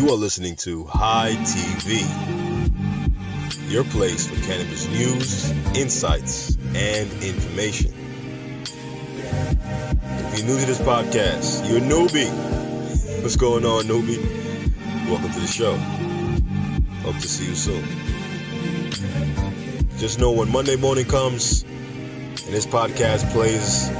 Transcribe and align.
You 0.00 0.08
are 0.08 0.16
listening 0.16 0.56
to 0.56 0.84
High 0.84 1.34
TV, 1.44 2.00
your 3.70 3.84
place 3.84 4.26
for 4.26 4.34
cannabis 4.46 4.88
news, 4.88 5.50
insights, 5.76 6.56
and 6.74 7.12
information. 7.22 7.92
If 8.62 10.38
you're 10.38 10.46
new 10.46 10.58
to 10.58 10.64
this 10.64 10.78
podcast, 10.78 11.68
you're 11.68 11.76
a 11.76 11.80
newbie. 11.82 12.30
What's 13.20 13.36
going 13.36 13.66
on, 13.66 13.84
newbie? 13.84 14.16
Welcome 15.10 15.32
to 15.32 15.40
the 15.40 15.46
show. 15.46 15.76
Hope 17.02 17.20
to 17.20 17.28
see 17.28 17.48
you 17.48 17.54
soon. 17.54 17.84
Just 19.98 20.18
know 20.18 20.32
when 20.32 20.50
Monday 20.50 20.76
morning 20.76 21.04
comes 21.04 21.62
and 21.62 22.54
this 22.54 22.64
podcast 22.64 23.30
plays 23.32 23.90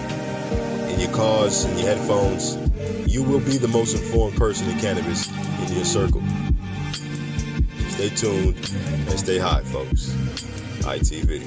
in 0.90 0.98
your 0.98 1.12
cars 1.12 1.64
and 1.64 1.78
your 1.78 1.94
headphones, 1.94 2.56
you 3.06 3.22
will 3.22 3.40
be 3.40 3.58
the 3.58 3.68
most 3.68 3.92
informed 3.94 4.38
person 4.38 4.66
in 4.70 4.78
cannabis 4.78 5.28
your 5.74 5.84
circle. 5.84 6.22
Stay 7.88 8.08
tuned 8.10 8.56
and 9.08 9.18
stay 9.18 9.38
high, 9.38 9.62
folks. 9.64 10.10
ITV. 10.80 11.46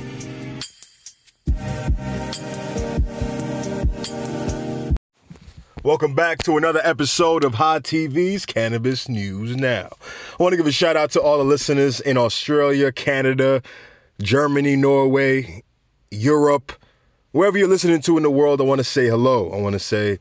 Welcome 5.84 6.16
back 6.16 6.44
to 6.44 6.56
another 6.56 6.80
episode 6.84 7.44
of 7.44 7.56
High 7.56 7.80
TV's 7.80 8.46
Cannabis 8.46 9.10
News 9.10 9.58
Now. 9.58 9.90
I 10.40 10.44
want 10.44 10.54
to 10.54 10.58
give 10.58 10.68
a 10.68 10.72
shout 10.72 10.96
out 10.96 11.12
to 11.12 11.22
all 11.22 11.38
the 11.38 11.44
listeners 11.44 12.00
in 12.00 12.18
Australia, 12.18 12.92
Canada, 12.94 13.62
Germany, 14.22 14.78
Norway, 14.78 15.62
Europe, 16.10 16.72
wherever 17.32 17.58
you're 17.58 17.68
listening 17.68 18.02
to 18.04 18.16
in 18.16 18.24
the 18.24 18.32
world. 18.32 18.62
I 18.62 18.64
want 18.64 18.80
to 18.80 18.86
say 18.86 19.08
hello. 19.08 19.52
I 19.52 19.58
want 19.58 19.74
to 19.74 19.80
say 19.80 20.20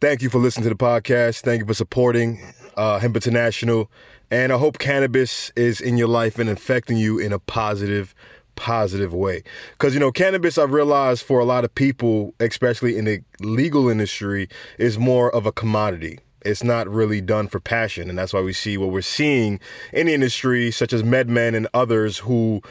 thank 0.00 0.22
you 0.22 0.28
for 0.28 0.38
listening 0.38 0.64
to 0.64 0.70
the 0.70 0.74
podcast. 0.74 1.42
Thank 1.42 1.60
you 1.60 1.66
for 1.66 1.74
supporting 1.74 2.42
uh, 2.76 2.98
Hemp 2.98 3.16
International. 3.16 3.90
And 4.30 4.52
I 4.52 4.58
hope 4.58 4.78
cannabis 4.78 5.52
is 5.56 5.80
in 5.80 5.98
your 5.98 6.08
life 6.08 6.38
and 6.38 6.48
affecting 6.48 6.96
you 6.96 7.18
in 7.18 7.32
a 7.32 7.38
positive, 7.38 8.14
positive 8.56 9.12
way. 9.12 9.42
Because, 9.72 9.94
you 9.94 10.00
know, 10.00 10.10
cannabis, 10.10 10.56
I've 10.56 10.72
realized 10.72 11.22
for 11.22 11.38
a 11.38 11.44
lot 11.44 11.64
of 11.64 11.74
people, 11.74 12.34
especially 12.40 12.96
in 12.96 13.04
the 13.04 13.20
legal 13.40 13.88
industry, 13.88 14.48
is 14.78 14.98
more 14.98 15.34
of 15.34 15.44
a 15.44 15.52
commodity. 15.52 16.18
It's 16.44 16.64
not 16.64 16.88
really 16.88 17.20
done 17.20 17.46
for 17.46 17.60
passion. 17.60 18.08
And 18.08 18.18
that's 18.18 18.32
why 18.32 18.40
we 18.40 18.52
see 18.52 18.78
what 18.78 18.90
we're 18.90 19.02
seeing 19.02 19.60
in 19.92 20.06
the 20.06 20.14
industry, 20.14 20.70
such 20.70 20.92
as 20.92 21.02
MedMen 21.02 21.54
and 21.54 21.68
others 21.74 22.18
who 22.18 22.62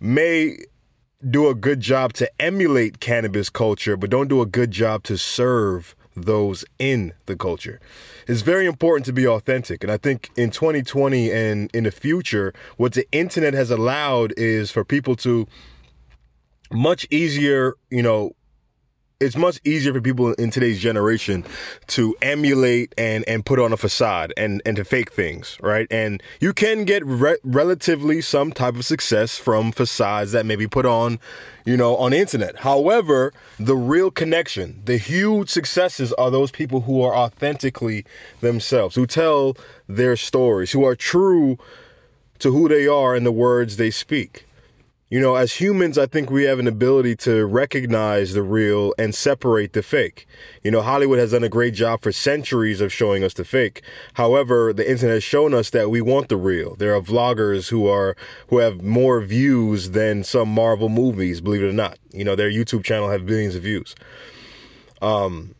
may 0.00 0.56
do 1.30 1.48
a 1.48 1.54
good 1.54 1.80
job 1.80 2.12
to 2.14 2.30
emulate 2.42 3.00
cannabis 3.00 3.48
culture, 3.48 3.96
but 3.96 4.10
don't 4.10 4.28
do 4.28 4.40
a 4.40 4.46
good 4.46 4.70
job 4.70 5.02
to 5.04 5.16
serve 5.16 5.94
those 6.16 6.64
in 6.78 7.12
the 7.26 7.36
culture. 7.36 7.80
It's 8.26 8.42
very 8.42 8.66
important 8.66 9.06
to 9.06 9.12
be 9.12 9.26
authentic. 9.26 9.82
And 9.82 9.92
I 9.92 9.96
think 9.96 10.30
in 10.36 10.50
2020 10.50 11.30
and 11.30 11.70
in 11.74 11.84
the 11.84 11.90
future, 11.90 12.52
what 12.76 12.92
the 12.92 13.06
internet 13.12 13.54
has 13.54 13.70
allowed 13.70 14.32
is 14.36 14.70
for 14.70 14.84
people 14.84 15.16
to 15.16 15.46
much 16.72 17.06
easier, 17.10 17.74
you 17.90 18.02
know, 18.02 18.34
it's 19.20 19.36
much 19.36 19.60
easier 19.64 19.92
for 19.92 20.00
people 20.00 20.32
in 20.34 20.50
today's 20.50 20.80
generation 20.80 21.44
to 21.86 22.16
emulate 22.20 22.92
and 22.98 23.26
and 23.28 23.46
put 23.46 23.58
on 23.58 23.72
a 23.72 23.76
facade 23.76 24.32
and 24.36 24.60
and 24.66 24.76
to 24.76 24.84
fake 24.84 25.12
things 25.12 25.56
right? 25.60 25.86
And 25.90 26.22
you 26.40 26.52
can 26.52 26.84
get 26.84 27.04
re- 27.06 27.38
relatively 27.44 28.20
some 28.20 28.52
type 28.52 28.74
of 28.74 28.84
success 28.84 29.38
from 29.38 29.72
facades 29.72 30.32
that 30.32 30.46
may 30.46 30.56
be 30.56 30.66
put 30.66 30.84
on 30.84 31.18
you 31.64 31.76
know 31.76 31.96
on 31.96 32.10
the 32.10 32.18
internet. 32.18 32.56
However 32.56 33.32
the 33.58 33.76
real 33.76 34.10
connection 34.10 34.82
the 34.84 34.96
huge 34.96 35.48
successes 35.48 36.12
are 36.14 36.30
those 36.30 36.50
people 36.50 36.80
who 36.80 37.02
are 37.02 37.14
authentically 37.14 38.04
themselves 38.40 38.94
who 38.96 39.06
tell 39.06 39.56
their 39.88 40.16
stories 40.16 40.72
who 40.72 40.84
are 40.84 40.96
true 40.96 41.56
to 42.40 42.50
who 42.50 42.68
they 42.68 42.86
are 42.88 43.14
and 43.14 43.24
the 43.24 43.32
words 43.32 43.76
they 43.76 43.90
speak 43.90 44.46
you 45.14 45.20
know, 45.20 45.36
as 45.36 45.52
humans, 45.52 45.96
I 45.96 46.06
think 46.06 46.28
we 46.28 46.42
have 46.42 46.58
an 46.58 46.66
ability 46.66 47.14
to 47.18 47.46
recognize 47.46 48.32
the 48.32 48.42
real 48.42 48.92
and 48.98 49.14
separate 49.14 49.72
the 49.72 49.80
fake. 49.80 50.26
You 50.64 50.72
know, 50.72 50.82
Hollywood 50.82 51.20
has 51.20 51.30
done 51.30 51.44
a 51.44 51.48
great 51.48 51.72
job 51.72 52.02
for 52.02 52.10
centuries 52.10 52.80
of 52.80 52.92
showing 52.92 53.22
us 53.22 53.34
the 53.34 53.44
fake. 53.44 53.82
However, 54.14 54.72
the 54.72 54.90
internet 54.90 55.14
has 55.14 55.22
shown 55.22 55.54
us 55.54 55.70
that 55.70 55.88
we 55.88 56.00
want 56.00 56.30
the 56.30 56.36
real. 56.36 56.74
There 56.74 56.96
are 56.96 57.00
vloggers 57.00 57.68
who 57.68 57.86
are 57.86 58.16
who 58.48 58.58
have 58.58 58.82
more 58.82 59.20
views 59.20 59.92
than 59.92 60.24
some 60.24 60.48
Marvel 60.48 60.88
movies, 60.88 61.40
believe 61.40 61.62
it 61.62 61.68
or 61.68 61.72
not. 61.72 61.96
You 62.10 62.24
know, 62.24 62.34
their 62.34 62.50
YouTube 62.50 62.82
channel 62.82 63.08
have 63.08 63.24
billions 63.24 63.54
of 63.54 63.62
views. 63.62 63.94
Um 65.00 65.54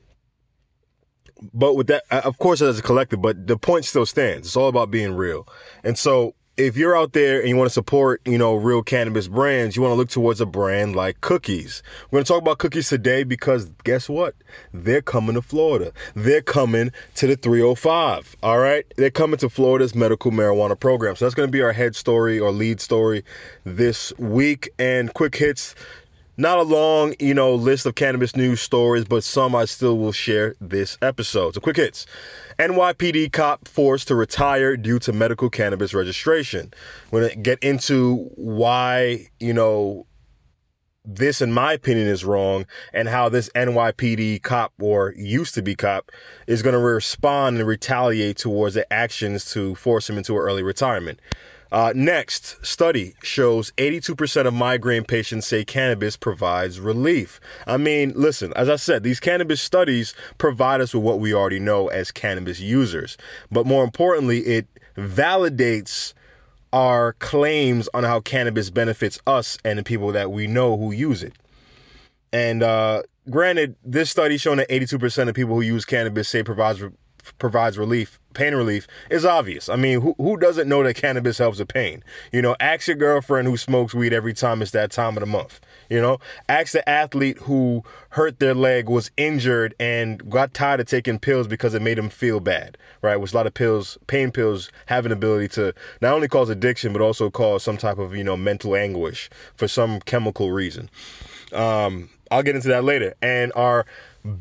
but 1.52 1.76
with 1.76 1.86
that, 1.86 2.02
of 2.10 2.38
course, 2.38 2.60
as 2.60 2.80
a 2.80 2.82
collective, 2.82 3.22
but 3.22 3.46
the 3.46 3.56
point 3.56 3.84
still 3.84 4.06
stands. 4.06 4.48
It's 4.48 4.56
all 4.56 4.68
about 4.68 4.90
being 4.90 5.14
real. 5.14 5.46
And 5.84 5.96
so 5.96 6.34
if 6.56 6.76
you're 6.76 6.96
out 6.96 7.12
there 7.12 7.40
and 7.40 7.48
you 7.48 7.56
want 7.56 7.68
to 7.68 7.72
support, 7.74 8.20
you 8.24 8.38
know, 8.38 8.54
real 8.54 8.82
cannabis 8.82 9.26
brands, 9.26 9.74
you 9.74 9.82
want 9.82 9.92
to 9.92 9.96
look 9.96 10.08
towards 10.08 10.40
a 10.40 10.46
brand 10.46 10.94
like 10.94 11.20
Cookies. 11.20 11.82
We're 12.10 12.18
going 12.18 12.24
to 12.24 12.28
talk 12.32 12.42
about 12.42 12.58
Cookies 12.58 12.88
today 12.88 13.24
because 13.24 13.66
guess 13.82 14.08
what? 14.08 14.34
They're 14.72 15.02
coming 15.02 15.34
to 15.34 15.42
Florida. 15.42 15.92
They're 16.14 16.42
coming 16.42 16.92
to 17.16 17.26
the 17.26 17.36
305. 17.36 18.36
All 18.42 18.58
right? 18.58 18.86
They're 18.96 19.10
coming 19.10 19.38
to 19.38 19.48
Florida's 19.48 19.94
medical 19.94 20.30
marijuana 20.30 20.78
program. 20.78 21.16
So 21.16 21.24
that's 21.24 21.34
going 21.34 21.48
to 21.48 21.52
be 21.52 21.62
our 21.62 21.72
head 21.72 21.96
story 21.96 22.38
or 22.38 22.52
lead 22.52 22.80
story 22.80 23.24
this 23.64 24.12
week. 24.18 24.70
And 24.78 25.12
quick 25.12 25.34
hits 25.34 25.74
not 26.36 26.58
a 26.58 26.62
long, 26.62 27.14
you 27.20 27.34
know, 27.34 27.54
list 27.54 27.86
of 27.86 27.94
cannabis 27.94 28.34
news 28.34 28.60
stories, 28.60 29.04
but 29.04 29.22
some 29.22 29.54
I 29.54 29.66
still 29.66 29.98
will 29.98 30.12
share 30.12 30.54
this 30.60 30.98
episode. 31.00 31.54
So 31.54 31.60
quick 31.60 31.76
hits. 31.76 32.06
NYPD 32.58 33.32
cop 33.32 33.66
forced 33.66 34.08
to 34.08 34.14
retire 34.14 34.76
due 34.76 34.98
to 35.00 35.12
medical 35.12 35.50
cannabis 35.50 35.94
registration. 35.94 36.72
We're 37.10 37.20
going 37.22 37.32
to 37.32 37.38
get 37.38 37.58
into 37.62 38.30
why, 38.36 39.28
you 39.40 39.52
know, 39.52 40.06
this, 41.04 41.42
in 41.42 41.52
my 41.52 41.72
opinion, 41.74 42.08
is 42.08 42.24
wrong, 42.24 42.64
and 42.94 43.08
how 43.08 43.28
this 43.28 43.50
NYPD 43.50 44.42
cop 44.42 44.72
or 44.80 45.12
used 45.16 45.54
to 45.54 45.62
be 45.62 45.74
cop 45.74 46.10
is 46.46 46.62
going 46.62 46.72
to 46.72 46.78
respond 46.78 47.58
and 47.58 47.66
retaliate 47.66 48.38
towards 48.38 48.74
the 48.74 48.90
actions 48.92 49.52
to 49.52 49.74
force 49.74 50.08
him 50.08 50.16
into 50.16 50.36
early 50.36 50.62
retirement. 50.62 51.20
Uh, 51.74 51.92
next, 51.96 52.64
study 52.64 53.16
shows 53.24 53.72
82% 53.78 54.46
of 54.46 54.54
migraine 54.54 55.02
patients 55.02 55.48
say 55.48 55.64
cannabis 55.64 56.16
provides 56.16 56.78
relief. 56.78 57.40
I 57.66 57.78
mean, 57.78 58.12
listen, 58.14 58.52
as 58.54 58.68
I 58.68 58.76
said, 58.76 59.02
these 59.02 59.18
cannabis 59.18 59.60
studies 59.60 60.14
provide 60.38 60.80
us 60.80 60.94
with 60.94 61.02
what 61.02 61.18
we 61.18 61.34
already 61.34 61.58
know 61.58 61.88
as 61.88 62.12
cannabis 62.12 62.60
users. 62.60 63.16
But 63.50 63.66
more 63.66 63.82
importantly, 63.82 64.38
it 64.46 64.68
validates 64.96 66.14
our 66.72 67.14
claims 67.14 67.88
on 67.92 68.04
how 68.04 68.20
cannabis 68.20 68.70
benefits 68.70 69.18
us 69.26 69.58
and 69.64 69.76
the 69.76 69.82
people 69.82 70.12
that 70.12 70.30
we 70.30 70.46
know 70.46 70.76
who 70.76 70.92
use 70.92 71.24
it. 71.24 71.32
And 72.32 72.62
uh, 72.62 73.02
granted, 73.30 73.74
this 73.84 74.10
study 74.10 74.36
showing 74.36 74.58
that 74.58 74.68
82% 74.68 75.28
of 75.28 75.34
people 75.34 75.56
who 75.56 75.62
use 75.62 75.84
cannabis 75.84 76.28
say 76.28 76.44
provides 76.44 76.80
provides 77.38 77.78
relief, 77.78 78.18
pain 78.34 78.54
relief, 78.54 78.86
is 79.10 79.24
obvious. 79.24 79.68
I 79.68 79.76
mean, 79.76 80.00
who, 80.00 80.14
who 80.18 80.36
doesn't 80.36 80.68
know 80.68 80.82
that 80.82 80.94
cannabis 80.94 81.38
helps 81.38 81.58
with 81.58 81.68
pain? 81.68 82.02
You 82.32 82.42
know, 82.42 82.56
ask 82.60 82.86
your 82.86 82.96
girlfriend 82.96 83.48
who 83.48 83.56
smokes 83.56 83.94
weed 83.94 84.12
every 84.12 84.34
time 84.34 84.62
it's 84.62 84.72
that 84.72 84.90
time 84.90 85.16
of 85.16 85.20
the 85.20 85.26
month. 85.26 85.60
You 85.90 86.00
know, 86.00 86.18
ask 86.48 86.72
the 86.72 86.88
athlete 86.88 87.38
who 87.38 87.82
hurt 88.10 88.38
their 88.40 88.54
leg, 88.54 88.88
was 88.88 89.10
injured, 89.16 89.74
and 89.78 90.28
got 90.30 90.54
tired 90.54 90.80
of 90.80 90.86
taking 90.86 91.18
pills 91.18 91.46
because 91.46 91.74
it 91.74 91.82
made 91.82 91.98
them 91.98 92.08
feel 92.08 92.40
bad, 92.40 92.78
right? 93.02 93.16
Which 93.16 93.32
a 93.32 93.36
lot 93.36 93.46
of 93.46 93.54
pills, 93.54 93.98
pain 94.06 94.30
pills, 94.30 94.70
have 94.86 95.06
an 95.06 95.12
ability 95.12 95.48
to 95.48 95.74
not 96.00 96.14
only 96.14 96.28
cause 96.28 96.48
addiction, 96.48 96.92
but 96.92 97.02
also 97.02 97.30
cause 97.30 97.62
some 97.62 97.76
type 97.76 97.98
of, 97.98 98.16
you 98.16 98.24
know, 98.24 98.36
mental 98.36 98.74
anguish 98.74 99.30
for 99.56 99.68
some 99.68 100.00
chemical 100.00 100.52
reason. 100.52 100.90
Um, 101.52 102.08
I'll 102.30 102.42
get 102.42 102.56
into 102.56 102.68
that 102.68 102.84
later. 102.84 103.14
And 103.22 103.52
our 103.54 103.86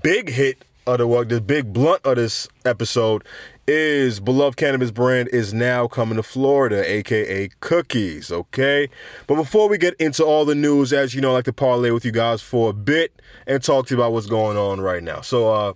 big 0.02 0.30
hit 0.30 0.64
of 0.86 0.98
the 1.00 1.26
the 1.36 1.42
big 1.42 1.72
blunt 1.72 2.02
of 2.06 2.16
this 2.16 2.48
episode 2.66 3.24
is 3.68 4.20
beloved 4.20 4.58
cannabis 4.58 4.92
brand 4.92 5.30
is 5.30 5.54
now 5.54 5.88
coming 5.88 6.18
to 6.18 6.24
Florida, 6.24 6.90
aka 6.90 7.50
Cookies. 7.62 8.32
Okay, 8.32 8.90
but 9.28 9.36
before 9.36 9.70
we 9.70 9.78
get 9.78 9.94
into 9.96 10.26
all 10.26 10.46
the 10.46 10.56
news, 10.56 10.92
as 10.92 11.14
you 11.14 11.22
know, 11.22 11.32
I 11.32 11.34
like 11.34 11.46
to 11.46 11.54
parlay 11.54 11.92
with 11.92 12.06
you 12.06 12.12
guys 12.12 12.42
for 12.42 12.70
a 12.70 12.74
bit 12.74 13.22
and 13.48 13.64
talk 13.64 13.88
to 13.88 13.96
you 13.96 14.02
about 14.02 14.12
what's 14.12 14.28
going 14.28 14.58
on 14.58 14.82
right 14.82 15.04
now. 15.04 15.22
So, 15.22 15.54
uh, 15.54 15.74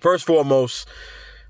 first 0.00 0.26
foremost, 0.26 0.88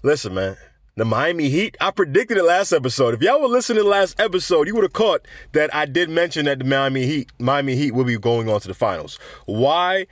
listen, 0.02 0.34
man. 0.34 0.56
The 0.96 1.04
Miami 1.04 1.48
Heat, 1.48 1.76
I 1.80 1.90
predicted 1.90 2.36
it 2.36 2.44
last 2.44 2.72
episode. 2.72 3.14
If 3.14 3.20
y'all 3.20 3.40
were 3.40 3.48
listening 3.48 3.78
to 3.78 3.82
the 3.82 3.88
last 3.88 4.20
episode, 4.20 4.68
you 4.68 4.76
would 4.76 4.84
have 4.84 4.92
caught 4.92 5.26
that 5.50 5.74
I 5.74 5.86
did 5.86 6.08
mention 6.08 6.44
that 6.44 6.60
the 6.60 6.64
Miami 6.64 7.04
Heat, 7.04 7.32
Miami 7.40 7.74
Heat 7.74 7.94
will 7.94 8.04
be 8.04 8.16
going 8.16 8.48
on 8.48 8.60
to 8.60 8.68
the 8.68 8.74
finals. 8.74 9.18
Why? 9.46 10.06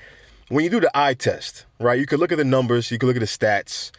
When 0.52 0.64
you 0.64 0.70
do 0.70 0.80
the 0.80 0.90
eye 0.94 1.14
test, 1.14 1.64
right, 1.80 1.98
you 1.98 2.04
can 2.04 2.20
look 2.20 2.30
at 2.30 2.36
the 2.36 2.44
numbers, 2.44 2.90
you 2.90 2.98
can 2.98 3.06
look 3.06 3.16
at 3.16 3.20
the 3.20 3.26
stats, 3.26 3.90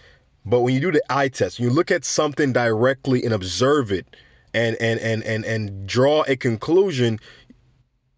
but 0.46 0.60
when 0.60 0.76
you 0.76 0.80
do 0.80 0.92
the 0.92 1.02
eye 1.10 1.28
test, 1.28 1.60
you 1.60 1.72
look 1.72 1.90
at 1.90 2.06
something 2.06 2.54
directly 2.54 3.24
and 3.24 3.34
observe 3.34 3.92
it 3.92 4.06
and 4.54 4.76
and 4.80 5.00
and 5.00 5.24
and 5.24 5.44
and 5.46 5.88
draw 5.88 6.24
a 6.28 6.36
conclusion. 6.36 7.20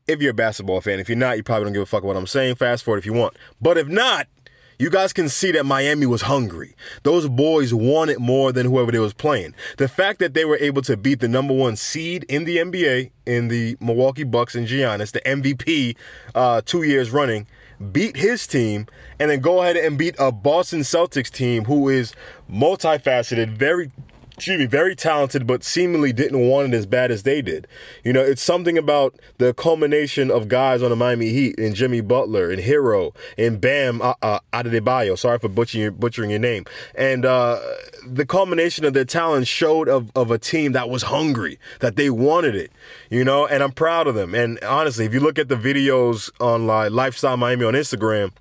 If 0.07 0.21
you're 0.21 0.31
a 0.31 0.33
basketball 0.33 0.81
fan, 0.81 0.99
if 0.99 1.07
you're 1.07 1.17
not, 1.17 1.37
you 1.37 1.43
probably 1.43 1.63
don't 1.63 1.73
give 1.73 1.83
a 1.83 1.85
fuck 1.85 2.03
what 2.03 2.17
I'm 2.17 2.27
saying. 2.27 2.55
Fast 2.55 2.83
forward 2.83 2.97
if 2.97 3.05
you 3.05 3.13
want. 3.13 3.37
But 3.61 3.77
if 3.77 3.87
not, 3.87 4.27
You 4.77 4.89
guys 4.89 5.13
can 5.13 5.29
see 5.29 5.51
that 5.53 5.65
Miami 5.65 6.05
was 6.05 6.21
hungry. 6.21 6.75
Those 7.03 7.29
boys 7.29 7.73
wanted 7.73 8.19
more 8.19 8.51
than 8.51 8.65
whoever 8.65 8.91
they 8.91 8.99
was 8.99 9.13
playing. 9.13 9.55
The 9.77 9.87
fact 9.87 10.19
that 10.19 10.33
they 10.33 10.43
were 10.43 10.57
able 10.57 10.81
to 10.83 10.97
beat 10.97 11.21
the 11.21 11.29
number 11.29 11.53
one 11.53 11.77
seed 11.77 12.25
in 12.25 12.43
the 12.43 12.57
NBA 12.57 13.11
in 13.25 13.47
the 13.47 13.77
Milwaukee 13.79 14.25
Bucks 14.25 14.53
and 14.53 14.67
Giannis, 14.67 15.13
the 15.13 15.21
MVP, 15.21 15.95
uh, 16.35 16.61
two 16.65 16.83
years 16.83 17.11
running, 17.11 17.47
beat 17.93 18.17
his 18.17 18.45
team, 18.47 18.87
and 19.19 19.31
then 19.31 19.39
go 19.39 19.61
ahead 19.61 19.77
and 19.77 19.97
beat 19.97 20.15
a 20.19 20.31
Boston 20.31 20.81
Celtics 20.81 21.31
team 21.31 21.63
who 21.63 21.87
is 21.87 22.13
multifaceted, 22.51 23.49
very 23.49 23.91
excuse 24.35 24.59
me, 24.59 24.65
very 24.65 24.95
talented, 24.95 25.47
but 25.47 25.63
seemingly 25.63 26.11
didn't 26.11 26.39
want 26.49 26.73
it 26.73 26.77
as 26.77 26.85
bad 26.85 27.09
as 27.09 27.23
they 27.23 27.41
did. 27.41 27.67
You 28.03 28.11
know, 28.11 28.21
it's 28.21 28.41
something 28.41 28.77
about 28.77 29.15
the 29.37 29.53
culmination 29.53 30.29
of 30.29 30.49
guys 30.49 30.83
on 30.83 30.89
the 30.89 30.95
Miami 30.95 31.29
Heat 31.29 31.57
and 31.57 31.73
Jimmy 31.73 32.01
Butler 32.01 32.51
and 32.51 32.61
Herro 32.61 33.15
and 33.37 33.61
Bam 33.61 34.01
uh, 34.01 34.13
uh, 34.21 34.39
Adebayo. 34.51 35.17
Sorry 35.17 35.39
for 35.39 35.47
butchering 35.47 35.83
your, 35.83 35.91
butchering 35.91 36.29
your 36.29 36.39
name. 36.39 36.65
And 36.95 37.25
uh, 37.25 37.59
the 38.05 38.25
culmination 38.25 38.83
of 38.83 38.93
their 38.93 39.05
talent 39.05 39.47
showed 39.47 39.87
of, 39.87 40.11
of 40.15 40.31
a 40.31 40.37
team 40.37 40.73
that 40.73 40.89
was 40.89 41.01
hungry, 41.01 41.57
that 41.79 41.95
they 41.95 42.09
wanted 42.09 42.55
it. 42.55 42.71
You 43.09 43.23
know, 43.23 43.47
and 43.47 43.63
I'm 43.63 43.71
proud 43.71 44.07
of 44.07 44.15
them. 44.15 44.35
And 44.35 44.61
honestly, 44.63 45.05
if 45.05 45.13
you 45.13 45.21
look 45.21 45.39
at 45.39 45.47
the 45.47 45.55
videos 45.55 46.29
on 46.41 46.67
like 46.67 46.91
Lifestyle 46.91 47.37
Miami 47.37 47.63
on 47.63 47.73
Instagram, 47.73 48.31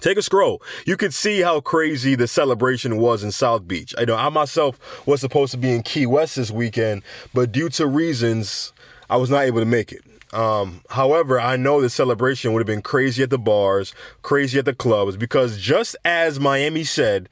Take 0.00 0.18
a 0.18 0.22
scroll. 0.22 0.60
You 0.86 0.96
could 0.96 1.14
see 1.14 1.40
how 1.40 1.60
crazy 1.60 2.14
the 2.14 2.26
celebration 2.26 2.98
was 2.98 3.22
in 3.22 3.30
South 3.30 3.66
Beach. 3.66 3.94
I 3.96 4.04
know 4.04 4.16
I 4.16 4.28
myself 4.28 5.06
was 5.06 5.20
supposed 5.20 5.52
to 5.52 5.58
be 5.58 5.72
in 5.72 5.82
Key 5.82 6.06
West 6.06 6.36
this 6.36 6.50
weekend, 6.50 7.02
but 7.32 7.52
due 7.52 7.68
to 7.70 7.86
reasons, 7.86 8.72
I 9.08 9.16
was 9.16 9.30
not 9.30 9.44
able 9.44 9.60
to 9.60 9.66
make 9.66 9.92
it. 9.92 10.02
Um, 10.32 10.82
however, 10.90 11.40
I 11.40 11.56
know 11.56 11.80
the 11.80 11.88
celebration 11.88 12.52
would 12.52 12.58
have 12.58 12.66
been 12.66 12.82
crazy 12.82 13.22
at 13.22 13.30
the 13.30 13.38
bars, 13.38 13.94
crazy 14.22 14.58
at 14.58 14.64
the 14.64 14.74
clubs, 14.74 15.16
because 15.16 15.58
just 15.58 15.94
as 16.04 16.40
Miami 16.40 16.82
said, 16.82 17.28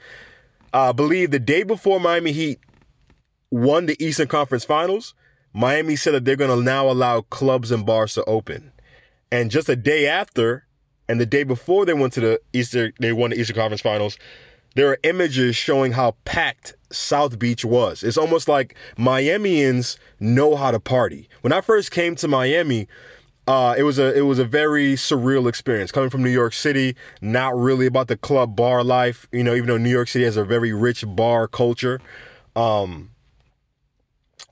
I 0.72 0.92
believe 0.92 1.32
the 1.32 1.40
day 1.40 1.64
before 1.64 1.98
Miami 1.98 2.30
Heat 2.30 2.60
won 3.50 3.86
the 3.86 4.02
Eastern 4.02 4.28
Conference 4.28 4.64
Finals, 4.64 5.14
Miami 5.52 5.96
said 5.96 6.14
that 6.14 6.24
they're 6.24 6.36
going 6.36 6.56
to 6.56 6.64
now 6.64 6.88
allow 6.88 7.22
clubs 7.22 7.72
and 7.72 7.84
bars 7.84 8.14
to 8.14 8.24
open. 8.24 8.70
And 9.32 9.50
just 9.50 9.68
a 9.68 9.76
day 9.76 10.06
after, 10.06 10.64
and 11.12 11.20
the 11.20 11.26
day 11.26 11.44
before 11.44 11.84
they 11.84 11.92
went 11.92 12.14
to 12.14 12.20
the 12.20 12.40
Easter, 12.54 12.90
they 12.98 13.12
won 13.12 13.30
the 13.30 13.38
Eastern 13.38 13.54
Conference 13.54 13.82
Finals. 13.82 14.16
There 14.76 14.88
are 14.88 14.96
images 15.02 15.54
showing 15.54 15.92
how 15.92 16.16
packed 16.24 16.74
South 16.90 17.38
Beach 17.38 17.66
was. 17.66 18.02
It's 18.02 18.16
almost 18.16 18.48
like 18.48 18.76
Miamians 18.96 19.98
know 20.20 20.56
how 20.56 20.70
to 20.70 20.80
party. 20.80 21.28
When 21.42 21.52
I 21.52 21.60
first 21.60 21.90
came 21.90 22.16
to 22.16 22.28
Miami, 22.28 22.88
uh, 23.46 23.74
it 23.76 23.82
was 23.82 23.98
a 23.98 24.16
it 24.16 24.22
was 24.22 24.38
a 24.38 24.46
very 24.46 24.94
surreal 24.94 25.50
experience 25.50 25.92
coming 25.92 26.08
from 26.08 26.22
New 26.22 26.30
York 26.30 26.54
City. 26.54 26.96
Not 27.20 27.54
really 27.58 27.84
about 27.84 28.08
the 28.08 28.16
club 28.16 28.56
bar 28.56 28.82
life, 28.82 29.28
you 29.32 29.44
know. 29.44 29.54
Even 29.54 29.66
though 29.66 29.76
New 29.76 29.90
York 29.90 30.08
City 30.08 30.24
has 30.24 30.38
a 30.38 30.44
very 30.44 30.72
rich 30.72 31.04
bar 31.06 31.46
culture, 31.46 32.00
um, 32.56 33.10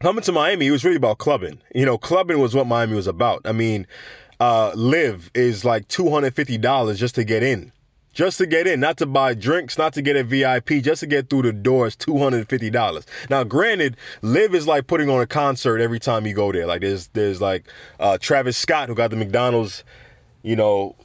coming 0.03 0.23
to 0.25 0.33
Miami, 0.33 0.67
it 0.67 0.73
was 0.73 0.85
really 0.85 0.99
about 0.99 1.17
clubbing. 1.17 1.59
You 1.75 1.87
know, 1.87 1.97
clubbing 1.97 2.39
was 2.39 2.55
what 2.55 2.67
Miami 2.67 2.97
was 2.97 3.07
about. 3.07 3.41
I 3.47 3.53
mean, 3.53 3.87
uh, 4.41 4.73
LIV 4.75 5.31
is 5.35 5.65
like 5.65 5.87
$250 5.89 6.97
just 6.97 7.15
to 7.15 7.25
get 7.25 7.43
in. 7.43 7.73
Just 8.13 8.39
to 8.39 8.47
get 8.47 8.67
in, 8.67 8.81
not 8.81 8.97
to 8.97 9.07
buy 9.07 9.35
drinks, 9.35 9.79
not 9.79 9.93
to 9.93 10.03
get 10.03 10.17
a 10.17 10.25
VIP, 10.25 10.83
just 10.83 11.01
to 11.01 11.07
get 11.07 11.31
through 11.31 11.43
the 11.43 11.53
door 11.53 11.87
is 11.87 11.95
$250. 11.95 13.07
Now, 13.31 13.45
granted, 13.45 13.97
LIV 14.23 14.55
is 14.57 14.67
like 14.67 14.89
putting 14.89 15.09
on 15.09 15.21
a 15.21 15.27
concert 15.27 15.79
every 15.79 16.01
time 16.01 16.27
you 16.27 16.35
go 16.35 16.51
there. 16.51 16.67
Like 16.67 16.81
there's 16.81 17.07
there's 17.09 17.41
like 17.41 17.69
uh, 18.01 18.19
Travis 18.21 18.57
Scott 18.57 18.89
who 18.89 18.97
got 18.97 19.11
the 19.11 19.17
McDonald's, 19.17 19.85
you 20.43 20.57
know, 20.57 20.97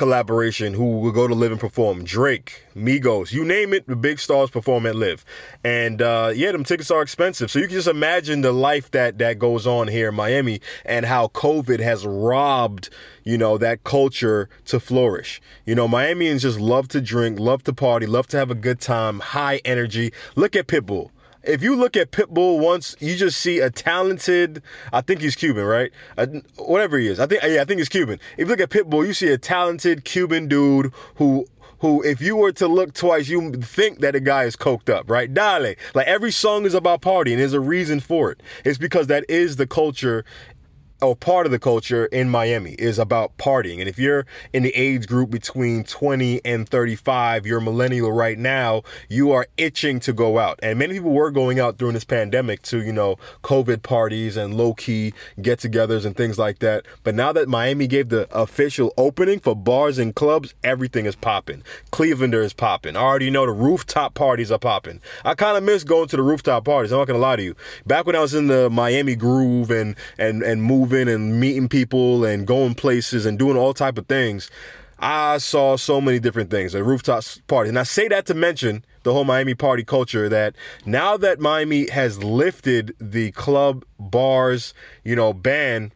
collaboration 0.00 0.72
who 0.72 0.98
will 0.98 1.12
go 1.12 1.28
to 1.28 1.34
LIV 1.34 1.52
and 1.52 1.60
perform. 1.60 2.04
Drake, 2.04 2.64
Migos, 2.74 3.32
you 3.32 3.44
name 3.44 3.74
it, 3.74 3.86
the 3.86 3.94
big 3.94 4.18
stars 4.18 4.48
perform 4.48 4.86
at 4.86 4.96
LIV. 4.96 5.26
And 5.62 6.00
uh, 6.00 6.32
yeah, 6.34 6.52
them 6.52 6.64
tickets 6.64 6.90
are 6.90 7.02
expensive. 7.02 7.50
So 7.50 7.58
you 7.58 7.66
can 7.66 7.76
just 7.76 7.86
imagine 7.86 8.40
the 8.40 8.50
life 8.50 8.90
that 8.92 9.18
that 9.18 9.38
goes 9.38 9.66
on 9.66 9.88
here 9.88 10.08
in 10.08 10.14
Miami 10.14 10.62
and 10.86 11.04
how 11.04 11.28
COVID 11.28 11.80
has 11.80 12.06
robbed, 12.06 12.88
you 13.24 13.36
know, 13.36 13.58
that 13.58 13.84
culture 13.84 14.48
to 14.64 14.80
flourish. 14.80 15.38
You 15.66 15.74
know, 15.74 15.86
Miamians 15.86 16.40
just 16.40 16.58
love 16.58 16.88
to 16.88 17.02
drink, 17.02 17.38
love 17.38 17.62
to 17.64 17.74
party, 17.74 18.06
love 18.06 18.26
to 18.28 18.38
have 18.38 18.50
a 18.50 18.54
good 18.54 18.80
time, 18.80 19.20
high 19.20 19.60
energy. 19.66 20.14
Look 20.34 20.56
at 20.56 20.66
Pitbull 20.66 21.10
if 21.42 21.62
you 21.62 21.74
look 21.76 21.96
at 21.96 22.10
Pitbull 22.10 22.58
once, 22.60 22.96
you 23.00 23.16
just 23.16 23.40
see 23.40 23.60
a 23.60 23.70
talented. 23.70 24.62
I 24.92 25.00
think 25.00 25.20
he's 25.20 25.36
Cuban, 25.36 25.64
right? 25.64 25.90
Whatever 26.56 26.98
he 26.98 27.08
is, 27.08 27.20
I 27.20 27.26
think 27.26 27.42
yeah, 27.42 27.62
I 27.62 27.64
think 27.64 27.78
he's 27.78 27.88
Cuban. 27.88 28.18
If 28.36 28.46
you 28.46 28.46
look 28.46 28.60
at 28.60 28.70
Pitbull, 28.70 29.06
you 29.06 29.14
see 29.14 29.28
a 29.28 29.38
talented 29.38 30.04
Cuban 30.04 30.48
dude 30.48 30.92
who 31.16 31.46
who, 31.80 32.02
if 32.02 32.20
you 32.20 32.36
were 32.36 32.52
to 32.52 32.68
look 32.68 32.92
twice, 32.92 33.28
you 33.28 33.52
think 33.52 34.00
that 34.00 34.12
the 34.12 34.20
guy 34.20 34.44
is 34.44 34.54
coked 34.54 34.90
up, 34.90 35.10
right? 35.10 35.32
Dale. 35.32 35.74
Like 35.94 36.06
every 36.06 36.30
song 36.30 36.66
is 36.66 36.74
about 36.74 37.00
partying. 37.00 37.32
And 37.32 37.40
there's 37.40 37.54
a 37.54 37.60
reason 37.60 38.00
for 38.00 38.30
it. 38.30 38.42
It's 38.64 38.78
because 38.78 39.06
that 39.06 39.24
is 39.28 39.56
the 39.56 39.66
culture 39.66 40.24
or 41.02 41.16
part 41.16 41.46
of 41.46 41.52
the 41.52 41.58
culture 41.58 42.06
in 42.06 42.28
Miami 42.28 42.72
is 42.72 42.98
about 42.98 43.36
partying. 43.38 43.80
And 43.80 43.88
if 43.88 43.98
you're 43.98 44.26
in 44.52 44.62
the 44.62 44.70
age 44.70 45.06
group 45.06 45.30
between 45.30 45.84
20 45.84 46.44
and 46.44 46.68
35, 46.68 47.46
you're 47.46 47.58
a 47.58 47.62
millennial 47.62 48.12
right 48.12 48.38
now, 48.38 48.82
you 49.08 49.32
are 49.32 49.46
itching 49.56 50.00
to 50.00 50.12
go 50.12 50.38
out. 50.38 50.58
And 50.62 50.78
many 50.78 50.94
people 50.94 51.12
were 51.12 51.30
going 51.30 51.58
out 51.58 51.78
during 51.78 51.94
this 51.94 52.04
pandemic 52.04 52.62
to, 52.62 52.82
you 52.82 52.92
know, 52.92 53.16
COVID 53.42 53.82
parties 53.82 54.36
and 54.36 54.56
low 54.56 54.74
key 54.74 55.12
get 55.40 55.60
togethers 55.60 56.04
and 56.04 56.16
things 56.16 56.38
like 56.38 56.58
that. 56.58 56.84
But 57.02 57.14
now 57.14 57.32
that 57.32 57.48
Miami 57.48 57.86
gave 57.86 58.10
the 58.10 58.28
official 58.36 58.92
opening 58.96 59.40
for 59.40 59.56
bars 59.56 59.98
and 59.98 60.14
clubs, 60.14 60.54
everything 60.64 61.06
is 61.06 61.16
popping. 61.16 61.62
Clevelander 61.92 62.44
is 62.44 62.52
popping. 62.52 62.96
I 62.96 63.00
already 63.00 63.30
know 63.30 63.46
the 63.46 63.52
rooftop 63.52 64.14
parties 64.14 64.50
are 64.50 64.58
popping. 64.58 65.00
I 65.24 65.34
kind 65.34 65.56
of 65.56 65.64
miss 65.64 65.84
going 65.84 66.08
to 66.08 66.16
the 66.16 66.22
rooftop 66.22 66.64
parties. 66.64 66.92
I'm 66.92 66.98
not 66.98 67.06
going 67.06 67.18
to 67.18 67.22
lie 67.22 67.36
to 67.36 67.42
you. 67.42 67.54
Back 67.86 68.06
when 68.06 68.16
I 68.16 68.20
was 68.20 68.34
in 68.34 68.48
the 68.48 68.68
Miami 68.68 69.16
groove 69.16 69.70
and, 69.70 69.96
and, 70.18 70.42
and 70.42 70.62
moving 70.62 70.89
moving 70.90 71.12
and 71.12 71.38
meeting 71.38 71.68
people 71.68 72.24
and 72.24 72.46
going 72.46 72.74
places 72.74 73.26
and 73.26 73.38
doing 73.38 73.56
all 73.56 73.72
type 73.74 73.98
of 73.98 74.06
things. 74.06 74.50
I 74.98 75.38
saw 75.38 75.76
so 75.76 76.00
many 76.00 76.18
different 76.18 76.50
things 76.50 76.74
at 76.74 76.84
rooftop 76.84 77.24
parties. 77.46 77.70
And 77.70 77.78
I 77.78 77.84
say 77.84 78.08
that 78.08 78.26
to 78.26 78.34
mention 78.34 78.84
the 79.02 79.12
whole 79.12 79.24
Miami 79.24 79.54
party 79.54 79.82
culture 79.82 80.28
that 80.28 80.54
now 80.84 81.16
that 81.16 81.40
Miami 81.40 81.88
has 81.88 82.22
lifted 82.22 82.94
the 83.00 83.30
club 83.32 83.84
bars, 83.98 84.74
you 85.04 85.16
know, 85.16 85.32
ban, 85.32 85.90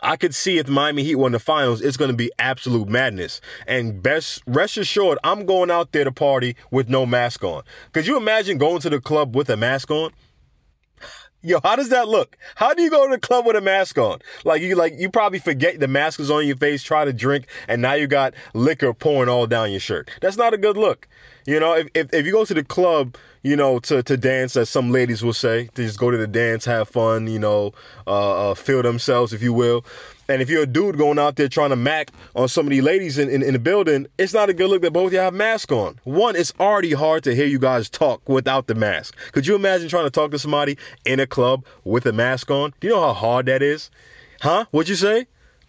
I 0.00 0.16
could 0.16 0.32
see 0.32 0.58
if 0.58 0.68
Miami 0.68 1.02
Heat 1.02 1.16
won 1.16 1.32
the 1.32 1.40
finals, 1.40 1.80
it's 1.80 1.96
going 1.96 2.10
to 2.10 2.16
be 2.16 2.30
absolute 2.38 2.88
madness. 2.88 3.40
And 3.66 4.00
best 4.00 4.42
rest 4.46 4.76
assured, 4.76 5.18
I'm 5.24 5.44
going 5.44 5.72
out 5.72 5.90
there 5.90 6.04
to 6.04 6.12
party 6.12 6.54
with 6.70 6.88
no 6.88 7.04
mask 7.04 7.42
on. 7.42 7.64
Could 7.92 8.06
you 8.06 8.16
imagine 8.16 8.58
going 8.58 8.80
to 8.82 8.90
the 8.90 9.00
club 9.00 9.34
with 9.34 9.50
a 9.50 9.56
mask 9.56 9.90
on? 9.90 10.12
Yo, 11.40 11.60
how 11.62 11.76
does 11.76 11.90
that 11.90 12.08
look? 12.08 12.36
How 12.56 12.74
do 12.74 12.82
you 12.82 12.90
go 12.90 13.06
to 13.06 13.14
the 13.14 13.20
club 13.20 13.46
with 13.46 13.54
a 13.54 13.60
mask 13.60 13.96
on? 13.96 14.18
Like 14.44 14.60
you 14.60 14.74
like 14.74 14.94
you 14.98 15.08
probably 15.08 15.38
forget 15.38 15.78
the 15.78 15.86
mask 15.86 16.18
is 16.18 16.32
on 16.32 16.44
your 16.48 16.56
face, 16.56 16.82
try 16.82 17.04
to 17.04 17.12
drink, 17.12 17.46
and 17.68 17.80
now 17.80 17.92
you 17.92 18.08
got 18.08 18.34
liquor 18.54 18.92
pouring 18.92 19.28
all 19.28 19.46
down 19.46 19.70
your 19.70 19.78
shirt. 19.78 20.10
That's 20.20 20.36
not 20.36 20.52
a 20.52 20.58
good 20.58 20.76
look. 20.76 21.06
You 21.46 21.60
know, 21.60 21.74
if, 21.74 21.88
if, 21.94 22.12
if 22.12 22.26
you 22.26 22.32
go 22.32 22.44
to 22.44 22.54
the 22.54 22.64
club, 22.64 23.16
you 23.42 23.54
know, 23.54 23.78
to, 23.78 24.02
to 24.02 24.16
dance, 24.16 24.56
as 24.56 24.68
some 24.68 24.90
ladies 24.90 25.22
will 25.22 25.32
say, 25.32 25.68
to 25.74 25.86
just 25.86 25.98
go 25.98 26.10
to 26.10 26.16
the 26.16 26.26
dance, 26.26 26.64
have 26.64 26.88
fun, 26.88 27.28
you 27.28 27.38
know, 27.38 27.72
uh, 28.08 28.50
uh, 28.50 28.54
feel 28.54 28.82
themselves, 28.82 29.32
if 29.32 29.40
you 29.40 29.52
will. 29.52 29.84
And 30.28 30.42
if 30.42 30.50
you're 30.50 30.64
a 30.64 30.66
dude 30.66 30.98
going 30.98 31.18
out 31.18 31.36
there 31.36 31.48
trying 31.48 31.70
to 31.70 31.76
mac 31.76 32.10
on 32.36 32.48
some 32.48 32.66
of 32.66 32.70
these 32.70 32.82
ladies 32.82 33.16
in, 33.16 33.30
in, 33.30 33.42
in 33.42 33.54
the 33.54 33.58
building, 33.58 34.06
it's 34.18 34.34
not 34.34 34.50
a 34.50 34.52
good 34.52 34.68
look 34.68 34.82
that 34.82 34.92
both 34.92 35.08
of 35.08 35.12
you 35.14 35.18
have 35.20 35.32
masks 35.32 35.72
on. 35.72 35.98
One, 36.04 36.36
it's 36.36 36.52
already 36.60 36.92
hard 36.92 37.24
to 37.24 37.34
hear 37.34 37.46
you 37.46 37.58
guys 37.58 37.88
talk 37.88 38.28
without 38.28 38.66
the 38.66 38.74
mask. 38.74 39.16
Could 39.32 39.46
you 39.46 39.54
imagine 39.54 39.88
trying 39.88 40.04
to 40.04 40.10
talk 40.10 40.30
to 40.32 40.38
somebody 40.38 40.76
in 41.06 41.18
a 41.18 41.26
club 41.26 41.64
with 41.84 42.04
a 42.04 42.12
mask 42.12 42.50
on? 42.50 42.74
Do 42.80 42.88
you 42.88 42.94
know 42.94 43.00
how 43.00 43.14
hard 43.14 43.46
that 43.46 43.62
is? 43.62 43.90
Huh? 44.40 44.66
What'd 44.70 44.90
you 44.90 44.96
say? 44.96 45.26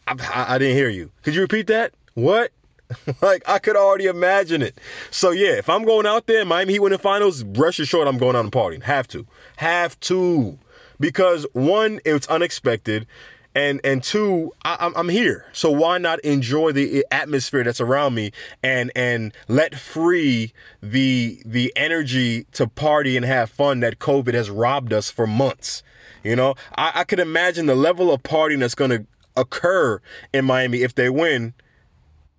I, 0.07 0.15
I, 0.33 0.55
I 0.55 0.57
didn't 0.57 0.75
hear 0.75 0.89
you. 0.89 1.11
Could 1.23 1.35
you 1.35 1.41
repeat 1.41 1.67
that? 1.67 1.93
What? 2.15 2.51
like 3.21 3.43
I 3.47 3.59
could 3.59 3.77
already 3.77 4.05
imagine 4.07 4.61
it. 4.61 4.77
So 5.11 5.31
yeah, 5.31 5.53
if 5.53 5.69
I'm 5.69 5.85
going 5.85 6.05
out 6.05 6.27
there, 6.27 6.43
Miami 6.43 6.73
Heat 6.73 6.79
win 6.79 6.91
the 6.91 6.97
finals, 6.97 7.43
rest 7.43 7.79
assured 7.79 8.07
I'm 8.07 8.17
going 8.17 8.35
out 8.35 8.43
and 8.43 8.51
partying. 8.51 8.83
Have 8.83 9.07
to, 9.09 9.25
have 9.57 9.97
to, 10.01 10.57
because 10.99 11.45
one, 11.53 12.01
it's 12.03 12.27
unexpected 12.27 13.07
and 13.55 13.81
and 13.83 14.03
two 14.03 14.53
I, 14.63 14.91
i'm 14.95 15.09
here. 15.09 15.45
So 15.53 15.71
why 15.71 15.97
not 15.97 16.19
enjoy 16.21 16.71
the 16.71 17.05
atmosphere 17.11 17.63
that's 17.63 17.81
around 17.81 18.13
me 18.13 18.31
and 18.63 18.91
and 18.95 19.33
let 19.47 19.75
free 19.75 20.53
the 20.81 21.41
the 21.45 21.73
energy 21.75 22.45
to 22.53 22.67
party 22.67 23.17
and 23.17 23.25
have 23.25 23.49
fun 23.49 23.79
that 23.81 23.99
covid 23.99 24.33
has 24.33 24.49
robbed 24.49 24.93
us 24.93 25.09
for 25.09 25.27
months 25.27 25.83
you 26.23 26.35
know? 26.35 26.55
I, 26.75 26.91
I 26.95 27.03
could 27.05 27.19
imagine 27.19 27.65
the 27.65 27.75
level 27.75 28.11
of 28.11 28.21
partying 28.23 28.59
that's 28.59 28.75
going 28.75 28.91
to 28.91 29.05
occur 29.37 30.01
in 30.33 30.45
miami 30.45 30.81
if 30.81 30.95
they 30.95 31.09
win 31.09 31.53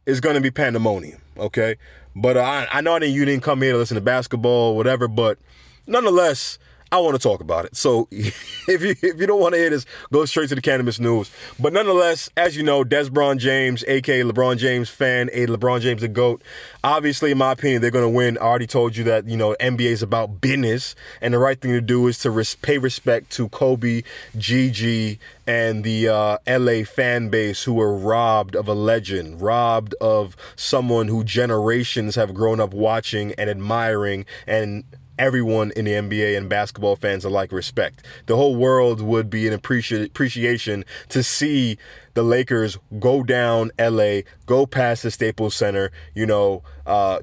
is 0.06 0.20
going 0.20 0.34
to 0.34 0.40
be 0.40 0.50
pandemonium 0.50 1.20
okay? 1.38 1.76
But 2.14 2.36
uh, 2.36 2.40
I, 2.40 2.68
I 2.72 2.80
know 2.80 2.98
that 2.98 3.08
you 3.08 3.24
didn't 3.24 3.42
come 3.42 3.62
here 3.62 3.72
to 3.72 3.78
listen 3.78 3.94
to 3.94 4.00
basketball 4.00 4.72
or 4.72 4.76
whatever 4.76 5.08
but 5.08 5.38
nonetheless 5.86 6.58
I 6.92 6.98
want 6.98 7.14
to 7.14 7.22
talk 7.22 7.40
about 7.40 7.64
it. 7.66 7.76
So 7.76 8.08
if 8.10 8.82
you 8.82 8.94
if 9.02 9.20
you 9.20 9.26
don't 9.26 9.40
want 9.40 9.54
to 9.54 9.58
hear 9.58 9.70
this, 9.70 9.86
go 10.12 10.24
straight 10.24 10.48
to 10.48 10.54
the 10.54 10.60
cannabis 10.60 10.98
news. 10.98 11.30
But 11.58 11.72
nonetheless, 11.72 12.30
as 12.36 12.56
you 12.56 12.62
know, 12.62 12.84
Desbron 12.84 13.38
James, 13.38 13.84
aka 13.86 14.22
LeBron 14.22 14.58
James 14.58 14.88
fan, 14.88 15.30
a 15.32 15.46
LeBron 15.46 15.80
James 15.80 16.00
the 16.00 16.08
GOAT. 16.08 16.42
Obviously, 16.82 17.30
in 17.30 17.38
my 17.38 17.52
opinion, 17.52 17.82
they're 17.82 17.90
gonna 17.90 18.08
win. 18.08 18.38
I 18.38 18.42
already 18.42 18.66
told 18.66 18.96
you 18.96 19.04
that, 19.04 19.26
you 19.28 19.36
know, 19.36 19.54
NBA 19.60 19.90
is 19.90 20.02
about 20.02 20.40
business, 20.40 20.94
and 21.20 21.32
the 21.32 21.38
right 21.38 21.60
thing 21.60 21.72
to 21.72 21.80
do 21.80 22.06
is 22.08 22.18
to 22.20 22.30
res- 22.30 22.56
pay 22.56 22.78
respect 22.78 23.30
to 23.32 23.48
Kobe, 23.50 24.02
Gigi, 24.38 25.18
and 25.46 25.84
the 25.84 26.08
uh, 26.08 26.38
LA 26.48 26.84
fan 26.84 27.28
base 27.28 27.62
who 27.62 27.74
were 27.74 27.94
robbed 27.94 28.56
of 28.56 28.68
a 28.68 28.74
legend, 28.74 29.40
robbed 29.40 29.94
of 30.00 30.36
someone 30.56 31.08
who 31.08 31.22
generations 31.24 32.14
have 32.14 32.34
grown 32.34 32.60
up 32.60 32.72
watching 32.72 33.32
and 33.34 33.50
admiring 33.50 34.24
and 34.46 34.84
everyone 35.20 35.70
in 35.76 35.84
the 35.84 35.92
NBA 35.92 36.36
and 36.36 36.48
basketball 36.48 36.96
fans 36.96 37.24
alike 37.24 37.52
respect. 37.52 38.04
The 38.26 38.36
whole 38.36 38.56
world 38.56 39.02
would 39.02 39.28
be 39.28 39.46
an 39.46 39.56
appreci- 39.56 40.06
appreciation 40.06 40.84
to 41.10 41.22
see 41.22 41.76
the 42.14 42.22
Lakers 42.22 42.78
go 42.98 43.22
down 43.22 43.70
LA, 43.78 44.22
go 44.46 44.66
past 44.66 45.02
the 45.02 45.10
Staples 45.10 45.54
Center, 45.54 45.92
you 46.14 46.24
know, 46.24 46.62
uh, 46.86 47.20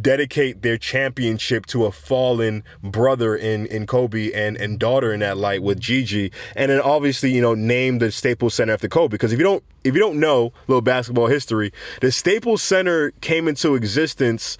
dedicate 0.00 0.62
their 0.62 0.76
championship 0.76 1.66
to 1.66 1.86
a 1.86 1.90
fallen 1.90 2.62
brother 2.82 3.34
in 3.34 3.66
in 3.66 3.86
Kobe 3.86 4.30
and 4.32 4.56
and 4.56 4.78
daughter 4.78 5.12
in 5.12 5.20
that 5.20 5.38
light 5.38 5.62
with 5.62 5.80
Gigi, 5.80 6.30
and 6.54 6.70
then 6.70 6.80
obviously 6.80 7.32
you 7.32 7.40
know 7.40 7.54
name 7.54 7.98
the 7.98 8.12
Staples 8.12 8.54
Center 8.54 8.74
after 8.74 8.88
Kobe. 8.88 9.10
Because 9.10 9.32
if 9.32 9.38
you 9.38 9.44
don't 9.44 9.64
if 9.84 9.94
you 9.94 10.00
don't 10.00 10.20
know 10.20 10.52
little 10.68 10.82
basketball 10.82 11.26
history, 11.26 11.72
the 12.00 12.12
Staples 12.12 12.62
Center 12.62 13.10
came 13.22 13.48
into 13.48 13.74
existence 13.74 14.58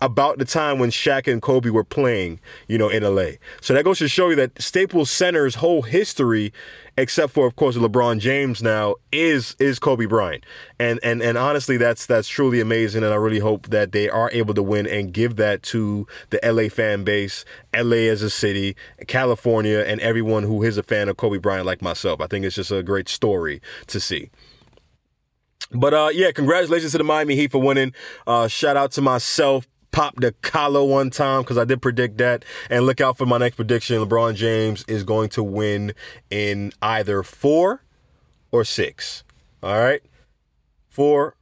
about 0.00 0.38
the 0.38 0.44
time 0.44 0.78
when 0.78 0.90
Shaq 0.90 1.30
and 1.30 1.40
Kobe 1.40 1.70
were 1.70 1.84
playing, 1.84 2.40
you 2.68 2.78
know, 2.78 2.88
in 2.88 3.02
LA. 3.02 3.32
So 3.60 3.74
that 3.74 3.84
goes 3.84 3.98
to 3.98 4.08
show 4.08 4.28
you 4.30 4.36
that 4.36 4.60
Staples 4.60 5.10
Center's 5.10 5.54
whole 5.54 5.82
history, 5.82 6.52
except 6.96 7.32
for 7.32 7.46
of 7.46 7.56
course 7.56 7.76
LeBron 7.76 8.18
James 8.18 8.62
now, 8.62 8.96
is 9.12 9.56
is 9.58 9.78
Kobe 9.78 10.06
Bryant. 10.06 10.44
And 10.78 11.00
and 11.02 11.22
and 11.22 11.38
honestly 11.38 11.76
that's 11.76 12.06
that's 12.06 12.28
truly 12.28 12.60
amazing 12.60 13.02
and 13.02 13.12
I 13.12 13.16
really 13.16 13.38
hope 13.38 13.68
that 13.68 13.92
they 13.92 14.08
are 14.08 14.30
able 14.32 14.54
to 14.54 14.62
win 14.62 14.86
and 14.86 15.12
give 15.12 15.36
that 15.36 15.62
to 15.64 16.06
the 16.30 16.40
LA 16.44 16.68
fan 16.68 17.04
base, 17.04 17.44
LA 17.74 18.08
as 18.08 18.22
a 18.22 18.30
city, 18.30 18.76
California 19.06 19.84
and 19.86 20.00
everyone 20.00 20.42
who 20.42 20.62
is 20.62 20.76
a 20.76 20.82
fan 20.82 21.08
of 21.08 21.16
Kobe 21.16 21.38
Bryant 21.38 21.66
like 21.66 21.82
myself. 21.82 22.20
I 22.20 22.26
think 22.26 22.44
it's 22.44 22.56
just 22.56 22.72
a 22.72 22.82
great 22.82 23.08
story 23.08 23.60
to 23.86 24.00
see. 24.00 24.30
But 25.74 25.94
uh, 25.94 26.10
yeah, 26.12 26.30
congratulations 26.30 26.92
to 26.92 26.98
the 26.98 27.04
Miami 27.04 27.34
Heat 27.34 27.50
for 27.50 27.60
winning. 27.60 27.92
Uh, 28.26 28.48
shout 28.48 28.76
out 28.76 28.92
to 28.92 29.02
myself, 29.02 29.66
Pop 29.94 30.16
the 30.16 30.32
collar 30.42 30.82
one 30.82 31.08
time 31.08 31.42
because 31.42 31.56
I 31.56 31.64
did 31.64 31.80
predict 31.80 32.18
that. 32.18 32.44
And 32.68 32.84
look 32.84 33.00
out 33.00 33.16
for 33.16 33.26
my 33.26 33.38
next 33.38 33.54
prediction. 33.54 33.96
LeBron 33.98 34.34
James 34.34 34.84
is 34.88 35.04
going 35.04 35.28
to 35.30 35.42
win 35.44 35.94
in 36.30 36.72
either 36.82 37.22
four 37.22 37.80
or 38.50 38.64
six. 38.64 39.22
All 39.62 39.78
right? 39.78 40.02
Four 40.88 41.36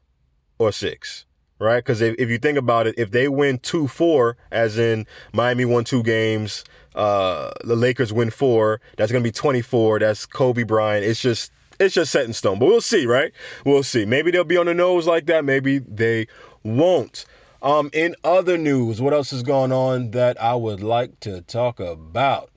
or 0.59 0.71
six. 0.71 1.25
Right? 1.59 1.79
Because 1.79 2.03
if, 2.03 2.15
if 2.19 2.29
you 2.29 2.37
think 2.37 2.59
about 2.59 2.87
it, 2.87 2.95
if 2.99 3.11
they 3.11 3.29
win 3.29 3.59
2 3.59 3.89
4, 3.89 4.37
as 4.51 4.77
in 4.77 5.07
Miami 5.33 5.65
won 5.65 5.85
two 5.85 6.03
games, 6.03 6.63
uh, 6.95 7.53
the 7.65 7.77
Lakers 7.77 8.13
win 8.13 8.29
four, 8.29 8.83
that's 8.99 9.11
going 9.11 9.25
to 9.25 9.27
be 9.27 9.33
24. 9.33 10.01
That's 10.01 10.27
Kobe 10.27 10.65
Bryant. 10.65 11.07
It's 11.07 11.21
just. 11.21 11.53
It's 11.81 11.95
just 11.95 12.13
set 12.13 12.27
in 12.27 12.33
stone, 12.33 12.61
but 12.61 12.67
we'll 12.67 12.83
see, 12.83 13.07
right? 13.07 13.33
We'll 13.65 13.83
see. 13.83 14.05
Maybe 14.05 14.31
they'll 14.31 14.45
be 14.45 14.59
on 14.59 14.67
the 14.67 14.75
nose 14.75 15.07
like 15.07 15.27
that. 15.27 15.45
Maybe 15.45 15.79
they 15.79 16.29
won't. 16.63 17.25
Um, 17.63 17.91
in 17.93 18.17
other 18.25 18.59
news, 18.59 19.01
what 19.01 19.13
else 19.13 19.33
is 19.33 19.45
going 19.45 19.71
on 19.73 20.11
that 20.11 20.41
I 20.43 20.55
would 20.57 20.83
like 20.83 21.21
to 21.21 21.43
talk 21.43 21.79
about? 21.79 22.51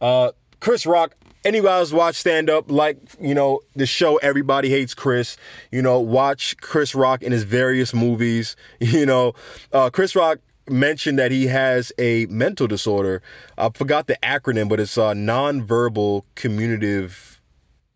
Uh, 0.00 0.32
Chris 0.60 0.86
Rock. 0.86 1.16
Anybody's 1.42 1.90
watch 1.90 2.16
stand 2.16 2.50
up 2.50 2.70
like 2.70 2.98
you 3.18 3.34
know 3.34 3.60
the 3.74 3.86
show 3.86 4.18
Everybody 4.18 4.68
Hates 4.68 4.92
Chris. 4.92 5.38
You 5.72 5.80
know, 5.80 5.98
watch 5.98 6.54
Chris 6.58 6.94
Rock 6.94 7.22
in 7.22 7.32
his 7.32 7.44
various 7.44 7.94
movies. 7.94 8.56
You 8.80 9.06
know, 9.06 9.32
uh, 9.72 9.88
Chris 9.88 10.14
Rock 10.14 10.38
mentioned 10.68 11.18
that 11.18 11.32
he 11.32 11.46
has 11.46 11.92
a 11.98 12.26
mental 12.26 12.66
disorder. 12.66 13.22
I 13.56 13.70
forgot 13.70 14.06
the 14.06 14.18
acronym, 14.22 14.68
but 14.68 14.80
it's 14.80 14.98
uh, 14.98 15.14
nonverbal 15.14 16.24
communicative 16.34 17.29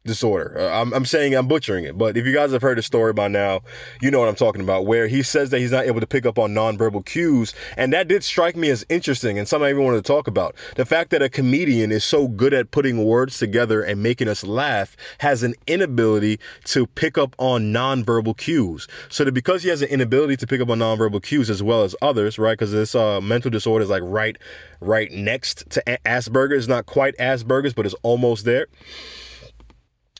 disorder. 0.04 0.58
Uh, 0.58 0.80
I'm, 0.80 0.92
I'm 0.92 1.04
saying 1.04 1.34
I'm 1.34 1.48
butchering 1.48 1.84
it, 1.84 1.96
but 1.96 2.16
if 2.16 2.26
you 2.26 2.32
guys 2.32 2.52
have 2.52 2.62
heard 2.62 2.78
the 2.78 2.82
story 2.82 3.12
by 3.12 3.28
now, 3.28 3.62
you 4.02 4.10
know 4.10 4.20
what 4.20 4.28
I'm 4.28 4.34
talking 4.34 4.60
about, 4.60 4.86
where 4.86 5.08
he 5.08 5.22
says 5.22 5.50
that 5.50 5.60
he's 5.60 5.72
not 5.72 5.86
able 5.86 6.00
to 6.00 6.06
pick 6.06 6.26
up 6.26 6.38
on 6.38 6.52
nonverbal 6.54 7.04
cues. 7.04 7.54
And 7.76 7.92
that 7.92 8.08
did 8.08 8.22
strike 8.22 8.56
me 8.56 8.68
as 8.70 8.84
interesting 8.88 9.38
and 9.38 9.48
something 9.48 9.66
I 9.66 9.70
even 9.70 9.84
wanted 9.84 10.04
to 10.04 10.12
talk 10.12 10.26
about. 10.28 10.56
The 10.76 10.84
fact 10.84 11.10
that 11.10 11.22
a 11.22 11.28
comedian 11.28 11.90
is 11.90 12.04
so 12.04 12.28
good 12.28 12.52
at 12.52 12.70
putting 12.70 13.04
words 13.04 13.38
together 13.38 13.82
and 13.82 14.02
making 14.02 14.28
us 14.28 14.44
laugh 14.44 14.96
has 15.18 15.42
an 15.42 15.54
inability 15.66 16.38
to 16.64 16.86
pick 16.86 17.16
up 17.16 17.34
on 17.38 17.72
nonverbal 17.72 18.36
cues. 18.36 18.86
So 19.08 19.24
that 19.24 19.32
because 19.32 19.62
he 19.62 19.70
has 19.70 19.80
an 19.80 19.88
inability 19.88 20.36
to 20.36 20.46
pick 20.46 20.60
up 20.60 20.68
on 20.68 20.80
nonverbal 20.80 21.22
cues 21.22 21.48
as 21.48 21.62
well 21.62 21.82
as 21.82 21.96
others, 22.02 22.38
right? 22.38 22.58
Because 22.58 22.72
this 22.72 22.94
uh, 22.94 23.20
mental 23.22 23.50
disorder 23.50 23.82
is 23.82 23.90
like 23.90 24.02
right, 24.04 24.36
right 24.80 25.10
next 25.10 25.68
to 25.70 25.82
Asperger's, 26.04 26.68
not 26.68 26.84
quite 26.84 27.16
Asperger's, 27.16 27.72
but 27.72 27.86
it's 27.86 27.94
almost 28.02 28.44
there 28.44 28.66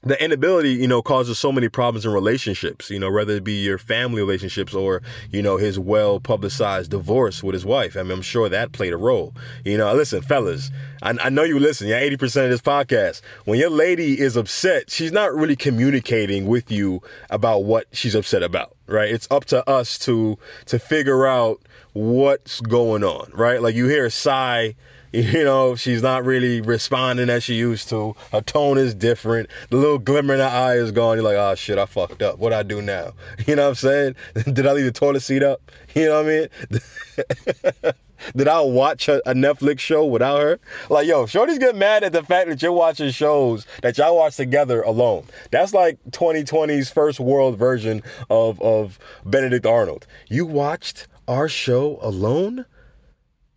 the 0.05 0.23
inability, 0.23 0.73
you 0.73 0.87
know, 0.87 1.03
causes 1.03 1.39
so 1.39 1.51
many 1.51 1.69
problems 1.69 2.05
in 2.05 2.13
relationships, 2.13 2.91
you 2.91 2.99
know, 2.99 3.11
whether 3.11 3.35
it 3.35 3.45
be 3.45 3.63
your 3.63 3.79
family 3.79 4.21
relationships 4.21 4.75
or, 4.75 5.03
you 5.31 5.43
know, 5.43 5.57
his 5.57 5.79
well 5.79 6.21
publicized 6.21 6.91
divorce 6.91 7.43
with 7.43 7.55
his 7.55 7.65
wife. 7.65 7.97
I 7.97 8.03
mean, 8.03 8.13
I'm 8.13 8.23
sure 8.23 8.49
that 8.49 8.73
played 8.73 8.93
a 8.93 8.97
role. 8.99 9.35
You 9.65 9.79
know, 9.79 9.93
listen, 9.95 10.21
fellas, 10.23 10.71
I, 11.03 11.15
I 11.23 11.29
know 11.31 11.43
you 11.43 11.59
listen. 11.59 11.89
Yeah, 11.89 12.03
80% 12.03 12.45
of 12.45 12.51
this 12.51 12.61
podcast. 12.61 13.23
When 13.45 13.59
your 13.59 13.71
lady 13.71 14.21
is 14.21 14.37
upset, 14.37 14.91
she's 14.91 15.13
not 15.13 15.35
really 15.35 15.57
communicating 15.57 16.47
with 16.47 16.71
you 16.71 17.01
about 17.31 17.65
what 17.65 17.87
she's 17.93 18.15
upset 18.15 18.43
about, 18.43 18.77
right? 18.87 19.11
It's 19.11 19.29
up 19.31 19.47
to 19.47 19.69
us 19.69 19.99
to 20.01 20.39
to 20.67 20.79
figure 20.79 21.27
out 21.27 21.63
what's 21.95 22.61
going 22.61 23.05
on, 23.05 23.31
right? 23.33 23.63
Like 23.63 23.75
you 23.75 23.89
hear 23.89 24.07
a 24.07 24.11
sigh 24.11 24.75
you 25.15 25.45
know, 25.45 25.77
she's 25.77 26.03
not 26.03 26.25
really 26.25 26.61
responding 26.61 27.31
as 27.31 27.45
she 27.45 27.55
used 27.55 27.89
to. 27.91 28.17
Her 28.33 28.41
tone 28.41 28.79
is 28.79 28.95
different. 28.95 29.49
The 29.71 29.77
little 29.77 29.99
glimmer 29.99 30.35
in 30.35 30.41
her 30.41 30.47
eye 30.47 30.75
is 30.75 30.91
gone. 30.91 31.17
You're 31.17 31.25
like, 31.25 31.37
oh 31.37 31.55
shit, 31.55 31.79
I 31.79 31.87
fucked 31.87 32.21
up. 32.21 32.39
What 32.39 32.53
I 32.53 32.63
do 32.65 32.83
now? 32.83 33.13
You 33.47 33.57
know 33.57 33.65
what 33.65 33.69
I'm 33.69 33.75
saying? 33.75 34.17
Did 34.55 34.67
I 34.67 34.73
leave 34.73 34.87
the 34.87 34.93
toilet 34.93 35.21
seat 35.21 35.43
up? 35.43 35.61
You 35.95 36.07
know 36.07 36.25
what 36.25 36.33
I 36.33 37.93
mean? 37.93 37.93
Did 38.35 38.49
I 38.49 38.61
watch 38.63 39.09
a, 39.09 39.21
Netflix 39.27 39.79
show 39.79 40.05
without 40.05 40.41
her? 40.41 40.59
Like, 40.91 41.07
yo, 41.07 41.27
Shorty's 41.27 41.59
get 41.59 41.77
mad 41.77 42.03
at 42.03 42.13
the 42.13 42.25
fact 42.25 42.49
that 42.49 42.63
you're 42.63 42.73
watching 42.73 43.11
shows 43.11 43.65
that 43.83 43.97
y'all 43.97 44.17
watch 44.17 44.37
together 44.37 44.83
alone. 44.83 45.25
That's 45.53 45.73
like 45.73 45.99
2020's 46.11 46.91
first 46.91 47.21
world 47.21 47.57
version 47.57 48.03
of, 48.31 48.61
of 48.61 48.99
Benedict 49.25 49.67
Arnold. 49.67 50.07
You 50.29 50.47
watched 50.47 51.07
our 51.29 51.49
show 51.49 51.99
alone? 52.03 52.67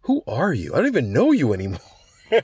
Who 0.08 0.24
are 0.26 0.54
you? 0.54 0.74
I 0.74 0.78
don't 0.78 0.88
even 0.88 1.14
know 1.14 1.32
you 1.32 1.54
anymore. 1.54 1.80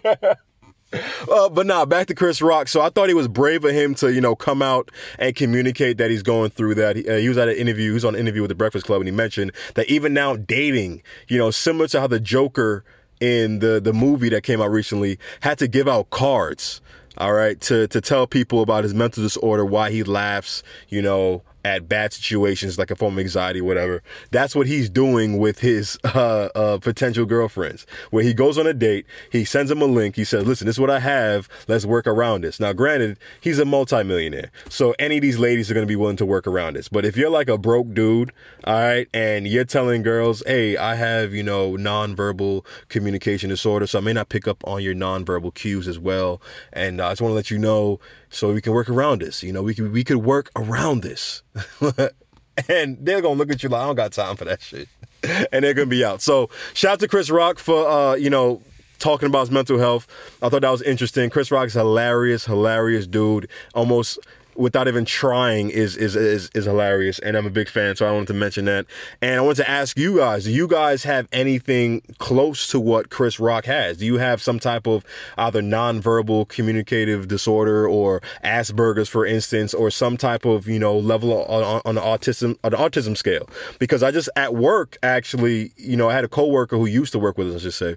Uh, 1.27 1.49
but 1.49 1.65
nah, 1.65 1.85
back 1.85 2.05
to 2.05 2.13
Chris 2.13 2.39
Rock. 2.39 2.67
So 2.67 2.79
I 2.79 2.89
thought 2.89 3.07
he 3.07 3.15
was 3.15 3.27
brave 3.27 3.65
of 3.65 3.71
him 3.71 3.95
to, 3.95 4.13
you 4.13 4.21
know, 4.21 4.35
come 4.35 4.61
out 4.61 4.91
and 5.17 5.35
communicate 5.35 5.97
that 5.97 6.11
he's 6.11 6.21
going 6.21 6.51
through 6.51 6.75
that. 6.75 6.97
He, 6.97 7.09
uh, 7.09 7.17
he 7.17 7.27
was 7.27 7.37
at 7.39 7.47
an 7.47 7.55
interview, 7.55 7.89
he 7.89 7.93
was 7.95 8.05
on 8.05 8.13
an 8.13 8.21
interview 8.21 8.41
with 8.41 8.49
the 8.49 8.55
Breakfast 8.55 8.85
Club, 8.85 9.01
and 9.01 9.07
he 9.07 9.11
mentioned 9.11 9.53
that 9.73 9.87
even 9.89 10.13
now 10.13 10.35
dating, 10.35 11.01
you 11.29 11.39
know, 11.39 11.49
similar 11.49 11.87
to 11.87 11.99
how 11.99 12.05
the 12.05 12.19
Joker 12.19 12.83
in 13.19 13.57
the 13.57 13.79
the 13.79 13.91
movie 13.91 14.29
that 14.29 14.43
came 14.43 14.61
out 14.61 14.69
recently 14.69 15.17
had 15.39 15.57
to 15.57 15.67
give 15.67 15.87
out 15.87 16.11
cards, 16.11 16.79
all 17.17 17.33
right, 17.33 17.59
to 17.61 17.87
to 17.87 17.99
tell 17.99 18.27
people 18.27 18.61
about 18.61 18.83
his 18.83 18.93
mental 18.93 19.23
disorder, 19.23 19.65
why 19.65 19.89
he 19.89 20.03
laughs, 20.03 20.61
you 20.89 21.01
know, 21.01 21.41
at 21.63 21.87
bad 21.87 22.13
situations 22.13 22.77
like 22.77 22.91
a 22.91 22.95
form 22.95 23.13
of 23.13 23.19
anxiety 23.19 23.61
whatever 23.61 24.01
that's 24.31 24.55
what 24.55 24.67
he's 24.67 24.89
doing 24.89 25.37
with 25.37 25.59
his 25.59 25.97
uh, 26.03 26.49
uh, 26.55 26.77
potential 26.79 27.25
girlfriends. 27.25 27.85
Where 28.11 28.23
he 28.23 28.33
goes 28.33 28.57
on 28.57 28.67
a 28.67 28.73
date 28.73 29.05
he 29.31 29.45
sends 29.45 29.69
them 29.69 29.81
a 29.81 29.85
link. 29.85 30.15
He 30.15 30.23
says 30.23 30.45
listen 30.45 30.65
this 30.67 30.75
is 30.75 30.79
what 30.79 30.89
i 30.89 30.99
have. 30.99 31.49
Let's 31.67 31.85
work 31.85 32.07
around 32.07 32.43
this. 32.43 32.59
Now 32.59 32.73
granted 32.73 33.17
he's 33.41 33.59
a 33.59 33.65
multimillionaire 33.65 34.51
so 34.69 34.95
any 34.99 35.17
of 35.17 35.21
these 35.21 35.39
ladies 35.39 35.69
are 35.69 35.73
going 35.73 35.85
to 35.85 35.91
be 35.91 35.95
willing 35.95 36.17
to 36.17 36.25
work 36.25 36.47
around 36.47 36.75
this. 36.75 36.89
But 36.89 37.05
if 37.05 37.17
you're 37.17 37.29
like 37.29 37.47
a 37.47 37.57
broke 37.57 37.93
dude 37.93 38.31
all 38.65 38.73
right 38.73 39.07
and 39.13 39.47
you're 39.47 39.65
telling 39.65 40.03
girls 40.03 40.41
hey 40.45 40.77
i 40.77 40.95
have 40.95 41.33
you 41.33 41.43
know 41.43 41.73
nonverbal 41.73 42.65
communication 42.89 43.49
disorder 43.49 43.85
so 43.85 43.99
i 43.99 44.01
may 44.01 44.13
not 44.13 44.29
pick 44.29 44.47
up 44.47 44.63
on 44.65 44.81
your 44.81 44.95
nonverbal 44.95 45.53
cues 45.53 45.87
as 45.87 45.99
well 45.99 46.41
and 46.71 47.01
uh, 47.01 47.07
i 47.07 47.11
just 47.11 47.21
want 47.21 47.31
to 47.31 47.35
let 47.35 47.51
you 47.51 47.57
know 47.57 47.99
so 48.33 48.53
we 48.53 48.61
can 48.61 48.73
work 48.73 48.89
around 48.89 49.21
this. 49.21 49.43
You 49.43 49.53
know, 49.53 49.61
we 49.61 49.73
could 49.73 49.91
we 49.91 50.03
could 50.03 50.17
work 50.17 50.49
around 50.55 51.01
this. 51.01 51.43
and 52.69 52.97
they're 53.01 53.21
gonna 53.21 53.35
look 53.35 53.51
at 53.51 53.63
you 53.63 53.69
like 53.69 53.81
I 53.81 53.85
don't 53.85 53.95
got 53.95 54.11
time 54.11 54.35
for 54.35 54.45
that 54.45 54.61
shit. 54.61 54.87
and 55.51 55.63
they're 55.63 55.73
gonna 55.73 55.87
be 55.87 56.03
out. 56.03 56.21
So 56.21 56.49
shout 56.73 56.93
out 56.93 56.99
to 57.01 57.07
Chris 57.07 57.29
Rock 57.29 57.59
for 57.59 57.87
uh, 57.87 58.15
you 58.15 58.29
know, 58.29 58.61
talking 58.99 59.27
about 59.27 59.41
his 59.41 59.51
mental 59.51 59.77
health. 59.77 60.07
I 60.41 60.49
thought 60.49 60.61
that 60.61 60.69
was 60.69 60.81
interesting. 60.81 61.29
Chris 61.29 61.51
Rock's 61.51 61.73
hilarious, 61.73 62.45
hilarious 62.45 63.07
dude. 63.07 63.49
Almost 63.75 64.19
without 64.55 64.87
even 64.87 65.05
trying 65.05 65.69
is, 65.69 65.95
is 65.97 66.15
is 66.15 66.49
is 66.53 66.65
hilarious 66.65 67.19
and 67.19 67.35
I'm 67.35 67.45
a 67.45 67.49
big 67.51 67.69
fan 67.69 67.95
so 67.95 68.07
I 68.07 68.11
wanted 68.11 68.27
to 68.27 68.33
mention 68.33 68.65
that. 68.65 68.85
And 69.21 69.35
I 69.35 69.41
wanted 69.41 69.63
to 69.63 69.69
ask 69.69 69.97
you 69.97 70.17
guys 70.17 70.45
do 70.45 70.51
you 70.51 70.67
guys 70.67 71.03
have 71.03 71.27
anything 71.31 72.01
close 72.19 72.67
to 72.67 72.79
what 72.79 73.09
Chris 73.09 73.39
Rock 73.39 73.65
has? 73.65 73.97
Do 73.97 74.05
you 74.05 74.17
have 74.17 74.41
some 74.41 74.59
type 74.59 74.87
of 74.87 75.05
either 75.37 75.61
nonverbal 75.61 76.47
communicative 76.47 77.27
disorder 77.27 77.87
or 77.87 78.21
Asperger's 78.43 79.09
for 79.09 79.25
instance 79.25 79.73
or 79.73 79.89
some 79.89 80.17
type 80.17 80.45
of 80.45 80.67
you 80.67 80.79
know 80.79 80.97
level 80.97 81.43
on, 81.45 81.81
on 81.85 81.95
the 81.95 82.01
autism 82.01 82.57
on 82.63 82.71
the 82.71 82.77
autism 82.77 83.17
scale? 83.17 83.49
Because 83.79 84.03
I 84.03 84.11
just 84.11 84.29
at 84.35 84.55
work 84.55 84.97
actually 85.03 85.71
you 85.77 85.97
know 85.97 86.09
I 86.09 86.13
had 86.13 86.23
a 86.23 86.29
coworker 86.29 86.77
who 86.77 86.85
used 86.85 87.11
to 87.13 87.19
work 87.19 87.37
with 87.37 87.47
us 87.49 87.55
I 87.55 87.59
should 87.59 87.73
say 87.73 87.95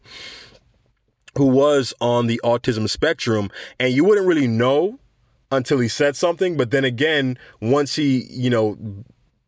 who 1.36 1.46
was 1.46 1.92
on 2.00 2.26
the 2.26 2.40
autism 2.44 2.88
spectrum 2.88 3.50
and 3.78 3.92
you 3.92 4.04
wouldn't 4.04 4.26
really 4.26 4.46
know 4.46 4.98
until 5.52 5.78
he 5.78 5.88
said 5.88 6.16
something. 6.16 6.56
But 6.56 6.70
then 6.70 6.84
again, 6.84 7.38
once 7.60 7.94
he, 7.94 8.26
you 8.30 8.50
know, 8.50 8.76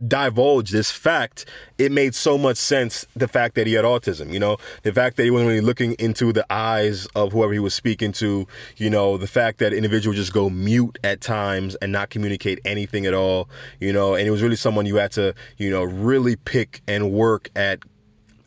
divulged 0.06 0.72
this 0.72 0.90
fact, 0.92 1.46
it 1.78 1.90
made 1.90 2.14
so 2.14 2.38
much 2.38 2.56
sense 2.56 3.04
the 3.16 3.26
fact 3.26 3.56
that 3.56 3.66
he 3.66 3.72
had 3.72 3.84
autism, 3.84 4.32
you 4.32 4.38
know, 4.38 4.56
the 4.84 4.92
fact 4.92 5.16
that 5.16 5.24
he 5.24 5.30
wasn't 5.30 5.48
really 5.48 5.60
looking 5.60 5.94
into 5.94 6.32
the 6.32 6.46
eyes 6.52 7.06
of 7.16 7.32
whoever 7.32 7.52
he 7.52 7.58
was 7.58 7.74
speaking 7.74 8.12
to, 8.12 8.46
you 8.76 8.90
know, 8.90 9.16
the 9.16 9.26
fact 9.26 9.58
that 9.58 9.72
individuals 9.72 10.16
just 10.16 10.32
go 10.32 10.48
mute 10.50 10.98
at 11.02 11.20
times 11.20 11.74
and 11.82 11.90
not 11.90 12.10
communicate 12.10 12.60
anything 12.64 13.06
at 13.06 13.14
all, 13.14 13.48
you 13.80 13.92
know, 13.92 14.14
and 14.14 14.26
it 14.26 14.30
was 14.30 14.40
really 14.40 14.56
someone 14.56 14.86
you 14.86 14.96
had 14.96 15.10
to, 15.12 15.34
you 15.56 15.70
know, 15.70 15.82
really 15.82 16.36
pick 16.36 16.80
and 16.86 17.10
work 17.10 17.50
at 17.56 17.80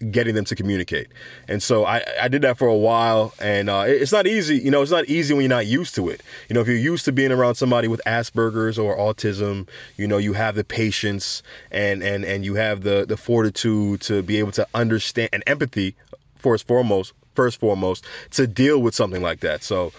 getting 0.10 0.36
them 0.36 0.46
to 0.46 0.56
communicate. 0.56 1.08
And 1.48 1.62
so 1.62 1.86
I, 1.86 2.04
I 2.20 2.28
did 2.28 2.42
that 2.42 2.58
for 2.58 2.68
a 2.68 2.76
while, 2.76 3.34
and 3.40 3.70
uh, 3.70 3.84
it's 3.88 4.12
not 4.12 4.28
easy. 4.28 4.58
You 4.58 4.72
know, 4.72 4.82
it's 4.82 4.92
not 4.92 5.06
easy 5.06 5.34
when 5.34 5.44
you're 5.44 5.50
not 5.50 5.68
used 5.68 5.96
to 5.96 6.10
it. 6.10 6.22
You 6.50 6.54
know, 6.56 6.62
if 6.62 6.68
you're 6.68 6.76
used 6.78 7.06
to 7.06 7.12
being 7.12 7.32
around 7.32 7.56
somebody 7.56 7.88
with 7.88 8.02
Asperger's 8.06 8.80
or 8.80 8.98
autism, 8.98 9.68
you 9.98 10.08
know, 10.08 10.18
you 10.18 10.34
have 10.34 10.56
the 10.56 10.64
patience 10.64 11.44
and 11.72 12.02
and 12.02 12.26
and 12.26 12.44
you 12.46 12.56
have 12.56 12.82
the 12.84 13.06
the 13.06 13.18
fortitude 13.18 14.02
to 14.02 14.24
be 14.24 14.38
able 14.38 14.52
to 14.54 14.68
understand 14.74 15.30
and 15.34 15.44
empathy, 15.48 15.96
first 16.38 16.68
foremost, 16.68 17.14
first 17.36 17.60
foremost, 17.60 18.06
to 18.32 18.48
deal 18.48 18.82
with 18.82 18.96
something 18.96 19.22
like 19.22 19.42
that. 19.42 19.64
So 19.64 19.92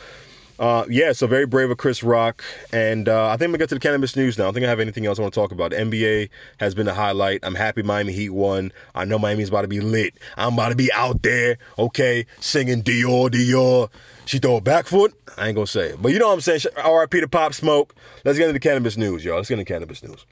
uh, 0.62 0.87
yeah, 0.88 1.11
so 1.11 1.26
very 1.26 1.45
brave 1.45 1.73
of 1.73 1.76
Chris 1.76 2.04
Rock. 2.04 2.45
And 2.73 3.09
uh, 3.09 3.26
I 3.26 3.33
think 3.33 3.47
I'm 3.47 3.50
going 3.50 3.52
to 3.54 3.59
get 3.59 3.69
to 3.71 3.75
the 3.75 3.81
cannabis 3.81 4.14
news 4.14 4.38
now. 4.38 4.49
I 4.49 4.52
think 4.52 4.64
I 4.64 4.69
have 4.69 4.78
anything 4.78 5.07
else 5.07 5.19
I 5.19 5.23
want 5.23 5.35
to 5.35 5.40
talk 5.40 5.50
about. 5.50 5.73
The 5.73 5.78
NBA 5.78 6.31
has 6.59 6.73
been 6.73 6.87
a 6.87 6.95
highlight. 6.95 7.40
I'm 7.42 7.57
happy 7.57 7.83
Miami 7.83 8.12
Heat 8.12 8.31
won. 8.31 8.71
I 8.95 9.04
know 9.04 9.19
Miami's 9.19 9.49
about 9.49 9.62
to 9.62 9.69
be 9.69 9.81
lit. 9.81 10.14
I'm 10.37 10.54
about 10.54 10.69
to 10.69 10.76
be 10.76 10.88
out 10.92 11.21
there, 11.23 11.59
okay, 11.81 12.26
singing 12.38 12.85
Dior, 12.85 13.28
Dior. 13.28 13.90
She 14.25 14.38
throw 14.38 14.54
a 14.54 14.61
back 14.61 14.87
foot. 14.87 15.12
I 15.37 15.49
ain't 15.49 15.57
going 15.57 15.66
to 15.66 15.73
say 15.73 15.88
it. 15.88 16.00
But 16.00 16.12
you 16.12 16.21
know 16.21 16.28
what 16.28 16.35
I'm 16.35 16.40
saying? 16.40 16.61
RIP 16.76 17.11
to 17.11 17.28
Pop 17.28 17.54
Smoke. 17.54 17.97
Let's 18.25 18.38
get 18.38 18.45
into 18.45 18.52
the 18.52 18.61
cannabis 18.61 18.97
news, 18.97 19.25
y'all. 19.25 19.38
Let's 19.38 19.49
get 19.49 19.59
into 19.59 19.64
cannabis 19.64 20.04
news. 20.04 20.25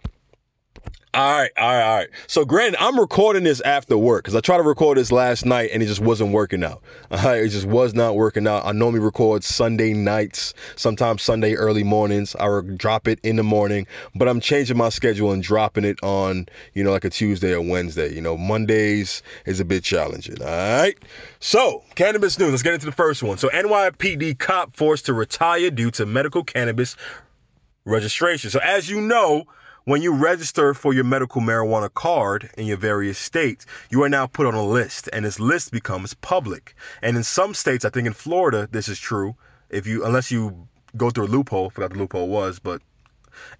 All 1.12 1.40
right, 1.40 1.50
all 1.59 1.69
right, 1.69 1.83
all 1.83 1.97
right. 1.97 2.09
So, 2.29 2.45
granted, 2.45 2.81
I'm 2.81 2.97
recording 2.97 3.43
this 3.43 3.61
after 3.62 3.99
work 3.99 4.23
because 4.23 4.37
I 4.37 4.40
tried 4.40 4.59
to 4.59 4.62
record 4.62 4.97
this 4.97 5.11
last 5.11 5.45
night 5.45 5.71
and 5.73 5.83
it 5.83 5.87
just 5.87 5.99
wasn't 5.99 6.33
working 6.33 6.62
out. 6.62 6.83
it 7.11 7.49
just 7.49 7.67
was 7.67 7.95
not 7.95 8.14
working 8.14 8.47
out. 8.47 8.64
I 8.64 8.71
normally 8.71 9.00
record 9.00 9.43
Sunday 9.43 9.93
nights, 9.93 10.55
sometimes 10.76 11.23
Sunday 11.23 11.55
early 11.55 11.83
mornings. 11.83 12.37
I 12.37 12.61
drop 12.76 13.09
it 13.09 13.19
in 13.25 13.35
the 13.35 13.43
morning, 13.43 13.88
but 14.14 14.29
I'm 14.29 14.38
changing 14.38 14.76
my 14.76 14.88
schedule 14.88 15.33
and 15.33 15.43
dropping 15.43 15.85
it 15.85 15.99
on, 16.05 16.47
you 16.75 16.85
know, 16.85 16.93
like 16.93 17.05
a 17.05 17.11
Tuesday 17.11 17.55
or 17.55 17.61
Wednesday. 17.61 18.14
You 18.14 18.21
know, 18.21 18.37
Mondays 18.37 19.21
is 19.47 19.59
a 19.59 19.64
bit 19.64 19.83
challenging. 19.83 20.40
All 20.40 20.47
right. 20.47 20.97
So, 21.40 21.83
cannabis 21.97 22.38
news. 22.38 22.52
Let's 22.52 22.62
get 22.62 22.75
into 22.75 22.87
the 22.87 22.93
first 22.93 23.25
one. 23.25 23.37
So, 23.37 23.49
NYPD 23.49 24.38
cop 24.38 24.76
forced 24.76 25.07
to 25.07 25.12
retire 25.12 25.73
due 25.73 25.90
to 25.90 26.07
medical 26.07 26.45
cannabis 26.45 26.97
registration. 27.85 28.50
So, 28.50 28.61
as 28.61 28.88
you 28.88 29.00
know, 29.00 29.47
when 29.84 30.02
you 30.02 30.12
register 30.12 30.75
for 30.75 30.92
your 30.92 31.04
medical 31.04 31.40
marijuana 31.40 31.92
card 31.92 32.50
in 32.56 32.66
your 32.66 32.76
various 32.76 33.18
states, 33.18 33.66
you 33.90 34.02
are 34.02 34.08
now 34.08 34.26
put 34.26 34.46
on 34.46 34.54
a 34.54 34.64
list 34.64 35.08
and 35.12 35.25
this 35.25 35.40
list 35.40 35.72
becomes 35.72 36.14
public. 36.14 36.75
And 37.02 37.16
in 37.16 37.22
some 37.22 37.54
states, 37.54 37.84
I 37.84 37.90
think 37.90 38.06
in 38.06 38.12
Florida, 38.12 38.68
this 38.70 38.88
is 38.88 38.99
true. 38.99 39.37
If 39.68 39.87
you, 39.87 40.04
unless 40.04 40.30
you 40.30 40.68
go 40.96 41.10
through 41.10 41.26
a 41.26 41.28
loophole, 41.28 41.70
forgot 41.70 41.92
the 41.92 41.99
loophole 41.99 42.28
was, 42.28 42.58
but 42.58 42.82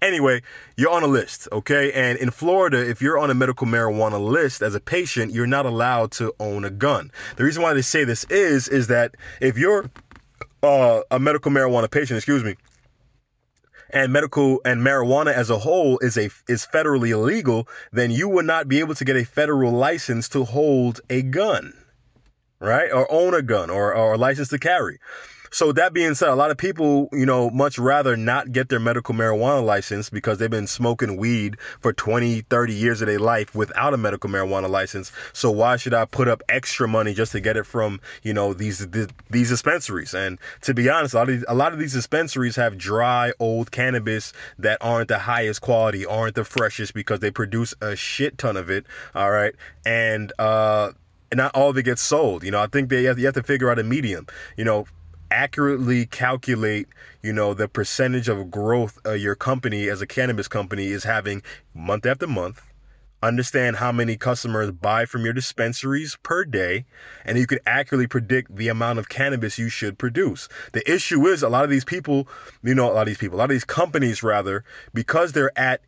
Anyway, 0.01 0.41
you're 0.77 0.91
on 0.91 1.01
a 1.01 1.07
list, 1.07 1.47
okay? 1.51 1.91
And 1.93 2.17
in 2.19 2.29
Florida, 2.29 2.87
if 2.87 3.01
you're 3.01 3.17
on 3.17 3.29
a 3.31 3.33
medical 3.33 3.65
marijuana 3.65 4.23
list 4.23 4.61
as 4.61 4.75
a 4.75 4.79
patient, 4.79 5.33
you're 5.33 5.47
not 5.47 5.65
allowed 5.65 6.11
to 6.13 6.33
own 6.39 6.65
a 6.65 6.69
gun. 6.69 7.11
The 7.37 7.43
reason 7.43 7.63
why 7.63 7.73
they 7.73 7.81
say 7.81 8.03
this 8.03 8.23
is, 8.25 8.67
is 8.67 8.87
that 8.87 9.15
if 9.39 9.57
you're 9.57 9.89
uh, 10.63 11.01
a 11.09 11.19
medical 11.19 11.51
marijuana 11.51 11.89
patient, 11.89 12.17
excuse 12.17 12.43
me, 12.43 12.55
and 13.93 14.11
medical 14.11 14.61
and 14.65 14.81
marijuana 14.81 15.33
as 15.33 15.49
a 15.49 15.59
whole 15.59 15.99
is 15.99 16.17
a 16.17 16.29
is 16.47 16.65
federally 16.65 17.09
illegal, 17.09 17.67
then 17.91 18.11
you 18.11 18.27
would 18.29 18.45
not 18.45 18.67
be 18.67 18.79
able 18.79 18.95
to 18.95 19.05
get 19.05 19.15
a 19.15 19.25
federal 19.25 19.71
license 19.71 20.29
to 20.29 20.45
hold 20.45 21.01
a 21.09 21.21
gun, 21.21 21.73
right? 22.59 22.91
Or 22.91 23.11
own 23.11 23.33
a 23.33 23.41
gun 23.41 23.69
or, 23.69 23.93
or 23.93 24.13
a 24.13 24.17
license 24.17 24.49
to 24.49 24.59
carry. 24.59 24.99
So 25.53 25.73
that 25.73 25.91
being 25.91 26.15
said, 26.15 26.29
a 26.29 26.35
lot 26.35 26.49
of 26.49 26.57
people, 26.57 27.09
you 27.11 27.25
know, 27.25 27.49
much 27.49 27.77
rather 27.77 28.15
not 28.15 28.53
get 28.53 28.69
their 28.69 28.79
medical 28.79 29.13
marijuana 29.13 29.63
license 29.63 30.09
because 30.09 30.37
they've 30.37 30.49
been 30.49 30.65
smoking 30.65 31.17
weed 31.17 31.59
for 31.81 31.91
20, 31.91 32.41
30 32.41 32.73
years 32.73 33.01
of 33.01 33.07
their 33.07 33.19
life 33.19 33.53
without 33.53 33.93
a 33.93 33.97
medical 33.97 34.29
marijuana 34.29 34.69
license. 34.69 35.11
So 35.33 35.51
why 35.51 35.75
should 35.75 35.93
I 35.93 36.05
put 36.05 36.29
up 36.29 36.41
extra 36.47 36.87
money 36.87 37.13
just 37.13 37.33
to 37.33 37.41
get 37.41 37.57
it 37.57 37.65
from, 37.65 37.99
you 38.23 38.33
know, 38.33 38.53
these 38.53 38.87
these 39.29 39.49
dispensaries? 39.49 40.13
And 40.13 40.39
to 40.61 40.73
be 40.73 40.89
honest, 40.89 41.13
a 41.13 41.17
lot 41.17 41.29
of, 41.29 41.43
a 41.49 41.53
lot 41.53 41.73
of 41.73 41.79
these 41.79 41.93
dispensaries 41.93 42.55
have 42.55 42.77
dry 42.77 43.33
old 43.37 43.71
cannabis 43.71 44.31
that 44.57 44.77
aren't 44.79 45.09
the 45.09 45.19
highest 45.19 45.59
quality, 45.59 46.05
aren't 46.05 46.35
the 46.35 46.45
freshest 46.45 46.93
because 46.93 47.19
they 47.19 47.29
produce 47.29 47.73
a 47.81 47.97
shit 47.97 48.37
ton 48.37 48.55
of 48.55 48.69
it, 48.69 48.85
all 49.13 49.31
right? 49.31 49.53
And 49.85 50.31
uh 50.39 50.93
not 51.33 51.53
all 51.55 51.69
of 51.69 51.77
it 51.77 51.83
gets 51.83 52.01
sold. 52.01 52.43
You 52.43 52.51
know, 52.51 52.61
I 52.61 52.67
think 52.67 52.89
they 52.89 53.03
have, 53.05 53.17
you 53.17 53.25
have 53.25 53.35
to 53.35 53.43
figure 53.43 53.69
out 53.69 53.79
a 53.79 53.83
medium. 53.83 54.27
You 54.57 54.65
know, 54.65 54.85
accurately 55.31 56.05
calculate, 56.05 56.87
you 57.23 57.33
know, 57.33 57.53
the 57.53 57.67
percentage 57.67 58.27
of 58.27 58.51
growth 58.51 58.99
uh, 59.05 59.13
your 59.13 59.35
company 59.35 59.89
as 59.89 60.01
a 60.01 60.07
cannabis 60.07 60.47
company 60.47 60.87
is 60.87 61.05
having 61.05 61.41
month 61.73 62.05
after 62.05 62.27
month. 62.27 62.61
Understand 63.23 63.75
how 63.75 63.91
many 63.91 64.17
customers 64.17 64.71
buy 64.71 65.05
from 65.05 65.23
your 65.23 65.33
dispensaries 65.33 66.17
per 66.23 66.43
day, 66.43 66.85
and 67.23 67.37
you 67.37 67.45
can 67.45 67.59
accurately 67.67 68.07
predict 68.07 68.55
the 68.55 68.67
amount 68.67 68.97
of 68.97 69.09
cannabis 69.09 69.59
you 69.59 69.69
should 69.69 69.99
produce. 69.99 70.49
The 70.73 70.91
issue 70.91 71.27
is 71.27 71.43
a 71.43 71.49
lot 71.49 71.63
of 71.63 71.69
these 71.69 71.85
people, 71.85 72.27
you 72.63 72.73
know, 72.73 72.91
a 72.91 72.93
lot 72.93 73.01
of 73.01 73.07
these 73.07 73.19
people, 73.19 73.37
a 73.37 73.39
lot 73.39 73.45
of 73.45 73.51
these 73.51 73.63
companies 73.63 74.23
rather, 74.23 74.63
because 74.93 75.33
they're 75.33 75.57
at 75.57 75.81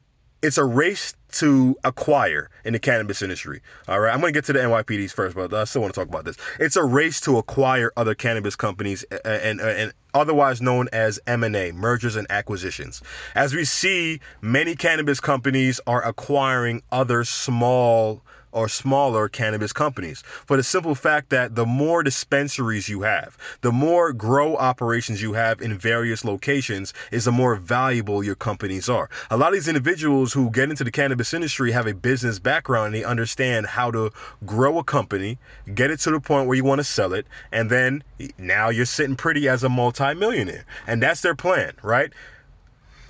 it's 0.44 0.58
a 0.58 0.66
race 0.66 1.16
to 1.32 1.76
acquire 1.86 2.50
in 2.66 2.74
the 2.74 2.80
cannabis 2.80 3.22
industry. 3.22 3.62
All 3.88 4.02
right, 4.02 4.14
I'm 4.14 4.20
going 4.20 4.34
to 4.34 4.38
get 4.38 4.46
to 4.46 4.54
the 4.54 4.60
NYPDs 4.60 5.12
first, 5.12 5.36
but 5.36 5.54
I 5.54 5.64
still 5.64 5.82
want 5.82 5.94
to 5.94 6.00
talk 6.00 6.10
about 6.10 6.26
this. 6.26 6.36
It's 6.60 6.76
a 6.76 6.84
race 6.84 7.22
to 7.22 7.38
acquire 7.38 7.92
other 7.96 8.14
cannabis 8.14 8.56
companies 8.56 9.04
and, 9.26 9.60
and, 9.60 9.62
and 9.62 9.94
otherwise 10.14 10.62
known 10.62 10.90
as 10.92 11.20
M&A, 11.26 11.72
mergers 11.72 12.18
and 12.18 12.28
acquisitions. 12.30 13.02
As 13.34 13.56
we 13.56 13.64
see, 13.64 14.20
many 14.42 14.76
cannabis 14.76 15.22
companies 15.22 15.80
are 15.88 16.06
acquiring 16.06 16.84
other 16.92 17.24
small 17.24 18.22
or 18.54 18.70
smaller 18.70 19.28
cannabis 19.28 19.74
companies 19.74 20.22
for 20.22 20.56
the 20.56 20.64
simple 20.64 20.96
fact 20.96 21.30
that 21.30 21.56
the 21.56 21.66
more 21.66 22.04
dispensaries 22.04 22.88
you 22.88 23.02
have, 23.02 23.38
the 23.62 23.72
more 23.72 24.14
grow 24.14 24.56
operations 24.56 25.22
you 25.22 25.34
have 25.34 25.62
in 25.62 25.78
various 25.78 26.24
locations 26.24 26.94
is 27.12 27.26
the 27.26 27.32
more 27.32 27.56
valuable 27.56 28.24
your 28.24 28.36
companies 28.36 28.88
are. 28.88 29.10
A 29.30 29.38
lot 29.38 29.50
of 29.50 29.54
these 29.54 29.68
individuals 29.68 30.34
who 30.34 30.50
get 30.50 30.70
into 30.70 30.84
the 30.84 30.92
cannabis 30.92 31.34
industry 31.34 31.72
have 31.72 31.88
a 31.88 31.94
business 31.94 32.40
background 32.40 32.88
and 32.88 32.96
they 32.96 33.04
understand 33.04 33.66
how 33.66 33.92
to 33.92 34.12
grow 34.46 34.78
a 34.78 34.84
company, 34.84 35.38
get 35.74 35.92
it 35.92 36.00
to 36.02 36.12
the 36.12 36.20
point 36.20 36.48
where 36.48 36.56
you 36.56 36.64
want 36.64 36.80
to 36.80 36.84
sell 36.84 37.14
it, 37.14 37.26
and 37.52 37.70
then 37.70 38.04
now 38.38 38.70
you're 38.70 38.86
sitting 38.86 39.16
pretty 39.16 39.50
as 39.50 39.64
a 39.64 39.70
multimillionaire. 39.70 40.66
And 40.88 41.02
that's 41.02 41.22
their 41.22 41.36
plan, 41.36 41.74
right? 41.82 42.14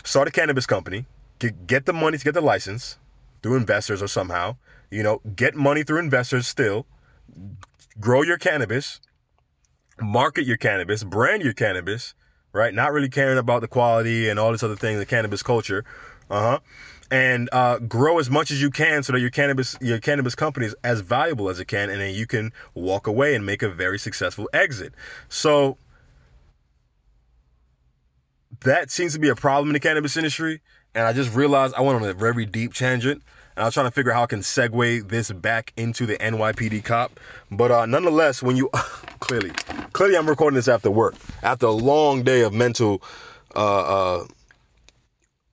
Start 0.04 0.28
a 0.28 0.32
cannabis 0.32 0.66
company, 0.66 1.06
get 1.68 1.86
the 1.86 1.94
money 1.94 2.18
to 2.18 2.24
get 2.24 2.34
the 2.34 2.42
license 2.42 2.98
through 3.42 3.58
investors 3.58 4.02
or 4.02 4.08
somehow, 4.08 4.56
you 4.94 5.04
know, 5.04 5.22
get 5.36 5.56
money 5.56 5.84
through 5.84 6.00
investors 6.00 6.48
still, 6.48 6.86
grow 8.00 8.22
your 8.22 8.38
cannabis, 8.38 9.02
market 10.00 10.46
your 10.46 10.58
cannabis, 10.58 11.04
brand 11.04 11.44
your 11.44 11.54
cannabis, 11.54 12.14
right? 12.52 12.74
Not 12.74 12.94
really 12.94 13.10
caring 13.10 13.38
about 13.38 13.62
the 13.62 13.68
quality 13.68 14.30
and 14.30 14.40
all 14.40 14.52
this 14.52 14.64
other 14.64 14.76
thing, 14.76 15.00
the 15.00 15.06
cannabis 15.06 15.42
culture. 15.42 15.84
Uh-huh. 16.30 16.60
And 17.12 17.50
uh, 17.52 17.80
grow 17.80 18.18
as 18.20 18.30
much 18.30 18.50
as 18.50 18.62
you 18.62 18.70
can 18.70 19.04
so 19.04 19.14
that 19.14 19.20
your 19.20 19.30
cannabis 19.30 19.78
your 19.82 20.00
cannabis 20.00 20.34
company 20.34 20.66
is 20.66 20.76
as 20.84 21.02
valuable 21.02 21.50
as 21.50 21.60
it 21.60 21.66
can, 21.66 21.90
and 21.90 22.02
then 22.02 22.16
you 22.16 22.26
can 22.26 22.52
walk 22.74 23.06
away 23.06 23.36
and 23.36 23.46
make 23.46 23.62
a 23.62 23.70
very 23.70 24.00
successful 24.00 24.50
exit. 24.52 24.94
So 25.30 25.78
that 28.62 28.90
seems 28.90 29.14
to 29.14 29.20
be 29.20 29.30
a 29.30 29.36
problem 29.36 29.70
in 29.70 29.74
the 29.74 29.80
cannabis 29.80 30.18
industry. 30.18 30.62
And 30.96 31.06
I 31.06 31.14
just 31.14 31.36
realized 31.36 31.76
I 31.76 31.82
went 31.82 32.02
on 32.02 32.08
a 32.08 32.14
very 32.14 32.46
deep 32.46 32.74
tangent 32.74 33.22
and 33.56 33.64
I 33.64 33.66
was 33.66 33.74
trying 33.74 33.88
to 33.88 33.92
figure 33.92 34.12
out 34.12 34.16
how 34.16 34.24
I 34.24 34.28
can 34.28 34.40
segue 34.40 35.08
this 35.10 35.32
back 35.32 35.74
into 35.78 36.06
the 36.06 36.18
NYPD 36.18 36.84
cop. 36.84 37.20
But 37.52 37.72
uh, 37.72 37.86
nonetheless, 37.86 38.42
when 38.42 38.56
you 38.56 38.70
clearly, 39.20 39.52
clearly, 39.94 40.18
I'm 40.18 40.28
recording 40.28 40.56
this 40.56 40.68
after 40.68 40.90
work, 40.90 41.16
after 41.44 41.68
a 41.68 41.72
long 41.72 42.24
day 42.24 42.42
of 42.42 42.54
mental, 42.54 43.02
uh, 43.56 44.20
uh, 44.20 44.28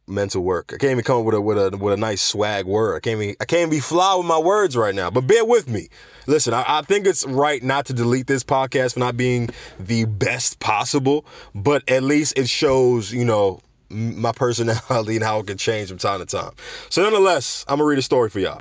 mental 0.07 0.43
work. 0.43 0.73
I 0.75 0.79
can't 0.79 0.93
even 0.93 1.05
come 1.05 1.21
up 1.21 1.25
with 1.25 1.35
a 1.35 1.41
with 1.41 1.59
a 1.59 1.77
with 1.77 1.95
a 1.95 1.97
nice 1.97 2.21
swag 2.21 2.67
word. 2.67 2.97
I 2.97 3.01
can't 3.01 3.21
even 3.21 3.37
I 3.41 3.45
can't 3.45 3.71
be 3.71 3.81
fly 3.81 4.15
with 4.17 4.27
my 4.27 4.39
words 4.39 4.77
right 4.77 4.95
now. 4.95 5.11
But 5.11 5.27
bear 5.27 5.45
with 5.45 5.69
me. 5.69 5.89
Listen, 6.27 6.53
I, 6.53 6.65
I 6.67 6.83
think 6.83 7.07
it's 7.07 7.25
right 7.27 7.63
not 7.63 7.87
to 7.87 7.93
delete 7.93 8.27
this 8.27 8.45
podcast 8.45 8.95
for 8.95 9.01
not 9.01 9.17
being 9.17 9.51
the 9.79 10.05
best 10.05 10.61
possible, 10.61 11.25
but 11.55 11.89
at 11.89 12.03
least 12.03 12.39
it 12.39 12.49
shows, 12.49 13.13
you 13.13 13.25
know, 13.25 13.61
my 13.91 14.33
personality 14.33 15.17
and 15.17 15.25
how 15.25 15.41
it 15.41 15.47
can 15.47 15.59
change 15.59 15.89
from 15.89 15.99
time 15.99 16.21
to 16.21 16.27
time. 16.27 16.53
So 16.89 17.03
nonetheless, 17.03 17.65
I'm 17.69 17.79
gonna 17.79 17.89
read 17.89 17.99
a 17.99 18.03
story 18.03 18.31
for 18.31 18.41
y'all 18.41 18.61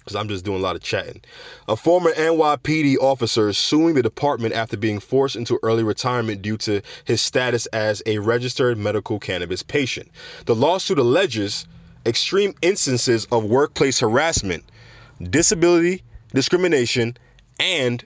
because 0.00 0.16
I'm 0.16 0.28
just 0.28 0.44
doing 0.44 0.58
a 0.58 0.62
lot 0.62 0.76
of 0.76 0.82
chatting. 0.82 1.20
A 1.68 1.76
former 1.76 2.12
NYPD 2.12 2.96
officer 2.96 3.48
is 3.48 3.58
suing 3.58 3.94
the 3.94 4.02
department 4.02 4.54
after 4.54 4.76
being 4.76 5.00
forced 5.00 5.36
into 5.36 5.58
early 5.62 5.82
retirement 5.82 6.42
due 6.42 6.56
to 6.58 6.82
his 7.04 7.20
status 7.20 7.66
as 7.66 8.02
a 8.06 8.18
registered 8.18 8.78
medical 8.78 9.18
cannabis 9.18 9.62
patient. 9.62 10.10
The 10.46 10.54
lawsuit 10.54 10.98
alleges 10.98 11.66
extreme 12.06 12.54
instances 12.62 13.26
of 13.30 13.44
workplace 13.44 14.00
harassment, 14.00 14.64
disability 15.22 16.02
discrimination, 16.32 17.16
and 17.58 18.04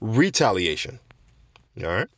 retaliation. 0.00 0.98
All 1.78 1.88
right. 1.88 2.08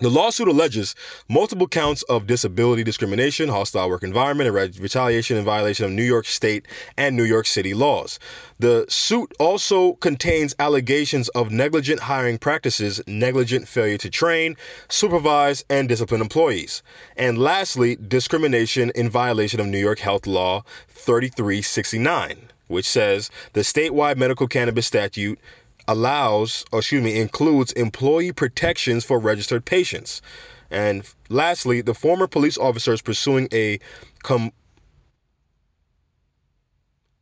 The 0.00 0.08
lawsuit 0.08 0.48
alleges 0.48 0.94
multiple 1.28 1.68
counts 1.68 2.02
of 2.04 2.26
disability 2.26 2.82
discrimination, 2.82 3.50
hostile 3.50 3.90
work 3.90 4.02
environment, 4.02 4.48
and 4.48 4.80
retaliation 4.80 5.36
in 5.36 5.44
violation 5.44 5.84
of 5.84 5.90
New 5.90 6.02
York 6.02 6.24
State 6.24 6.66
and 6.96 7.14
New 7.14 7.24
York 7.24 7.46
City 7.46 7.74
laws. 7.74 8.18
The 8.58 8.86
suit 8.88 9.34
also 9.38 9.92
contains 9.96 10.54
allegations 10.58 11.28
of 11.30 11.50
negligent 11.50 12.00
hiring 12.00 12.38
practices, 12.38 13.02
negligent 13.06 13.68
failure 13.68 13.98
to 13.98 14.08
train, 14.08 14.56
supervise, 14.88 15.66
and 15.68 15.86
discipline 15.86 16.22
employees. 16.22 16.82
And 17.14 17.36
lastly, 17.36 17.96
discrimination 17.96 18.92
in 18.94 19.10
violation 19.10 19.60
of 19.60 19.66
New 19.66 19.76
York 19.76 19.98
Health 19.98 20.26
Law 20.26 20.64
3369, 20.88 22.48
which 22.68 22.88
says 22.88 23.30
the 23.52 23.60
statewide 23.60 24.16
medical 24.16 24.48
cannabis 24.48 24.86
statute 24.86 25.38
allows, 25.90 26.64
or 26.70 26.78
excuse 26.78 27.02
me, 27.02 27.20
includes 27.20 27.72
employee 27.72 28.32
protections 28.32 29.04
for 29.04 29.18
registered 29.18 29.64
patients. 29.64 30.22
And 30.70 31.02
lastly, 31.28 31.80
the 31.80 31.94
former 31.94 32.28
police 32.28 32.56
officer 32.56 32.92
is 32.92 33.02
pursuing 33.02 33.48
a 33.52 33.80
com- 34.22 34.52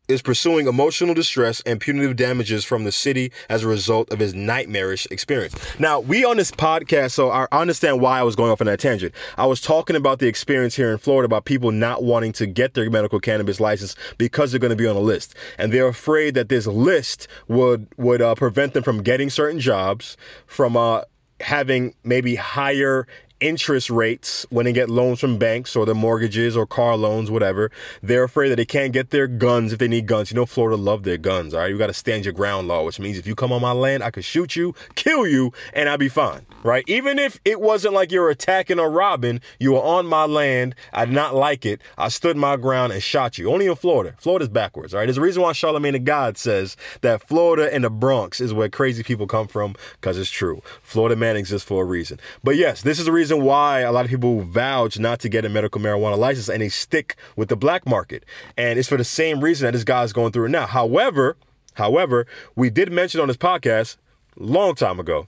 is 0.08 0.22
pursuing 0.22 0.66
emotional 0.66 1.14
distress 1.14 1.60
and 1.66 1.80
punitive 1.80 2.16
damages 2.16 2.64
from 2.64 2.84
the 2.84 2.92
city 2.92 3.30
as 3.50 3.62
a 3.62 3.68
result 3.68 4.10
of 4.10 4.18
his 4.18 4.34
nightmarish 4.34 5.06
experience. 5.10 5.54
Now, 5.78 6.00
we 6.00 6.24
on 6.24 6.38
this 6.38 6.50
podcast, 6.50 7.12
so 7.12 7.30
I 7.30 7.46
understand 7.52 8.00
why 8.00 8.18
I 8.18 8.22
was 8.22 8.34
going 8.34 8.50
off 8.50 8.62
on 8.62 8.66
that 8.66 8.80
tangent. 8.80 9.14
I 9.36 9.44
was 9.46 9.60
talking 9.60 9.96
about 9.96 10.18
the 10.18 10.26
experience 10.26 10.74
here 10.74 10.90
in 10.90 10.98
Florida 10.98 11.26
about 11.26 11.44
people 11.44 11.70
not 11.72 12.02
wanting 12.02 12.32
to 12.32 12.46
get 12.46 12.74
their 12.74 12.88
medical 12.90 13.20
cannabis 13.20 13.60
license 13.60 13.94
because 14.16 14.50
they're 14.50 14.58
going 14.58 14.70
to 14.70 14.76
be 14.76 14.86
on 14.86 14.96
a 14.96 15.00
list, 15.00 15.34
and 15.58 15.72
they're 15.72 15.88
afraid 15.88 16.34
that 16.34 16.48
this 16.48 16.66
list 16.66 17.28
would 17.48 17.86
would 17.98 18.22
uh, 18.22 18.34
prevent 18.34 18.72
them 18.72 18.82
from 18.82 19.02
getting 19.02 19.28
certain 19.28 19.60
jobs, 19.60 20.16
from 20.46 20.76
uh, 20.76 21.02
having 21.40 21.94
maybe 22.04 22.34
higher 22.34 23.06
interest 23.40 23.90
rates 23.90 24.46
when 24.50 24.64
they 24.64 24.72
get 24.72 24.90
loans 24.90 25.20
from 25.20 25.38
banks 25.38 25.76
or 25.76 25.86
their 25.86 25.94
mortgages 25.94 26.56
or 26.56 26.66
car 26.66 26.96
loans, 26.96 27.30
whatever. 27.30 27.70
They're 28.02 28.24
afraid 28.24 28.50
that 28.50 28.56
they 28.56 28.64
can't 28.64 28.92
get 28.92 29.10
their 29.10 29.26
guns 29.26 29.72
if 29.72 29.78
they 29.78 29.88
need 29.88 30.06
guns. 30.06 30.30
You 30.30 30.36
know, 30.36 30.46
Florida 30.46 30.76
love 30.76 31.02
their 31.02 31.18
guns, 31.18 31.54
all 31.54 31.60
right? 31.60 31.70
You 31.70 31.78
got 31.78 31.88
to 31.88 31.94
stand 31.94 32.24
your 32.24 32.34
ground 32.34 32.68
law, 32.68 32.84
which 32.84 32.98
means 32.98 33.18
if 33.18 33.26
you 33.26 33.34
come 33.34 33.52
on 33.52 33.60
my 33.60 33.72
land, 33.72 34.02
I 34.02 34.10
could 34.10 34.24
shoot 34.24 34.56
you, 34.56 34.74
kill 34.94 35.26
you, 35.26 35.52
and 35.72 35.88
I'd 35.88 36.00
be 36.00 36.08
fine, 36.08 36.46
right? 36.62 36.84
Even 36.86 37.18
if 37.18 37.38
it 37.44 37.60
wasn't 37.60 37.94
like 37.94 38.10
you're 38.10 38.30
attacking 38.30 38.78
or 38.78 38.90
robbing, 38.90 39.40
you 39.58 39.72
were 39.72 39.82
on 39.82 40.06
my 40.06 40.24
land. 40.24 40.74
I 40.92 41.04
did 41.04 41.14
not 41.14 41.34
like 41.34 41.66
it. 41.66 41.80
I 41.96 42.08
stood 42.08 42.36
my 42.36 42.56
ground 42.56 42.92
and 42.92 43.02
shot 43.02 43.38
you. 43.38 43.52
Only 43.52 43.66
in 43.66 43.76
Florida. 43.76 44.14
Florida's 44.18 44.48
backwards, 44.48 44.94
all 44.94 45.00
right? 45.00 45.06
There's 45.06 45.18
a 45.18 45.22
reason 45.22 45.42
why 45.42 45.52
Charlemagne 45.52 45.92
the 45.92 45.98
God 45.98 46.38
says 46.38 46.76
that 47.02 47.22
Florida 47.22 47.72
and 47.72 47.84
the 47.84 47.90
Bronx 47.90 48.40
is 48.40 48.54
where 48.54 48.68
crazy 48.68 49.02
people 49.02 49.26
come 49.26 49.48
from 49.48 49.74
because 49.94 50.16
it's 50.18 50.30
true. 50.30 50.62
Florida 50.82 51.16
man 51.16 51.36
exists 51.36 51.66
for 51.66 51.82
a 51.82 51.86
reason. 51.86 52.18
But 52.42 52.56
yes, 52.56 52.82
this 52.82 52.98
is 52.98 53.04
the 53.04 53.12
reason 53.12 53.27
reason 53.28 53.44
why 53.44 53.80
a 53.80 53.92
lot 53.92 54.06
of 54.06 54.10
people 54.10 54.40
vouch 54.40 54.98
not 54.98 55.20
to 55.20 55.28
get 55.28 55.44
a 55.44 55.50
medical 55.50 55.80
marijuana 55.80 56.16
license 56.16 56.48
and 56.48 56.62
they 56.62 56.70
stick 56.70 57.16
with 57.36 57.50
the 57.50 57.56
black 57.56 57.86
market. 57.86 58.24
And 58.56 58.78
it's 58.78 58.88
for 58.88 58.96
the 58.96 59.04
same 59.04 59.44
reason 59.44 59.66
that 59.66 59.72
this 59.72 59.84
guy's 59.84 60.14
going 60.14 60.32
through 60.32 60.46
it 60.46 60.50
now. 60.50 60.66
However, 60.66 61.36
however, 61.74 62.26
we 62.56 62.70
did 62.70 62.90
mention 62.90 63.20
on 63.20 63.28
this 63.28 63.36
podcast 63.36 63.98
long 64.38 64.74
time 64.74 64.98
ago 64.98 65.26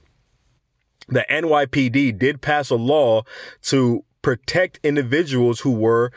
the 1.09 1.25
NYPD 1.29 2.17
did 2.17 2.41
pass 2.41 2.71
a 2.71 2.75
law 2.75 3.23
to 3.63 4.03
protect 4.23 4.79
individuals 4.83 5.59
who 5.59 5.71
were 5.71 6.11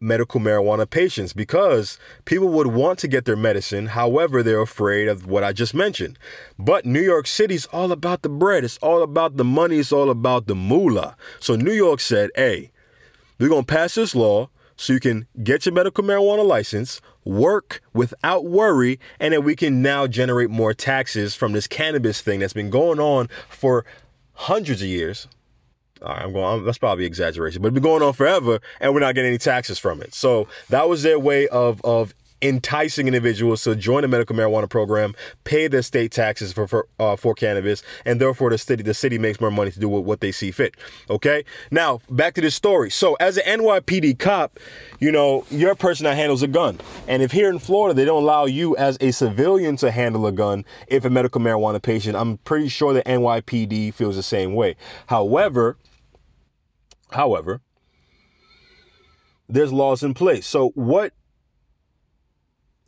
medical 0.00 0.40
marijuana 0.40 0.88
patients 0.88 1.34
because 1.34 1.98
people 2.24 2.48
would 2.48 2.68
want 2.68 2.98
to 2.98 3.06
get 3.06 3.26
their 3.26 3.36
medicine. 3.36 3.86
However, 3.86 4.42
they're 4.42 4.62
afraid 4.62 5.08
of 5.08 5.26
what 5.26 5.44
I 5.44 5.52
just 5.52 5.74
mentioned. 5.74 6.18
But 6.58 6.86
New 6.86 7.02
York 7.02 7.26
City's 7.26 7.66
all 7.66 7.92
about 7.92 8.22
the 8.22 8.30
bread. 8.30 8.64
It's 8.64 8.78
all 8.78 9.02
about 9.02 9.36
the 9.36 9.44
money. 9.44 9.78
It's 9.78 9.92
all 9.92 10.08
about 10.08 10.46
the 10.46 10.54
moolah. 10.54 11.16
So 11.38 11.54
New 11.54 11.72
York 11.72 12.00
said, 12.00 12.30
hey, 12.34 12.70
we're 13.38 13.50
going 13.50 13.66
to 13.66 13.74
pass 13.74 13.94
this 13.94 14.14
law 14.14 14.48
so 14.76 14.94
you 14.94 15.00
can 15.00 15.26
get 15.42 15.66
your 15.66 15.74
medical 15.74 16.02
marijuana 16.02 16.46
license, 16.46 17.02
work 17.26 17.82
without 17.92 18.46
worry, 18.46 18.98
and 19.18 19.34
then 19.34 19.44
we 19.44 19.54
can 19.54 19.82
now 19.82 20.06
generate 20.06 20.48
more 20.48 20.72
taxes 20.72 21.34
from 21.34 21.52
this 21.52 21.66
cannabis 21.66 22.22
thing 22.22 22.40
that's 22.40 22.54
been 22.54 22.70
going 22.70 23.00
on 23.00 23.28
for 23.50 23.84
hundreds 24.32 24.80
of 24.80 24.88
years 24.88 25.28
I'm 26.02 26.32
going. 26.32 26.64
That's 26.64 26.78
probably 26.78 27.04
exaggeration, 27.04 27.62
but 27.62 27.68
it's 27.68 27.74
been 27.74 27.82
going 27.82 28.02
on 28.02 28.12
forever, 28.12 28.60
and 28.80 28.94
we're 28.94 29.00
not 29.00 29.14
getting 29.14 29.30
any 29.30 29.38
taxes 29.38 29.78
from 29.78 30.00
it. 30.02 30.14
So 30.14 30.48
that 30.68 30.88
was 30.88 31.02
their 31.02 31.18
way 31.18 31.48
of 31.48 31.80
of 31.84 32.14
enticing 32.42 33.06
individuals 33.06 33.62
to 33.64 33.76
join 33.76 34.02
the 34.02 34.08
medical 34.08 34.34
marijuana 34.34 34.68
program, 34.68 35.14
pay 35.44 35.68
their 35.68 35.82
state 35.82 36.12
taxes 36.12 36.52
for 36.52 36.66
for, 36.66 36.86
uh, 36.98 37.16
for 37.16 37.34
cannabis, 37.34 37.82
and 38.04 38.20
therefore 38.20 38.50
the 38.50 38.58
city 38.58 38.82
the 38.82 38.94
city 38.94 39.18
makes 39.18 39.40
more 39.40 39.50
money 39.50 39.70
to 39.70 39.80
do 39.80 39.88
what, 39.88 40.04
what 40.04 40.20
they 40.20 40.32
see 40.32 40.50
fit. 40.50 40.74
Okay, 41.08 41.44
now 41.70 42.00
back 42.10 42.34
to 42.34 42.40
this 42.40 42.54
story. 42.54 42.90
So 42.90 43.14
as 43.20 43.36
an 43.36 43.60
NYPD 43.60 44.18
cop, 44.18 44.58
you 45.00 45.12
know 45.12 45.44
you're 45.50 45.72
a 45.72 45.76
person 45.76 46.04
that 46.04 46.16
handles 46.16 46.42
a 46.42 46.48
gun, 46.48 46.78
and 47.08 47.22
if 47.22 47.30
here 47.30 47.50
in 47.50 47.58
Florida 47.58 47.94
they 47.94 48.04
don't 48.04 48.22
allow 48.22 48.46
you 48.46 48.76
as 48.76 48.96
a 49.00 49.10
civilian 49.10 49.76
to 49.76 49.90
handle 49.90 50.26
a 50.26 50.32
gun, 50.32 50.64
if 50.88 51.04
a 51.04 51.10
medical 51.10 51.40
marijuana 51.40 51.80
patient, 51.80 52.16
I'm 52.16 52.38
pretty 52.38 52.68
sure 52.68 52.92
the 52.92 53.02
NYPD 53.02 53.94
feels 53.94 54.16
the 54.16 54.22
same 54.22 54.54
way. 54.54 54.76
However 55.06 55.76
However, 57.12 57.60
there's 59.48 59.72
laws 59.72 60.02
in 60.02 60.14
place. 60.14 60.46
So, 60.46 60.70
what 60.74 61.12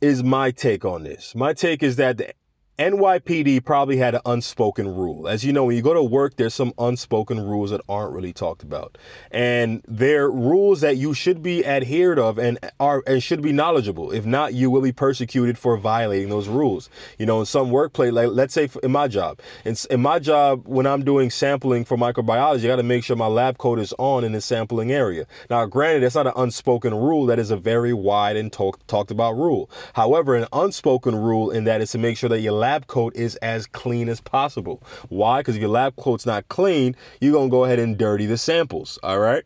is 0.01 0.23
my 0.23 0.51
take 0.51 0.85
on 0.85 1.03
this? 1.03 1.35
My 1.35 1.53
take 1.53 1.83
is 1.83 1.97
that 1.97 2.17
the 2.17 2.33
NYPD 2.79 3.63
probably 3.63 3.97
had 3.97 4.15
an 4.15 4.21
unspoken 4.25 4.87
rule. 4.95 5.27
As 5.27 5.43
you 5.43 5.53
know, 5.53 5.65
when 5.65 5.75
you 5.75 5.83
go 5.83 5.93
to 5.93 6.01
work, 6.01 6.37
there's 6.37 6.55
some 6.55 6.73
unspoken 6.79 7.39
rules 7.39 7.69
that 7.69 7.81
aren't 7.87 8.13
really 8.13 8.33
talked 8.33 8.63
about. 8.63 8.97
And 9.29 9.83
they're 9.87 10.27
rules 10.27 10.81
that 10.81 10.97
you 10.97 11.13
should 11.13 11.43
be 11.43 11.63
adhered 11.63 12.17
of 12.17 12.39
and 12.39 12.57
are 12.79 13.03
and 13.05 13.21
should 13.21 13.43
be 13.43 13.51
knowledgeable. 13.51 14.11
If 14.11 14.25
not, 14.25 14.55
you 14.55 14.71
will 14.71 14.81
be 14.81 14.91
persecuted 14.91 15.55
for 15.55 15.77
violating 15.77 16.29
those 16.29 16.47
rules. 16.47 16.89
You 17.19 17.27
know, 17.27 17.39
in 17.41 17.45
some 17.45 17.69
workplace, 17.69 18.11
like 18.11 18.29
let's 18.29 18.55
say 18.55 18.67
in 18.81 18.91
my 18.91 19.07
job, 19.07 19.39
in, 19.65 19.75
in 19.91 20.01
my 20.01 20.17
job, 20.17 20.63
when 20.65 20.87
I'm 20.87 21.03
doing 21.03 21.29
sampling 21.29 21.85
for 21.85 21.95
microbiology, 21.95 22.63
I 22.63 22.67
got 22.67 22.77
to 22.77 22.83
make 22.83 23.03
sure 23.03 23.15
my 23.15 23.27
lab 23.27 23.59
coat 23.59 23.77
is 23.77 23.93
on 23.99 24.23
in 24.23 24.31
the 24.31 24.41
sampling 24.41 24.91
area. 24.91 25.27
Now, 25.47 25.67
granted, 25.67 26.01
that's 26.01 26.15
not 26.15 26.25
an 26.25 26.33
unspoken 26.35 26.95
rule. 26.95 27.27
That 27.27 27.37
is 27.37 27.51
a 27.51 27.57
very 27.57 27.93
wide 27.93 28.35
and 28.35 28.51
talk, 28.51 28.85
talked 28.87 29.11
about 29.11 29.33
rule. 29.33 29.69
However, 29.93 30.35
an 30.35 30.47
unspoken 30.51 31.15
rule 31.15 31.51
in 31.51 31.65
that 31.65 31.79
is 31.79 31.91
to 31.91 31.99
make 31.99 32.17
sure 32.17 32.29
that 32.29 32.39
your 32.39 32.62
lab 32.63 32.87
coat 32.87 33.13
is 33.13 33.35
as 33.37 33.67
clean 33.67 34.07
as 34.07 34.21
possible. 34.21 34.81
Why? 35.09 35.41
Because 35.41 35.57
if 35.57 35.61
your 35.61 35.69
lab 35.69 35.97
coat's 35.97 36.25
not 36.25 36.47
clean, 36.47 36.95
you're 37.19 37.37
to 37.43 37.49
go 37.49 37.65
ahead 37.65 37.77
and 37.77 37.97
dirty 37.97 38.25
the 38.25 38.37
samples. 38.37 38.97
All 39.03 39.19
right. 39.19 39.43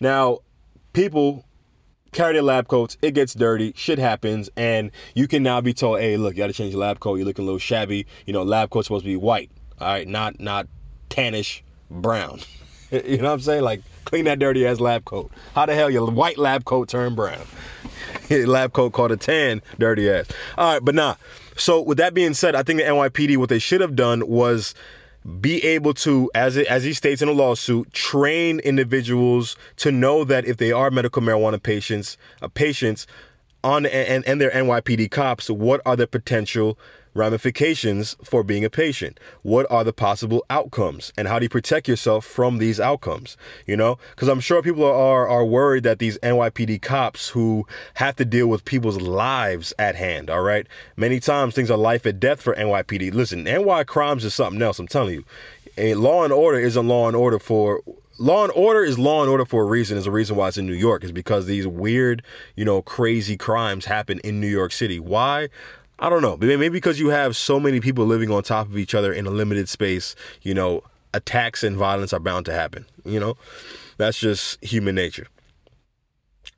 Now, 0.00 0.40
people 0.92 1.46
carry 2.12 2.34
their 2.34 2.42
lab 2.42 2.68
coats, 2.68 2.98
it 3.00 3.14
gets 3.14 3.32
dirty, 3.32 3.72
shit 3.74 3.98
happens, 3.98 4.50
and 4.54 4.90
you 5.14 5.26
can 5.26 5.42
now 5.42 5.62
be 5.62 5.72
told, 5.72 6.00
hey, 6.00 6.18
look, 6.18 6.34
you 6.34 6.42
gotta 6.42 6.52
change 6.52 6.72
your 6.72 6.80
lab 6.80 7.00
coat, 7.00 7.14
you're 7.14 7.24
looking 7.24 7.44
a 7.44 7.46
little 7.46 7.58
shabby. 7.58 8.06
You 8.26 8.34
know, 8.34 8.42
lab 8.42 8.68
coat's 8.68 8.88
supposed 8.88 9.04
to 9.04 9.10
be 9.10 9.16
white, 9.16 9.50
all 9.80 9.88
right, 9.88 10.06
not 10.06 10.38
not 10.38 10.66
tannish 11.08 11.62
brown. 11.90 12.40
you 12.90 13.16
know 13.16 13.24
what 13.24 13.32
I'm 13.32 13.40
saying? 13.40 13.62
Like 13.62 13.80
clean 14.04 14.26
that 14.26 14.38
dirty 14.38 14.66
ass 14.66 14.78
lab 14.78 15.06
coat. 15.06 15.30
How 15.54 15.64
the 15.64 15.74
hell 15.74 15.88
your 15.88 16.10
white 16.10 16.36
lab 16.36 16.66
coat 16.66 16.90
turn 16.90 17.14
brown? 17.14 17.46
lab 18.30 18.74
coat 18.74 18.92
called 18.92 19.12
a 19.12 19.16
tan, 19.16 19.62
dirty 19.78 20.10
ass. 20.10 20.26
All 20.58 20.74
right, 20.74 20.84
but 20.84 20.94
nah. 20.94 21.14
So 21.58 21.80
with 21.80 21.98
that 21.98 22.14
being 22.14 22.34
said, 22.34 22.54
I 22.54 22.62
think 22.62 22.78
the 22.80 22.86
NYPD 22.86 23.36
what 23.36 23.48
they 23.48 23.58
should 23.58 23.80
have 23.80 23.96
done 23.96 24.26
was 24.28 24.74
be 25.40 25.62
able 25.64 25.92
to, 25.94 26.30
as 26.34 26.56
it, 26.56 26.66
as 26.68 26.84
he 26.84 26.92
states 26.92 27.20
in 27.20 27.28
a 27.28 27.32
lawsuit, 27.32 27.92
train 27.92 28.60
individuals 28.60 29.56
to 29.76 29.90
know 29.92 30.24
that 30.24 30.46
if 30.46 30.56
they 30.56 30.72
are 30.72 30.90
medical 30.90 31.20
marijuana 31.20 31.62
patients, 31.62 32.16
uh, 32.40 32.48
patients 32.48 33.06
on 33.64 33.86
and, 33.86 34.26
and 34.26 34.40
their 34.40 34.50
NYPD 34.50 35.10
cops, 35.10 35.50
what 35.50 35.80
are 35.84 35.96
the 35.96 36.06
potential 36.06 36.78
ramifications 37.14 38.16
for 38.24 38.42
being 38.42 38.64
a 38.64 38.70
patient? 38.70 39.18
What 39.42 39.66
are 39.70 39.84
the 39.84 39.92
possible 39.92 40.44
outcomes? 40.50 41.12
And 41.16 41.28
how 41.28 41.38
do 41.38 41.44
you 41.44 41.48
protect 41.48 41.88
yourself 41.88 42.24
from 42.24 42.58
these 42.58 42.80
outcomes? 42.80 43.36
You 43.66 43.76
know, 43.76 43.98
because 44.10 44.28
I'm 44.28 44.40
sure 44.40 44.62
people 44.62 44.84
are, 44.84 45.28
are 45.28 45.44
worried 45.44 45.84
that 45.84 45.98
these 45.98 46.18
NYPD 46.18 46.82
cops 46.82 47.28
who 47.28 47.66
have 47.94 48.16
to 48.16 48.24
deal 48.24 48.46
with 48.46 48.64
people's 48.64 49.00
lives 49.00 49.72
at 49.78 49.94
hand, 49.94 50.30
all 50.30 50.42
right? 50.42 50.66
Many 50.96 51.20
times 51.20 51.54
things 51.54 51.70
are 51.70 51.78
life 51.78 52.06
and 52.06 52.20
death 52.20 52.40
for 52.40 52.54
NYPD. 52.54 53.14
Listen, 53.14 53.44
NY 53.44 53.84
crimes 53.84 54.24
is 54.24 54.34
something 54.34 54.62
else, 54.62 54.78
I'm 54.78 54.88
telling 54.88 55.14
you. 55.14 55.94
Law 55.94 56.24
and 56.24 56.32
order 56.32 56.58
isn't 56.58 56.88
law 56.88 57.06
and 57.06 57.16
order 57.16 57.38
for 57.38 57.82
Law 58.20 58.42
and 58.42 58.52
Order 58.56 58.82
is 58.82 58.98
Law 58.98 59.22
and 59.22 59.30
Order 59.30 59.44
for 59.44 59.62
a 59.62 59.66
reason. 59.66 59.96
Is 59.96 60.08
a 60.08 60.10
reason 60.10 60.34
why 60.34 60.48
it's 60.48 60.58
in 60.58 60.66
New 60.66 60.72
York. 60.72 61.04
Is 61.04 61.12
because 61.12 61.46
these 61.46 61.68
weird, 61.68 62.24
you 62.56 62.64
know, 62.64 62.82
crazy 62.82 63.36
crimes 63.36 63.84
happen 63.84 64.18
in 64.20 64.40
New 64.40 64.48
York 64.48 64.72
City. 64.72 64.98
Why? 64.98 65.50
I 66.00 66.08
don't 66.08 66.22
know. 66.22 66.36
Maybe 66.36 66.68
because 66.68 67.00
you 67.00 67.08
have 67.08 67.36
so 67.36 67.58
many 67.58 67.80
people 67.80 68.06
living 68.06 68.30
on 68.30 68.42
top 68.42 68.66
of 68.68 68.78
each 68.78 68.94
other 68.94 69.12
in 69.12 69.26
a 69.26 69.30
limited 69.30 69.68
space, 69.68 70.14
you 70.42 70.54
know, 70.54 70.82
attacks 71.12 71.64
and 71.64 71.76
violence 71.76 72.12
are 72.12 72.20
bound 72.20 72.46
to 72.46 72.52
happen. 72.52 72.86
You 73.04 73.18
know, 73.18 73.36
that's 73.96 74.18
just 74.18 74.62
human 74.62 74.94
nature. 74.94 75.26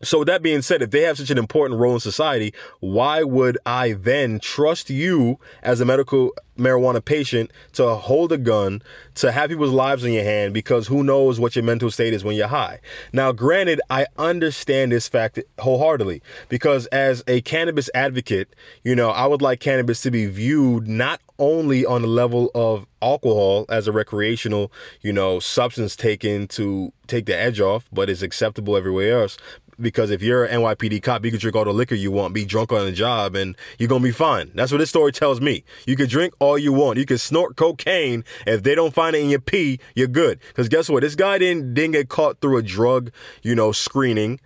So, 0.02 0.20
with 0.20 0.28
that 0.28 0.40
being 0.42 0.62
said, 0.62 0.80
if 0.80 0.92
they 0.92 1.02
have 1.02 1.18
such 1.18 1.28
an 1.28 1.36
important 1.36 1.78
role 1.78 1.92
in 1.92 2.00
society, 2.00 2.54
why 2.78 3.22
would 3.22 3.58
I 3.66 3.92
then 3.92 4.40
trust 4.40 4.88
you 4.88 5.38
as 5.62 5.82
a 5.82 5.84
medical 5.84 6.32
marijuana 6.56 7.04
patient 7.04 7.50
to 7.74 7.96
hold 7.96 8.32
a 8.32 8.38
gun, 8.38 8.80
to 9.16 9.30
have 9.30 9.50
people's 9.50 9.72
lives 9.72 10.02
in 10.02 10.14
your 10.14 10.24
hand, 10.24 10.54
because 10.54 10.86
who 10.86 11.04
knows 11.04 11.38
what 11.38 11.54
your 11.54 11.64
mental 11.64 11.90
state 11.90 12.14
is 12.14 12.24
when 12.24 12.34
you're 12.34 12.48
high? 12.48 12.80
Now, 13.12 13.30
granted, 13.32 13.82
I 13.90 14.06
understand 14.16 14.90
this 14.90 15.06
fact 15.06 15.38
wholeheartedly. 15.58 16.22
Because 16.48 16.86
as 16.86 17.22
a 17.26 17.42
cannabis 17.42 17.90
advocate, 17.92 18.56
you 18.84 18.96
know, 18.96 19.10
I 19.10 19.26
would 19.26 19.42
like 19.42 19.60
cannabis 19.60 20.00
to 20.02 20.10
be 20.10 20.24
viewed 20.24 20.88
not 20.88 21.20
only 21.38 21.84
on 21.84 22.00
the 22.00 22.08
level 22.08 22.50
of 22.54 22.86
alcohol 23.02 23.66
as 23.68 23.86
a 23.86 23.92
recreational, 23.92 24.72
you 25.02 25.12
know, 25.12 25.40
substance 25.40 25.94
taken 25.94 26.48
to 26.48 26.90
take 27.06 27.26
the 27.26 27.36
edge 27.36 27.60
off, 27.60 27.84
but 27.92 28.08
is 28.08 28.22
acceptable 28.22 28.78
everywhere 28.78 29.20
else 29.20 29.36
because 29.80 30.10
if 30.10 30.22
you're 30.22 30.44
an 30.44 30.60
NYPD 30.60 31.02
cop, 31.02 31.24
you 31.24 31.30
can 31.30 31.40
drink 31.40 31.56
all 31.56 31.64
the 31.64 31.72
liquor 31.72 31.94
you 31.94 32.10
want, 32.10 32.34
be 32.34 32.44
drunk 32.44 32.72
on 32.72 32.84
the 32.84 32.92
job, 32.92 33.34
and 33.34 33.56
you're 33.78 33.88
gonna 33.88 34.02
be 34.02 34.12
fine. 34.12 34.50
That's 34.54 34.72
what 34.72 34.78
this 34.78 34.90
story 34.90 35.12
tells 35.12 35.40
me. 35.40 35.64
You 35.86 35.96
can 35.96 36.08
drink 36.08 36.34
all 36.38 36.58
you 36.58 36.72
want. 36.72 36.98
You 36.98 37.06
can 37.06 37.18
snort 37.18 37.56
cocaine. 37.56 38.24
If 38.46 38.62
they 38.62 38.74
don't 38.74 38.94
find 38.94 39.16
it 39.16 39.20
in 39.20 39.30
your 39.30 39.40
pee, 39.40 39.80
you're 39.94 40.08
good. 40.08 40.40
Because 40.48 40.68
guess 40.68 40.88
what? 40.88 41.02
This 41.02 41.14
guy 41.14 41.38
didn't 41.38 41.74
didn't 41.74 41.92
get 41.92 42.08
caught 42.08 42.40
through 42.40 42.58
a 42.58 42.62
drug, 42.62 43.10
you 43.42 43.54
know, 43.54 43.72
screening. 43.72 44.40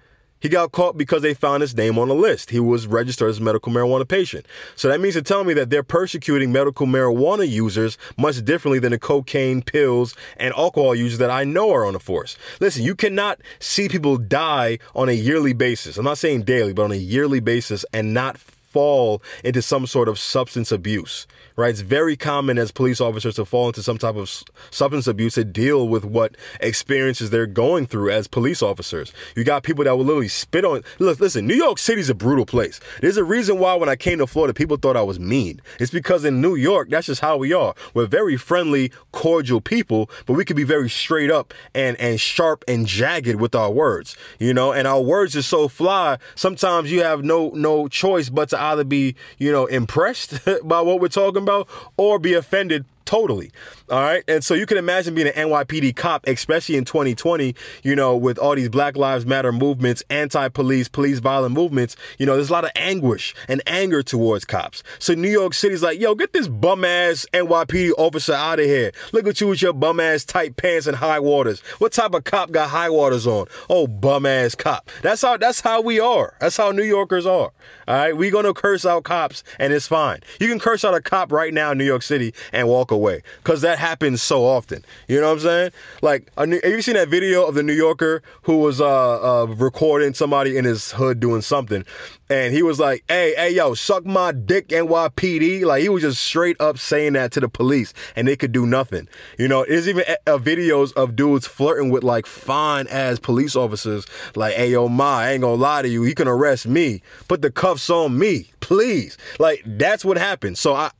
He 0.45 0.51
got 0.51 0.73
caught 0.73 0.99
because 0.99 1.23
they 1.23 1.33
found 1.33 1.63
his 1.63 1.75
name 1.75 1.99
on 1.99 2.11
a 2.11 2.13
list. 2.13 2.51
He 2.51 2.61
was 2.61 2.87
registered 2.87 3.31
as 3.31 3.39
a 3.39 3.43
medical 3.43 3.73
marijuana 3.73 4.07
patient. 4.07 4.45
So 4.77 4.89
that 4.89 5.01
means 5.01 5.15
to 5.15 5.23
tell 5.23 5.43
me 5.43 5.55
that 5.55 5.71
they're 5.71 5.83
persecuting 5.83 6.53
medical 6.53 6.87
marijuana 6.87 7.49
users 7.49 7.97
much 8.19 8.45
differently 8.45 8.79
than 8.79 8.93
the 8.93 8.99
cocaine, 8.99 9.63
pills, 9.63 10.15
and 10.37 10.53
alcohol 10.53 10.95
users 10.95 11.19
that 11.21 11.31
I 11.31 11.45
know 11.45 11.73
are 11.73 11.87
on 11.87 11.95
the 11.95 11.99
force. 11.99 12.37
Listen, 12.61 12.83
you 12.83 12.95
cannot 12.95 13.41
see 13.59 13.89
people 13.89 14.19
die 14.19 14.81
on 14.95 15.09
a 15.09 15.13
yearly 15.13 15.55
basis. 15.55 15.97
I'm 15.97 16.05
not 16.05 16.19
saying 16.19 16.43
daily, 16.43 16.75
but 16.75 16.83
on 16.83 16.93
a 16.93 16.97
yearly 16.97 17.41
basis 17.41 17.87
and 17.95 18.13
not 18.13 18.37
fall 18.75 19.23
into 19.45 19.63
some 19.63 19.87
sort 19.87 20.09
of 20.09 20.19
substance 20.19 20.73
abuse, 20.73 21.29
right? 21.55 21.71
It's 21.71 21.81
very 21.81 22.17
common 22.17 22.59
as 22.59 22.73
police 22.73 23.01
officers 23.01 23.37
to 23.37 23.45
fall 23.45 23.69
into 23.69 23.85
some 23.85 23.99
type 23.99 24.17
of 24.17 24.29
substance 24.73 25.07
abuse 25.07 25.35
to 25.35 25.45
deal 25.45 25.87
with 25.87 26.05
what 26.05 26.37
experiences 26.59 27.31
they're 27.31 27.47
going 27.47 27.87
through 27.87 28.11
as 28.11 28.27
police 28.27 28.63
officers. 28.63 29.13
You 29.37 29.45
got 29.45 29.63
people 29.63 29.85
that 29.85 29.97
will 29.97 30.05
literally 30.05 30.27
spit 30.27 30.65
on. 30.65 30.83
Look, 30.99 31.21
listen, 31.21 31.47
New 31.47 31.55
York 31.55 31.79
City's 31.79 32.11
a 32.11 32.17
brutal 32.17 32.45
place. 32.45 32.81
There's 33.01 33.17
a 33.17 33.23
reason 33.23 33.61
why 33.61 33.77
when 33.77 33.89
I 33.89 33.95
came 33.95 34.19
to 34.19 34.27
Florida, 34.27 34.53
people 34.53 34.77
thought 34.77 34.97
I 34.97 35.03
was 35.03 35.21
mean. 35.21 35.63
It's 35.79 35.93
because 35.93 36.25
in 36.25 36.41
New 36.41 36.57
York, 36.57 36.89
that's 36.91 37.07
just 37.07 37.21
how 37.21 37.37
we 37.37 37.53
are. 37.53 37.77
We're 37.95 38.07
very 38.07 38.37
friendly, 38.37 38.91
cordial 39.13 39.61
people, 39.61 40.11
but 40.27 40.33
we 40.33 40.45
can 40.45 40.57
be 40.57 40.65
very 40.65 40.91
straight 40.91 41.31
up 41.31 41.55
and 41.77 41.97
and 42.01 42.21
sharp 42.21 42.65
and 42.67 42.89
jagged 42.89 43.37
with 43.37 43.55
our 43.55 43.71
words, 43.71 44.17
you 44.41 44.53
know. 44.53 44.73
And 44.73 44.89
our 44.89 45.01
words 45.01 45.37
are 45.37 45.43
so 45.43 45.69
fly. 45.69 46.19
Sometimes 46.35 46.91
you 46.91 47.05
have 47.05 47.23
no 47.23 47.51
no 47.55 47.87
choice 47.87 48.29
but 48.31 48.49
to 48.49 48.64
either 48.65 48.85
be, 48.85 49.15
you 49.39 49.51
know, 49.53 49.67
impressed 49.67 50.39
by 50.65 50.81
what 50.81 51.01
we're 51.01 51.09
talking 51.09 51.43
about 51.43 51.69
or 51.97 52.19
be 52.19 52.35
offended 52.35 52.85
totally. 53.05 53.51
All 53.91 54.01
right. 54.01 54.25
And 54.29 54.43
so 54.43 54.55
you 54.55 54.67
can 54.67 54.79
imagine 54.79 55.15
being 55.15 55.29
an 55.29 55.35
NYPD 55.35 55.95
cop, 55.97 56.27
especially 56.27 56.77
in 56.77 56.85
2020, 56.85 57.55
you 57.83 57.95
know, 57.95 58.17
with 58.17 58.39
all 58.39 58.55
these 58.55 58.69
Black 58.69 58.97
Lives 58.97 59.27
Matter 59.27 59.53
movements, 59.53 60.03
anti 60.11 60.49
police, 60.49 60.89
violent 60.89 61.55
movements. 61.55 61.97
You 62.19 62.27
know, 62.27 62.35
there's 62.35 62.51
a 62.51 62.53
lot 62.53 62.65
of 62.65 62.71
anguish 62.77 63.35
and 63.49 63.63
anger 63.67 64.03
towards 64.03 64.45
cops. 64.45 64.83
So 64.99 65.15
New 65.15 65.29
York 65.31 65.55
City's 65.55 65.83
like, 65.83 66.01
yo, 66.01 66.15
get 66.15 66.33
this 66.33 66.49
bum 66.49 66.85
ass 66.85 67.27
NYPD 67.33 67.93
officer 67.99 68.33
out 68.33 68.59
of 68.59 68.67
here. 68.67 68.93
Look 69.13 69.27
at 69.27 69.41
you 69.41 69.49
with 69.49 69.61
your 69.61 69.73
bum 69.73 70.01
ass 70.01 70.25
tight 70.25 70.57
pants 70.57 70.87
and 70.87 70.97
high 70.97 71.21
waters. 71.21 71.61
What 71.79 71.93
type 71.93 72.15
of 72.15 72.25
cop 72.25 72.53
got 72.53 72.71
high 72.71 72.91
waters 72.91 73.27
on? 73.27 73.47
Oh, 73.69 73.87
bum 73.87 74.27
ass 74.27 74.55
cop. 74.55 74.91
That's 75.03 75.23
how 75.23 75.37
that's 75.37 75.61
how 75.61 75.81
we 75.81 76.01
are. 76.01 76.35
That's 76.41 76.57
how 76.57 76.71
New 76.71 76.85
Yorkers 76.85 77.27
are. 77.27 77.51
All 77.87 77.95
right. 77.95 78.17
We're 78.17 78.31
gonna 78.31 78.55
curse 78.55 78.87
out 78.87 79.05
cops 79.05 79.45
and 79.59 79.73
it's 79.73 79.87
fine. 79.87 80.21
You 80.41 80.49
can 80.49 80.59
curse 80.59 80.85
out 80.85 80.95
a 80.95 81.01
cop 81.01 81.33
right 81.33 81.53
now 81.53 81.73
in 81.73 81.79
New 81.79 81.85
York 81.85 82.03
City 82.03 82.35
and 82.53 82.69
walk 82.69 82.91
away 82.95 83.23
because 83.39 83.61
that 83.61 83.79
happens 83.79 84.23
so 84.23 84.45
often. 84.45 84.85
You 85.09 85.21
know 85.21 85.27
what 85.27 85.35
I'm 85.35 85.41
saying? 85.41 85.71
Like, 86.01 86.31
have 86.39 86.49
you 86.51 86.83
seen 86.83 86.95
that 86.95 87.09
video 87.09 87.45
of 87.47 87.55
the 87.55 87.63
New 87.63 87.75
Yorker 87.75 88.23
who 88.43 88.59
was 88.59 88.81
uh, 88.81 89.43
uh, 89.43 89.47
recording 89.47 90.15
somebody 90.15 90.57
in 90.57 90.65
his 90.65 90.93
hood 90.93 91.21
doing 91.21 91.43
something? 91.43 91.85
And 92.31 92.55
he 92.55 92.63
was 92.63 92.81
like, 92.81 93.05
hey, 93.07 93.35
hey, 93.37 93.51
yo, 93.51 93.75
suck 93.75 94.07
my 94.07 94.33
dick, 94.33 94.69
NYPD. 94.69 95.65
Like, 95.65 95.83
he 95.83 95.91
was 95.91 96.03
just 96.03 96.23
straight 96.23 96.59
up 96.59 96.79
saying 96.79 97.13
that 97.13 97.33
to 97.33 97.41
the 97.41 97.51
police, 97.51 97.93
and 98.17 98.27
they 98.27 98.35
could 98.35 98.51
do 98.51 98.65
nothing. 98.65 99.09
You 99.39 99.47
know, 99.47 99.67
there's 99.69 99.89
even 99.89 100.05
uh, 100.27 100.39
videos 100.39 100.95
of 100.95 101.17
dudes 101.17 101.47
flirting 101.47 101.91
with, 101.91 102.03
like, 102.03 102.25
fine 102.25 102.87
ass 102.89 103.19
police 103.19 103.55
officers. 103.55 104.07
Like, 104.37 104.55
hey, 104.55 104.71
yo, 104.71 104.89
ma, 104.89 105.19
I 105.19 105.33
ain't 105.33 105.43
gonna 105.43 105.55
lie 105.55 105.83
to 105.83 105.89
you. 105.89 106.03
He 106.03 106.15
can 106.15 106.27
arrest 106.27 106.67
me. 106.67 107.03
Put 107.29 107.43
the 107.43 107.51
cuffs 107.51 107.91
on 107.91 108.19
me, 108.19 108.51
please. 108.61 109.19
Like, 109.39 109.63
that's 109.67 110.03
what 110.05 110.17
happened. 110.17 110.57
So 110.57 110.75
I, 110.75 110.91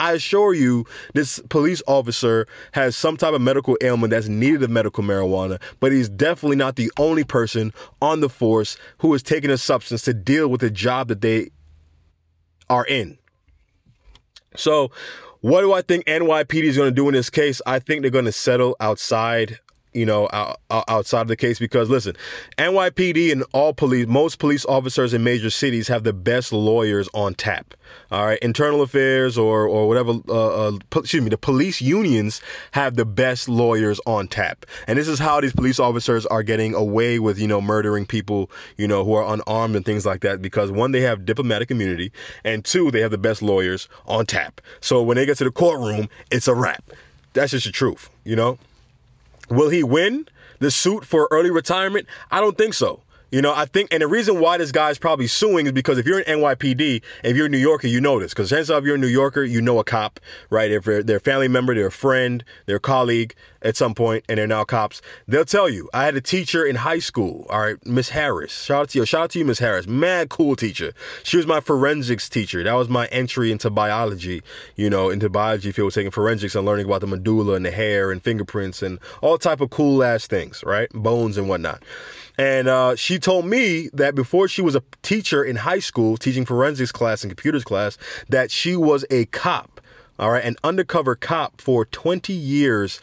I 0.00 0.12
assure 0.12 0.54
you, 0.54 0.84
this 1.14 1.40
police 1.48 1.82
officer 1.86 2.46
has 2.72 2.96
some 2.96 3.16
type 3.16 3.34
of 3.34 3.40
medical 3.40 3.76
ailment 3.80 4.10
that's 4.10 4.28
needed 4.28 4.62
of 4.62 4.70
medical 4.70 5.04
marijuana, 5.04 5.60
but 5.80 5.92
he's 5.92 6.08
definitely 6.08 6.56
not 6.56 6.76
the 6.76 6.90
only 6.98 7.24
person 7.24 7.72
on 8.02 8.20
the 8.20 8.28
force 8.28 8.76
who 8.98 9.14
is 9.14 9.22
taking 9.22 9.50
a 9.50 9.58
substance 9.58 10.02
to 10.02 10.14
deal 10.14 10.48
with 10.48 10.60
the 10.60 10.70
job 10.70 11.08
that 11.08 11.20
they 11.20 11.50
are 12.68 12.84
in. 12.86 13.18
So, 14.56 14.90
what 15.40 15.60
do 15.60 15.72
I 15.72 15.82
think 15.82 16.06
NYPD 16.06 16.62
is 16.64 16.76
going 16.76 16.90
to 16.90 16.94
do 16.94 17.06
in 17.08 17.14
this 17.14 17.28
case? 17.28 17.60
I 17.66 17.78
think 17.78 18.02
they're 18.02 18.10
going 18.10 18.24
to 18.24 18.32
settle 18.32 18.76
outside 18.80 19.58
you 19.94 20.04
know, 20.04 20.28
outside 20.70 21.22
of 21.22 21.28
the 21.28 21.36
case 21.36 21.58
because 21.58 21.88
listen, 21.88 22.16
NYPD 22.58 23.30
and 23.32 23.44
all 23.52 23.72
police, 23.72 24.06
most 24.06 24.38
police 24.38 24.64
officers 24.66 25.14
in 25.14 25.22
major 25.22 25.50
cities 25.50 25.88
have 25.88 26.02
the 26.02 26.12
best 26.12 26.52
lawyers 26.52 27.08
on 27.14 27.34
tap. 27.34 27.74
All 28.10 28.26
right, 28.26 28.38
internal 28.40 28.82
affairs 28.82 29.38
or 29.38 29.66
or 29.66 29.88
whatever. 29.88 30.14
Uh, 30.28 30.68
uh, 30.68 30.78
excuse 30.96 31.22
me, 31.22 31.28
the 31.28 31.38
police 31.38 31.80
unions 31.80 32.40
have 32.72 32.96
the 32.96 33.04
best 33.04 33.48
lawyers 33.48 34.00
on 34.06 34.26
tap, 34.26 34.66
and 34.86 34.98
this 34.98 35.06
is 35.06 35.18
how 35.18 35.40
these 35.40 35.52
police 35.52 35.78
officers 35.78 36.26
are 36.26 36.42
getting 36.42 36.74
away 36.74 37.18
with 37.18 37.38
you 37.38 37.46
know 37.46 37.60
murdering 37.60 38.04
people 38.04 38.50
you 38.76 38.88
know 38.88 39.04
who 39.04 39.14
are 39.14 39.32
unarmed 39.32 39.76
and 39.76 39.84
things 39.84 40.04
like 40.04 40.22
that 40.22 40.42
because 40.42 40.70
one 40.70 40.92
they 40.92 41.00
have 41.00 41.24
diplomatic 41.24 41.70
immunity, 41.70 42.10
and 42.42 42.64
two 42.64 42.90
they 42.90 43.00
have 43.00 43.10
the 43.10 43.18
best 43.18 43.42
lawyers 43.42 43.88
on 44.06 44.26
tap. 44.26 44.60
So 44.80 45.02
when 45.02 45.16
they 45.16 45.26
get 45.26 45.38
to 45.38 45.44
the 45.44 45.52
courtroom, 45.52 46.08
it's 46.30 46.48
a 46.48 46.54
wrap. 46.54 46.84
That's 47.34 47.52
just 47.52 47.66
the 47.66 47.72
truth, 47.72 48.10
you 48.24 48.36
know. 48.36 48.58
Will 49.48 49.68
he 49.68 49.82
win 49.82 50.28
the 50.58 50.70
suit 50.70 51.04
for 51.04 51.28
early 51.30 51.50
retirement? 51.50 52.06
I 52.30 52.40
don't 52.40 52.56
think 52.56 52.74
so. 52.74 53.02
You 53.34 53.42
know, 53.42 53.52
I 53.52 53.64
think, 53.64 53.92
and 53.92 54.00
the 54.00 54.06
reason 54.06 54.38
why 54.38 54.58
this 54.58 54.70
guy's 54.70 54.96
probably 54.96 55.26
suing 55.26 55.66
is 55.66 55.72
because 55.72 55.98
if 55.98 56.06
you're 56.06 56.20
an 56.20 56.38
NYPD, 56.38 57.02
if 57.24 57.36
you're 57.36 57.46
a 57.46 57.48
New 57.48 57.58
Yorker, 57.58 57.88
you 57.88 58.00
know 58.00 58.20
this. 58.20 58.32
Because 58.32 58.48
chances 58.48 58.70
are, 58.70 58.78
if 58.78 58.84
you're 58.84 58.94
a 58.94 58.98
New 58.98 59.08
Yorker, 59.08 59.42
you 59.42 59.60
know 59.60 59.80
a 59.80 59.84
cop, 59.84 60.20
right? 60.50 60.70
If 60.70 60.84
they're 60.84 61.02
their 61.02 61.18
family 61.18 61.48
member, 61.48 61.74
their 61.74 61.90
friend, 61.90 62.44
their 62.66 62.78
colleague 62.78 63.34
at 63.60 63.76
some 63.76 63.92
point, 63.92 64.24
and 64.28 64.38
they're 64.38 64.46
now 64.46 64.62
cops, 64.62 65.02
they'll 65.26 65.44
tell 65.44 65.68
you. 65.68 65.90
I 65.92 66.04
had 66.04 66.14
a 66.14 66.20
teacher 66.20 66.64
in 66.64 66.76
high 66.76 67.00
school, 67.00 67.46
all 67.50 67.60
right, 67.60 67.84
Miss 67.84 68.10
Harris. 68.10 68.52
Shout 68.52 68.82
out 68.82 68.88
to 68.90 69.00
you, 69.00 69.04
shout 69.04 69.22
out 69.22 69.30
to 69.30 69.40
you, 69.40 69.44
Miss 69.44 69.58
Harris. 69.58 69.88
Mad 69.88 70.28
cool 70.28 70.54
teacher. 70.54 70.92
She 71.24 71.36
was 71.36 71.46
my 71.46 71.58
forensics 71.58 72.28
teacher. 72.28 72.62
That 72.62 72.74
was 72.74 72.88
my 72.88 73.06
entry 73.06 73.50
into 73.50 73.68
biology. 73.68 74.44
You 74.76 74.88
know, 74.88 75.10
into 75.10 75.28
biology 75.28 75.72
field, 75.72 75.92
taking 75.92 76.12
forensics 76.12 76.54
and 76.54 76.64
learning 76.64 76.86
about 76.86 77.00
the 77.00 77.08
medulla 77.08 77.54
and 77.54 77.66
the 77.66 77.72
hair 77.72 78.12
and 78.12 78.22
fingerprints 78.22 78.80
and 78.80 79.00
all 79.22 79.38
type 79.38 79.60
of 79.60 79.70
cool 79.70 80.04
ass 80.04 80.28
things, 80.28 80.62
right? 80.64 80.88
Bones 80.90 81.36
and 81.36 81.48
whatnot. 81.48 81.82
And 82.36 82.68
uh, 82.68 82.96
she 82.96 83.18
told 83.18 83.46
me 83.46 83.90
that 83.92 84.14
before 84.14 84.48
she 84.48 84.62
was 84.62 84.74
a 84.74 84.82
teacher 85.02 85.44
in 85.44 85.56
high 85.56 85.78
school, 85.78 86.16
teaching 86.16 86.44
forensics 86.44 86.92
class 86.92 87.22
and 87.22 87.30
computers 87.30 87.64
class, 87.64 87.96
that 88.28 88.50
she 88.50 88.76
was 88.76 89.04
a 89.10 89.26
cop, 89.26 89.80
all 90.18 90.30
right, 90.30 90.44
an 90.44 90.56
undercover 90.64 91.14
cop 91.14 91.60
for 91.60 91.84
20 91.86 92.32
years 92.32 93.00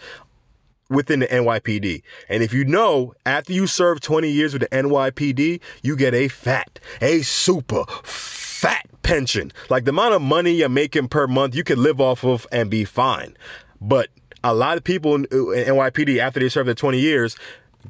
within 0.90 1.22
the 1.22 1.28
NYPD. 1.28 2.04
And 2.28 2.44
if 2.44 2.54
you 2.54 2.66
know, 2.66 3.14
after 3.26 3.54
you 3.54 3.66
serve 3.66 4.02
20 4.02 4.30
years 4.30 4.54
with 4.54 4.64
the 4.64 4.68
NYPD, 4.68 5.62
you 5.82 5.96
get 5.96 6.14
a 6.14 6.28
fat, 6.28 6.80
a 7.02 7.22
super 7.22 7.86
fat 8.04 8.86
pension. 9.02 9.52
Like 9.70 9.86
the 9.86 9.92
amount 9.92 10.14
of 10.14 10.22
money 10.22 10.52
you're 10.52 10.70
making 10.70 11.08
per 11.08 11.28
month, 11.28 11.56
you 11.56 11.64
can 11.64 11.82
live 11.82 12.02
off 12.02 12.26
of 12.26 12.46
and 12.52 12.70
be 12.70 12.84
fine. 12.84 13.38
But 13.80 14.10
a 14.44 14.54
lot 14.54 14.78
of 14.78 14.84
people 14.84 15.16
in 15.16 15.26
NYPD, 15.26 16.18
after 16.18 16.40
they 16.40 16.50
serve 16.50 16.66
their 16.66 16.76
20 16.76 17.00
years, 17.00 17.38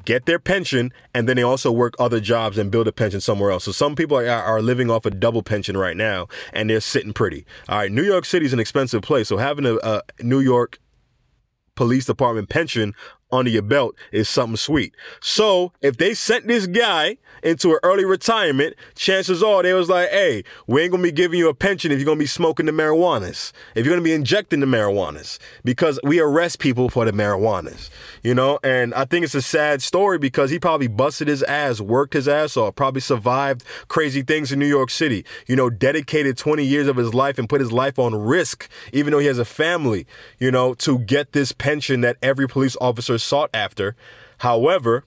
get 0.04 0.26
their 0.26 0.38
pension 0.38 0.92
and 1.14 1.28
then 1.28 1.36
they 1.36 1.42
also 1.42 1.70
work 1.70 1.94
other 1.98 2.20
jobs 2.20 2.58
and 2.58 2.70
build 2.70 2.88
a 2.88 2.92
pension 2.92 3.20
somewhere 3.20 3.50
else. 3.50 3.64
So 3.64 3.72
some 3.72 3.94
people 3.94 4.18
are, 4.18 4.28
are 4.28 4.62
living 4.62 4.90
off 4.90 5.06
a 5.06 5.10
double 5.10 5.42
pension 5.42 5.76
right 5.76 5.96
now 5.96 6.28
and 6.52 6.70
they're 6.70 6.80
sitting 6.80 7.12
pretty. 7.12 7.44
All 7.68 7.78
right, 7.78 7.92
New 7.92 8.02
York 8.02 8.24
City 8.24 8.46
is 8.46 8.52
an 8.52 8.60
expensive 8.60 9.02
place. 9.02 9.28
So 9.28 9.36
having 9.36 9.66
a, 9.66 9.76
a 9.76 10.02
New 10.20 10.40
York 10.40 10.78
police 11.74 12.04
department 12.04 12.48
pension 12.48 12.94
under 13.32 13.50
your 13.50 13.62
belt 13.62 13.96
is 14.12 14.28
something 14.28 14.56
sweet. 14.56 14.94
So 15.20 15.72
if 15.80 15.96
they 15.96 16.14
sent 16.14 16.46
this 16.46 16.66
guy 16.66 17.16
into 17.42 17.72
an 17.72 17.78
early 17.82 18.04
retirement, 18.04 18.76
chances 18.94 19.42
are 19.42 19.62
they 19.62 19.72
was 19.72 19.88
like, 19.88 20.10
hey, 20.10 20.44
we 20.66 20.82
ain't 20.82 20.92
gonna 20.92 21.02
be 21.02 21.10
giving 21.10 21.38
you 21.38 21.48
a 21.48 21.54
pension 21.54 21.90
if 21.90 21.98
you're 21.98 22.06
gonna 22.06 22.18
be 22.18 22.26
smoking 22.26 22.66
the 22.66 22.72
marijuanas, 22.72 23.52
if 23.74 23.84
you're 23.84 23.94
gonna 23.94 24.04
be 24.04 24.12
injecting 24.12 24.60
the 24.60 24.66
marijuanas, 24.66 25.38
because 25.64 25.98
we 26.04 26.20
arrest 26.20 26.58
people 26.58 26.88
for 26.88 27.04
the 27.04 27.12
marijuanas, 27.12 27.90
you 28.22 28.34
know? 28.34 28.58
And 28.62 28.94
I 28.94 29.04
think 29.04 29.24
it's 29.24 29.34
a 29.34 29.42
sad 29.42 29.82
story 29.82 30.18
because 30.18 30.50
he 30.50 30.58
probably 30.58 30.86
busted 30.86 31.28
his 31.28 31.42
ass, 31.44 31.80
worked 31.80 32.12
his 32.12 32.28
ass 32.28 32.56
off, 32.56 32.76
probably 32.76 33.00
survived 33.00 33.64
crazy 33.88 34.22
things 34.22 34.52
in 34.52 34.58
New 34.58 34.66
York 34.66 34.90
City, 34.90 35.24
you 35.46 35.56
know, 35.56 35.70
dedicated 35.70 36.36
20 36.36 36.64
years 36.64 36.86
of 36.86 36.96
his 36.96 37.14
life 37.14 37.38
and 37.38 37.48
put 37.48 37.60
his 37.60 37.72
life 37.72 37.98
on 37.98 38.14
risk, 38.14 38.68
even 38.92 39.10
though 39.10 39.18
he 39.18 39.26
has 39.26 39.38
a 39.38 39.44
family, 39.44 40.06
you 40.38 40.50
know, 40.50 40.74
to 40.74 40.98
get 41.00 41.32
this 41.32 41.50
pension 41.52 42.02
that 42.02 42.16
every 42.22 42.46
police 42.46 42.76
officer 42.80 43.18
sought 43.22 43.50
after. 43.54 43.96
However, 44.38 45.04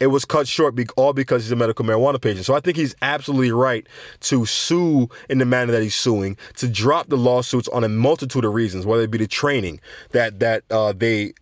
it 0.00 0.08
was 0.08 0.24
cut 0.24 0.46
short 0.46 0.74
all 0.96 1.12
because 1.12 1.42
he's 1.42 1.52
a 1.52 1.56
medical 1.56 1.84
marijuana 1.84 2.20
patient. 2.20 2.44
So 2.44 2.54
I 2.54 2.60
think 2.60 2.76
he's 2.76 2.94
absolutely 3.02 3.52
right 3.52 3.86
to 4.20 4.46
sue 4.46 5.08
in 5.28 5.38
the 5.38 5.44
manner 5.44 5.72
that 5.72 5.82
he's 5.82 5.94
suing, 5.94 6.36
to 6.56 6.68
drop 6.68 7.08
the 7.08 7.16
lawsuits 7.16 7.68
on 7.68 7.84
a 7.84 7.88
multitude 7.88 8.44
of 8.44 8.52
reasons, 8.52 8.86
whether 8.86 9.02
it 9.02 9.10
be 9.10 9.18
the 9.18 9.26
training 9.26 9.80
that 10.10 10.40
that 10.40 10.64
uh, 10.70 10.92
they 10.92 11.32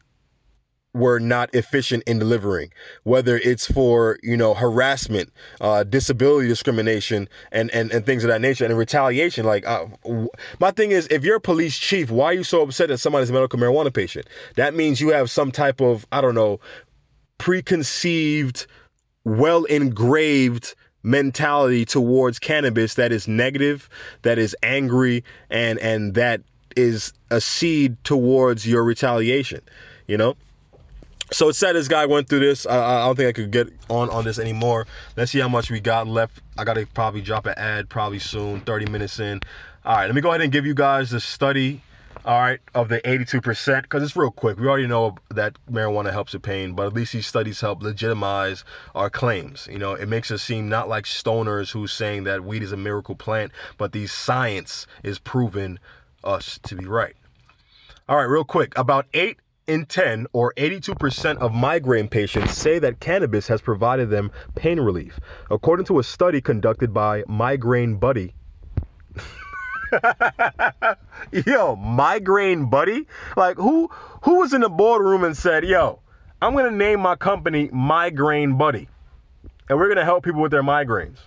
were 0.95 1.19
not 1.19 1.53
efficient 1.55 2.05
in 2.07 2.21
delivering, 2.21 2.73
whether 3.03 3.37
it's 3.39 3.71
for 3.71 4.19
you 4.23 4.37
know 4.37 4.55
harassment, 4.55 5.31
uh, 5.61 5.85
disability 5.85 6.49
discrimination, 6.49 7.29
and, 7.53 7.71
and 7.73 7.93
and 7.93 8.07
things 8.07 8.25
of 8.25 8.29
that 8.29 8.41
nature, 8.41 8.65
and 8.65 8.79
retaliation. 8.79 9.45
Like 9.45 9.67
uh, 9.67 9.87
my 10.61 10.71
thing 10.71 10.93
is, 10.93 11.07
if 11.11 11.25
you're 11.25 11.37
a 11.37 11.41
police 11.41 11.77
chief, 11.77 12.11
why 12.11 12.27
are 12.27 12.33
you 12.35 12.45
so 12.45 12.63
upset 12.63 12.89
that 12.89 12.99
somebody's 12.99 13.31
a 13.31 13.33
medical 13.33 13.59
marijuana 13.59 13.93
patient? 13.93 14.27
That 14.55 14.75
means 14.75 15.01
you 15.01 15.11
have 15.11 15.31
some 15.31 15.51
type 15.51 15.81
of 15.81 16.07
I 16.13 16.21
don't 16.21 16.35
know 16.35 16.61
preconceived, 17.39 18.67
well 19.25 19.65
engraved 19.65 20.75
mentality 21.03 21.85
towards 21.85 22.39
cannabis 22.39 22.95
that 22.95 23.13
is 23.13 23.29
negative, 23.29 23.89
that 24.23 24.39
is 24.39 24.57
angry, 24.63 25.25
and 25.51 25.79
and 25.81 26.15
that 26.15 26.41
is 26.77 27.13
a 27.31 27.41
seed 27.41 28.03
towards 28.05 28.67
your 28.67 28.85
retaliation. 28.85 29.61
You 30.07 30.17
know. 30.17 30.37
So 31.33 31.49
it's 31.49 31.59
sad 31.59 31.75
this 31.75 31.89
guy 31.89 32.07
went 32.07 32.29
through 32.29 32.41
this. 32.41 32.67
I, 32.67 33.03
I 33.03 33.07
don't 33.07 33.17
think 33.17 33.29
I 33.29 33.33
could 33.33 33.51
get 33.51 33.69
on 33.89 34.11
on 34.11 34.25
this 34.25 34.39
anymore. 34.39 34.87
Let's 35.17 35.33
see 35.33 35.41
how 35.41 35.49
much 35.49 35.71
we 35.71 35.81
got 35.81 36.07
left. 36.07 36.41
I 36.59 36.65
gotta 36.65 36.87
probably 36.87 37.23
drop 37.23 37.47
an 37.47 37.55
ad 37.57 37.89
probably 37.89 38.19
soon. 38.19 38.61
30 38.61 38.87
minutes 38.91 39.19
in. 39.19 39.41
All 39.85 39.97
right, 39.97 40.07
let 40.07 40.15
me 40.15 40.21
go 40.21 40.31
ahead 40.31 40.41
and 40.41 40.53
give 40.53 40.67
you 40.67 40.75
guys 40.75 41.11
the 41.11 41.21
study 41.21 41.83
all 42.25 42.41
right, 42.41 42.61
of 42.75 42.89
the 42.89 43.01
82%, 43.03 43.83
because 43.83 44.03
it's 44.03 44.17
real 44.17 44.31
quick. 44.31 44.59
We 44.59 44.67
already 44.67 44.87
know 44.87 45.17
that 45.31 45.59
marijuana 45.71 46.11
helps 46.11 46.33
with 46.33 46.43
pain, 46.43 46.73
but 46.73 46.87
at 46.87 46.95
least 46.95 47.13
these 47.13 47.27
studies 47.27 47.61
help 47.61 47.83
legitimize 47.83 48.65
our 48.95 49.11
claims. 49.11 49.69
You 49.71 49.79
know, 49.79 49.93
it 49.93 50.09
makes 50.09 50.31
us 50.31 50.43
seem 50.43 50.69
not 50.69 50.89
like 50.89 51.05
stoners 51.05 51.71
who's 51.71 51.93
saying 51.93 52.25
that 52.25 52.43
weed 52.43 52.63
is 52.63 52.73
a 52.73 52.79
miracle 52.79 53.15
plant, 53.15 53.53
but 53.77 53.93
the 53.93 54.07
science 54.07 54.87
is 55.03 55.19
proving 55.19 55.79
us 56.23 56.59
to 56.63 56.77
be 56.77 56.87
right. 56.87 57.15
All 58.09 58.17
right, 58.17 58.25
real 58.25 58.45
quick. 58.45 58.77
About 58.79 59.07
8 59.13 59.37
in 59.67 59.87
10 59.87 60.27
or 60.33 60.53
82% 60.57 61.39
of 61.39 61.53
migraine 61.53 62.09
patients 62.09 62.57
say 62.57 62.79
that 62.79 63.01
cannabis 63.01 63.49
has 63.49 63.61
provided 63.61 64.11
them 64.11 64.31
pain 64.55 64.81
relief, 64.81 65.19
according 65.51 65.87
to 65.87 65.99
a 65.99 66.05
study 66.05 66.41
conducted 66.41 66.93
by 66.93 67.25
Migraine 67.27 67.97
Buddy 67.97 68.35
yo, 71.47 71.77
migraine 71.77 72.67
buddy? 72.67 73.07
Like 73.37 73.57
who 73.57 73.89
who 74.23 74.39
was 74.41 74.53
in 74.53 74.61
the 74.61 74.69
boardroom 74.69 75.25
and 75.25 75.37
said, 75.37 75.65
yo, 75.65 76.01
I'm 76.41 76.55
gonna 76.55 76.71
name 76.71 77.01
my 77.01 77.17
company 77.17 77.69
Migraine 77.73 78.57
Buddy. 78.57 78.89
And 79.69 79.79
we're 79.79 79.89
gonna 79.89 80.05
help 80.05 80.25
people 80.25 80.43
with 80.43 80.51
their 80.51 80.63
migraines. 80.63 81.19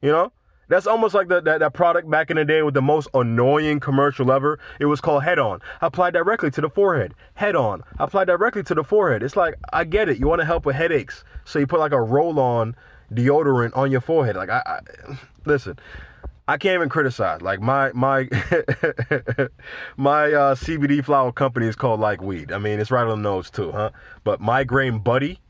You 0.00 0.12
know? 0.12 0.32
That's 0.68 0.86
almost 0.86 1.14
like 1.14 1.28
the, 1.28 1.40
that, 1.40 1.60
that 1.60 1.72
product 1.72 2.08
back 2.10 2.30
in 2.30 2.36
the 2.36 2.44
day 2.44 2.62
with 2.62 2.74
the 2.74 2.82
most 2.82 3.08
annoying 3.14 3.80
commercial 3.80 4.30
ever. 4.30 4.58
It 4.78 4.86
was 4.86 5.00
called 5.00 5.24
Head 5.24 5.38
On. 5.38 5.60
Apply 5.80 6.10
directly 6.10 6.50
to 6.52 6.60
the 6.60 6.68
forehead. 6.68 7.14
Head 7.34 7.56
On. 7.56 7.82
Apply 7.98 8.24
directly 8.24 8.62
to 8.64 8.74
the 8.74 8.84
forehead. 8.84 9.22
It's 9.22 9.36
like, 9.36 9.54
I 9.72 9.84
get 9.84 10.08
it. 10.08 10.18
You 10.18 10.28
want 10.28 10.40
to 10.40 10.46
help 10.46 10.66
with 10.66 10.76
headaches. 10.76 11.24
So 11.44 11.58
you 11.58 11.66
put 11.66 11.80
like 11.80 11.92
a 11.92 12.00
roll 12.00 12.38
on 12.38 12.76
deodorant 13.12 13.76
on 13.76 13.90
your 13.90 14.02
forehead. 14.02 14.36
Like, 14.36 14.50
I, 14.50 14.62
I 14.66 14.80
listen, 15.46 15.78
I 16.48 16.56
can't 16.56 16.74
even 16.74 16.88
criticize. 16.88 17.42
Like 17.42 17.60
my 17.60 17.92
my 17.92 18.22
my 19.98 20.32
uh, 20.32 20.54
CBD 20.54 21.04
flower 21.04 21.30
company 21.30 21.66
is 21.66 21.76
called 21.76 22.00
Like 22.00 22.22
Weed. 22.22 22.52
I 22.52 22.58
mean, 22.58 22.80
it's 22.80 22.90
right 22.90 23.06
on 23.06 23.22
the 23.22 23.28
nose 23.28 23.50
too, 23.50 23.70
huh? 23.70 23.90
But 24.24 24.40
Migraine 24.40 24.98
Buddy 24.98 25.40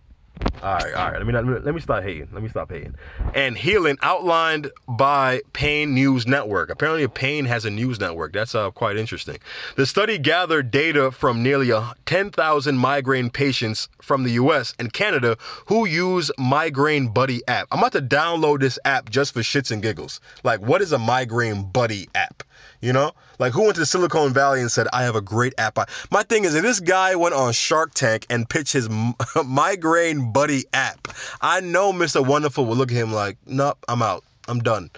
all 0.63 0.75
right, 0.75 0.95
all 0.95 1.11
right. 1.11 1.19
Let 1.19 1.27
me 1.27 1.33
not, 1.33 1.65
let 1.65 1.75
me 1.75 1.81
stop 1.81 2.03
hating. 2.03 2.29
Let 2.33 2.43
me 2.43 2.49
stop 2.49 2.71
hating. 2.71 2.95
And 3.35 3.57
healing 3.57 3.97
outlined 4.03 4.71
by 4.89 5.43
Pain 5.53 5.95
News 5.95 6.27
Network. 6.27 6.71
Apparently, 6.71 7.07
Pain 7.07 7.45
has 7.45 7.65
a 7.65 7.71
news 7.71 8.01
network. 8.01 8.33
That's 8.33 8.55
uh, 8.55 8.71
quite 8.71 8.97
interesting. 8.97 9.39
The 9.77 9.87
study 9.87 10.19
gathered 10.19 10.71
data 10.71 11.11
from 11.11 11.43
nearly 11.43 11.73
10,000 12.07 12.77
migraine 12.77 13.31
patients 13.31 13.89
from 14.03 14.25
the 14.25 14.31
U.S. 14.33 14.75
and 14.79 14.93
Canada 14.93 15.37
who 15.67 15.87
use 15.87 16.31
Migraine 16.39 17.09
Buddy 17.09 17.41
app. 17.47 17.69
I'm 17.71 17.79
about 17.79 17.93
to 17.93 18.03
download 18.03 18.61
this 18.61 18.79
app 18.85 19.11
just 19.11 19.35
for 19.35 19.41
shits 19.41 19.71
and 19.71 19.83
giggles. 19.83 20.21
Like, 20.43 20.61
what 20.61 20.83
is 20.83 20.93
a 20.93 20.99
Migraine 20.99 21.71
Buddy 21.71 22.09
app? 22.15 22.43
You 22.81 22.93
know, 22.93 23.13
like 23.39 23.53
who 23.53 23.65
went 23.65 23.77
to 23.77 23.87
Silicon 23.87 24.33
Valley 24.33 24.61
and 24.61 24.71
said, 24.71 24.87
"I 24.93 25.03
have 25.03 25.17
a 25.17 25.21
great 25.21 25.55
app." 25.59 25.79
My 26.11 26.23
thing 26.23 26.45
is, 26.45 26.55
if 26.55 26.63
this 26.63 26.81
guy 26.81 27.17
went 27.17 27.35
on 27.35 27.53
Shark 27.53 27.95
Tank 27.95 28.27
and 28.31 28.49
pitched 28.49 28.73
his 28.73 28.89
migraine 29.45 30.33
buddy 30.33 30.65
app, 30.73 31.09
I 31.41 31.61
know 31.61 31.93
Mr. 31.93 32.25
Wonderful 32.25 32.67
would 32.67 32.79
look 32.79 32.91
at 32.91 32.97
him 32.97 33.13
like, 33.13 33.37
"Nope, 33.47 33.85
I'm 33.89 34.03
out. 34.03 34.25
I'm 34.47 34.61
done." 34.61 34.91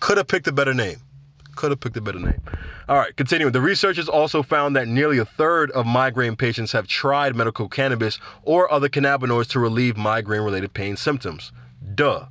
Could 0.00 0.18
have 0.18 0.26
picked 0.28 0.46
a 0.48 0.52
better 0.52 0.74
name. 0.74 0.98
Could 1.56 1.70
have 1.70 1.80
picked 1.80 1.96
a 1.96 2.00
better 2.00 2.18
name. 2.18 2.40
All 2.88 2.98
right, 2.98 3.16
continuing. 3.16 3.52
The 3.52 3.60
researchers 3.60 4.08
also 4.08 4.42
found 4.42 4.76
that 4.76 4.88
nearly 4.88 5.18
a 5.18 5.24
third 5.24 5.70
of 5.70 5.86
migraine 5.86 6.36
patients 6.36 6.72
have 6.72 6.86
tried 6.86 7.34
medical 7.36 7.68
cannabis 7.68 8.18
or 8.42 8.70
other 8.70 8.88
cannabinoids 8.88 9.48
to 9.50 9.60
relieve 9.60 9.96
migraine-related 9.96 10.74
pain 10.74 10.96
symptoms. 10.96 11.52
Duh. 11.94 12.26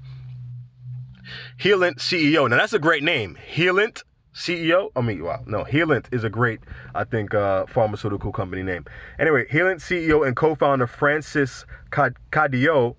Healint 1.59 1.97
CEO. 1.97 2.49
Now 2.49 2.57
that's 2.57 2.73
a 2.73 2.79
great 2.79 3.03
name. 3.03 3.37
Healint 3.55 4.03
CEO. 4.33 4.91
I 4.95 5.01
mean, 5.01 5.23
wow, 5.23 5.43
no, 5.45 5.63
Healint 5.63 6.05
is 6.11 6.23
a 6.23 6.29
great, 6.29 6.59
I 6.95 7.03
think, 7.03 7.33
uh, 7.33 7.65
pharmaceutical 7.67 8.31
company 8.31 8.63
name. 8.63 8.85
Anyway, 9.19 9.45
Healint 9.45 9.77
CEO 9.77 10.25
and 10.25 10.35
co-founder 10.35 10.87
Francis 10.87 11.65
Cadiou 11.91 12.95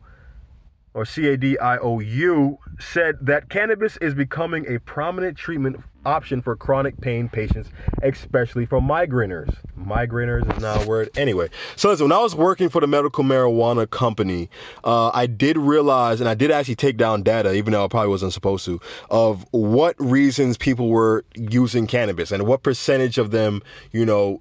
or 0.94 1.04
C 1.04 1.26
A 1.28 1.36
D 1.36 1.58
I 1.58 1.76
O 1.78 1.98
U, 1.98 2.58
said 2.78 3.16
that 3.20 3.48
cannabis 3.50 3.96
is 3.98 4.14
becoming 4.14 4.64
a 4.72 4.78
prominent 4.80 5.36
treatment 5.36 5.82
option 6.06 6.42
for 6.42 6.56
chronic 6.56 7.00
pain 7.00 7.28
patients, 7.28 7.70
especially 8.02 8.66
for 8.66 8.80
migraineurs. 8.80 9.54
Migraineurs 9.78 10.50
is 10.54 10.62
now 10.62 10.80
a 10.80 10.86
word. 10.86 11.10
Anyway, 11.16 11.48
so 11.76 11.88
listen, 11.88 12.04
when 12.04 12.12
I 12.12 12.20
was 12.20 12.34
working 12.34 12.68
for 12.68 12.80
the 12.80 12.86
medical 12.86 13.24
marijuana 13.24 13.88
company, 13.88 14.50
uh, 14.84 15.10
I 15.14 15.26
did 15.26 15.56
realize, 15.56 16.20
and 16.20 16.28
I 16.28 16.34
did 16.34 16.50
actually 16.50 16.76
take 16.76 16.96
down 16.96 17.22
data, 17.22 17.54
even 17.54 17.72
though 17.72 17.84
I 17.84 17.88
probably 17.88 18.08
wasn't 18.08 18.32
supposed 18.32 18.64
to, 18.66 18.80
of 19.10 19.46
what 19.50 19.94
reasons 19.98 20.56
people 20.56 20.88
were 20.88 21.24
using 21.34 21.86
cannabis 21.86 22.32
and 22.32 22.46
what 22.46 22.62
percentage 22.62 23.18
of 23.18 23.30
them, 23.30 23.62
you 23.92 24.04
know, 24.04 24.40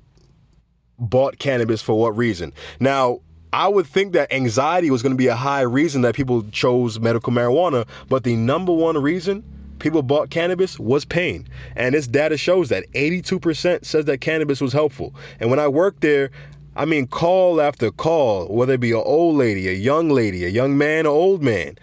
bought 1.00 1.40
cannabis 1.40 1.82
for 1.82 2.00
what 2.00 2.16
reason. 2.16 2.54
Now, 2.80 3.20
I 3.52 3.68
would 3.68 3.86
think 3.86 4.14
that 4.14 4.34
anxiety 4.34 4.90
was 4.90 5.04
going 5.04 5.12
to 5.12 5.18
be 5.18 5.28
a 5.28 5.36
high 5.36 5.62
reason 5.62 6.02
that 6.02 6.16
people 6.16 6.44
chose 6.52 7.00
medical 7.00 7.32
marijuana, 7.32 7.88
but 8.10 8.24
the 8.24 8.36
number 8.36 8.74
one 8.74 8.98
reason 8.98 9.44
people 9.84 10.02
bought 10.02 10.30
cannabis 10.30 10.80
was 10.80 11.04
pain. 11.04 11.46
And 11.76 11.94
this 11.94 12.08
data 12.08 12.38
shows 12.38 12.70
that 12.70 12.90
82% 12.94 13.86
says 13.86 14.06
that 14.06 14.22
cannabis 14.22 14.62
was 14.62 14.72
helpful. 14.72 15.14
And 15.42 15.50
when 15.50 15.60
I 15.60 15.68
worked 15.68 16.02
there, 16.02 16.32
I 16.76 16.86
mean, 16.86 17.06
call 17.06 17.62
after 17.62 17.92
call, 17.92 18.48
whether 18.48 18.74
it 18.74 18.80
be 18.80 18.92
an 18.92 19.04
old 19.06 19.36
lady, 19.36 19.68
a 19.68 19.74
young 19.74 20.10
lady, 20.10 20.46
a 20.46 20.50
young 20.50 20.78
man, 20.78 21.02
an 21.02 21.08
old 21.08 21.44
man, 21.44 21.78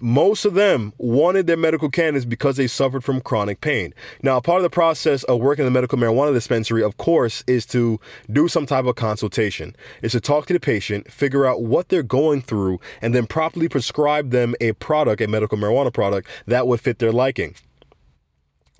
most 0.00 0.44
of 0.44 0.54
them 0.54 0.92
wanted 0.98 1.46
their 1.46 1.56
medical 1.56 1.90
cannabis 1.90 2.24
because 2.24 2.56
they 2.56 2.66
suffered 2.66 3.04
from 3.04 3.20
chronic 3.20 3.60
pain. 3.60 3.94
Now, 4.22 4.40
part 4.40 4.58
of 4.58 4.62
the 4.62 4.70
process 4.70 5.24
of 5.24 5.40
working 5.40 5.66
in 5.66 5.72
the 5.72 5.76
medical 5.76 5.98
marijuana 5.98 6.32
dispensary, 6.32 6.82
of 6.82 6.96
course, 6.96 7.44
is 7.46 7.66
to 7.66 8.00
do 8.32 8.48
some 8.48 8.66
type 8.66 8.86
of 8.86 8.96
consultation. 8.96 9.76
Is 10.02 10.12
to 10.12 10.20
talk 10.20 10.46
to 10.46 10.52
the 10.52 10.60
patient, 10.60 11.10
figure 11.10 11.46
out 11.46 11.62
what 11.62 11.88
they're 11.88 12.02
going 12.02 12.42
through, 12.42 12.80
and 13.02 13.14
then 13.14 13.26
properly 13.26 13.68
prescribe 13.68 14.30
them 14.30 14.54
a 14.60 14.72
product, 14.72 15.20
a 15.20 15.28
medical 15.28 15.58
marijuana 15.58 15.92
product 15.92 16.28
that 16.46 16.66
would 16.66 16.80
fit 16.80 16.98
their 16.98 17.12
liking 17.12 17.54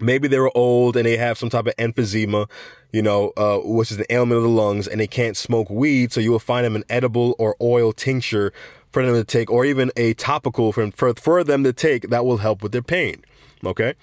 maybe 0.01 0.29
they 0.29 0.39
were 0.39 0.57
old 0.57 0.97
and 0.97 1.07
they 1.07 1.17
have 1.17 1.39
some 1.39 1.51
type 1.51 1.67
of 1.67 1.77
emphysema, 1.77 2.49
you 2.93 3.03
know, 3.03 3.33
uh, 3.37 3.59
which 3.59 3.91
is 3.91 3.99
an 3.99 4.05
ailment 4.11 4.37
of 4.37 4.43
the 4.43 4.49
lungs, 4.49 4.87
and 4.87 5.01
they 5.01 5.07
can't 5.07 5.37
smoke 5.37 5.71
weed. 5.71 6.13
So 6.13 6.21
you 6.21 6.31
will 6.31 6.39
find 6.39 6.65
them 6.65 6.77
an 6.77 6.85
edible 6.91 7.35
or 7.39 7.57
oil 7.61 7.93
tincture 7.93 8.53
for 8.95 9.05
them 9.05 9.15
to 9.15 9.25
take, 9.25 9.51
or 9.51 9.67
even 9.67 9.91
a 9.97 10.15
topical 10.15 10.73
for, 10.73 10.91
for, 10.93 11.13
for 11.15 11.45
them 11.45 11.65
to 11.65 11.73
take 11.73 12.09
that 12.09 12.25
will 12.25 12.39
help 12.39 12.63
with 12.63 12.73
their 12.73 12.81
pain. 12.81 13.23
Okay. 13.67 13.95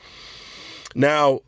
Now, 0.94 1.40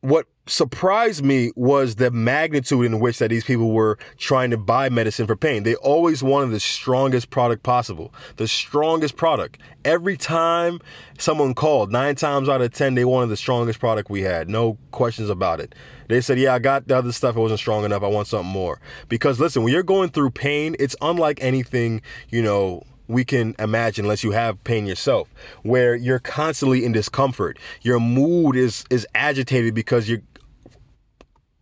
what 0.00 0.26
surprised 0.46 1.24
me 1.24 1.50
was 1.56 1.96
the 1.96 2.10
magnitude 2.10 2.86
in 2.86 3.00
which 3.00 3.18
that 3.18 3.28
these 3.30 3.44
people 3.44 3.72
were 3.72 3.98
trying 4.16 4.50
to 4.50 4.56
buy 4.56 4.88
medicine 4.88 5.26
for 5.26 5.36
pain. 5.36 5.64
They 5.64 5.74
always 5.76 6.22
wanted 6.22 6.50
the 6.50 6.60
strongest 6.60 7.30
product 7.30 7.62
possible, 7.62 8.14
the 8.36 8.46
strongest 8.46 9.16
product. 9.16 9.58
Every 9.84 10.16
time 10.16 10.80
someone 11.18 11.54
called, 11.54 11.90
nine 11.90 12.14
times 12.14 12.48
out 12.48 12.62
of 12.62 12.72
ten, 12.72 12.94
they 12.94 13.04
wanted 13.04 13.28
the 13.28 13.36
strongest 13.36 13.80
product 13.80 14.08
we 14.08 14.22
had. 14.22 14.48
No 14.48 14.78
questions 14.92 15.30
about 15.30 15.60
it. 15.60 15.74
They 16.08 16.20
said, 16.20 16.38
"Yeah, 16.38 16.54
I 16.54 16.60
got 16.60 16.86
the 16.86 16.96
other 16.96 17.12
stuff. 17.12 17.36
It 17.36 17.40
wasn't 17.40 17.60
strong 17.60 17.84
enough. 17.84 18.02
I 18.02 18.08
want 18.08 18.28
something 18.28 18.50
more." 18.50 18.80
Because 19.08 19.40
listen, 19.40 19.64
when 19.64 19.72
you're 19.72 19.82
going 19.82 20.10
through 20.10 20.30
pain, 20.30 20.76
it's 20.78 20.96
unlike 21.00 21.38
anything 21.42 22.00
you 22.30 22.42
know 22.42 22.82
we 23.08 23.24
can 23.24 23.54
imagine 23.58 24.04
unless 24.04 24.24
you 24.24 24.32
have 24.32 24.62
pain 24.64 24.84
yourself 24.86 25.28
where 25.62 25.94
you're 25.94 26.18
constantly 26.18 26.84
in 26.84 26.90
discomfort 26.90 27.56
your 27.82 28.00
mood 28.00 28.56
is 28.56 28.84
is 28.90 29.06
agitated 29.14 29.74
because 29.74 30.08
you're 30.08 30.22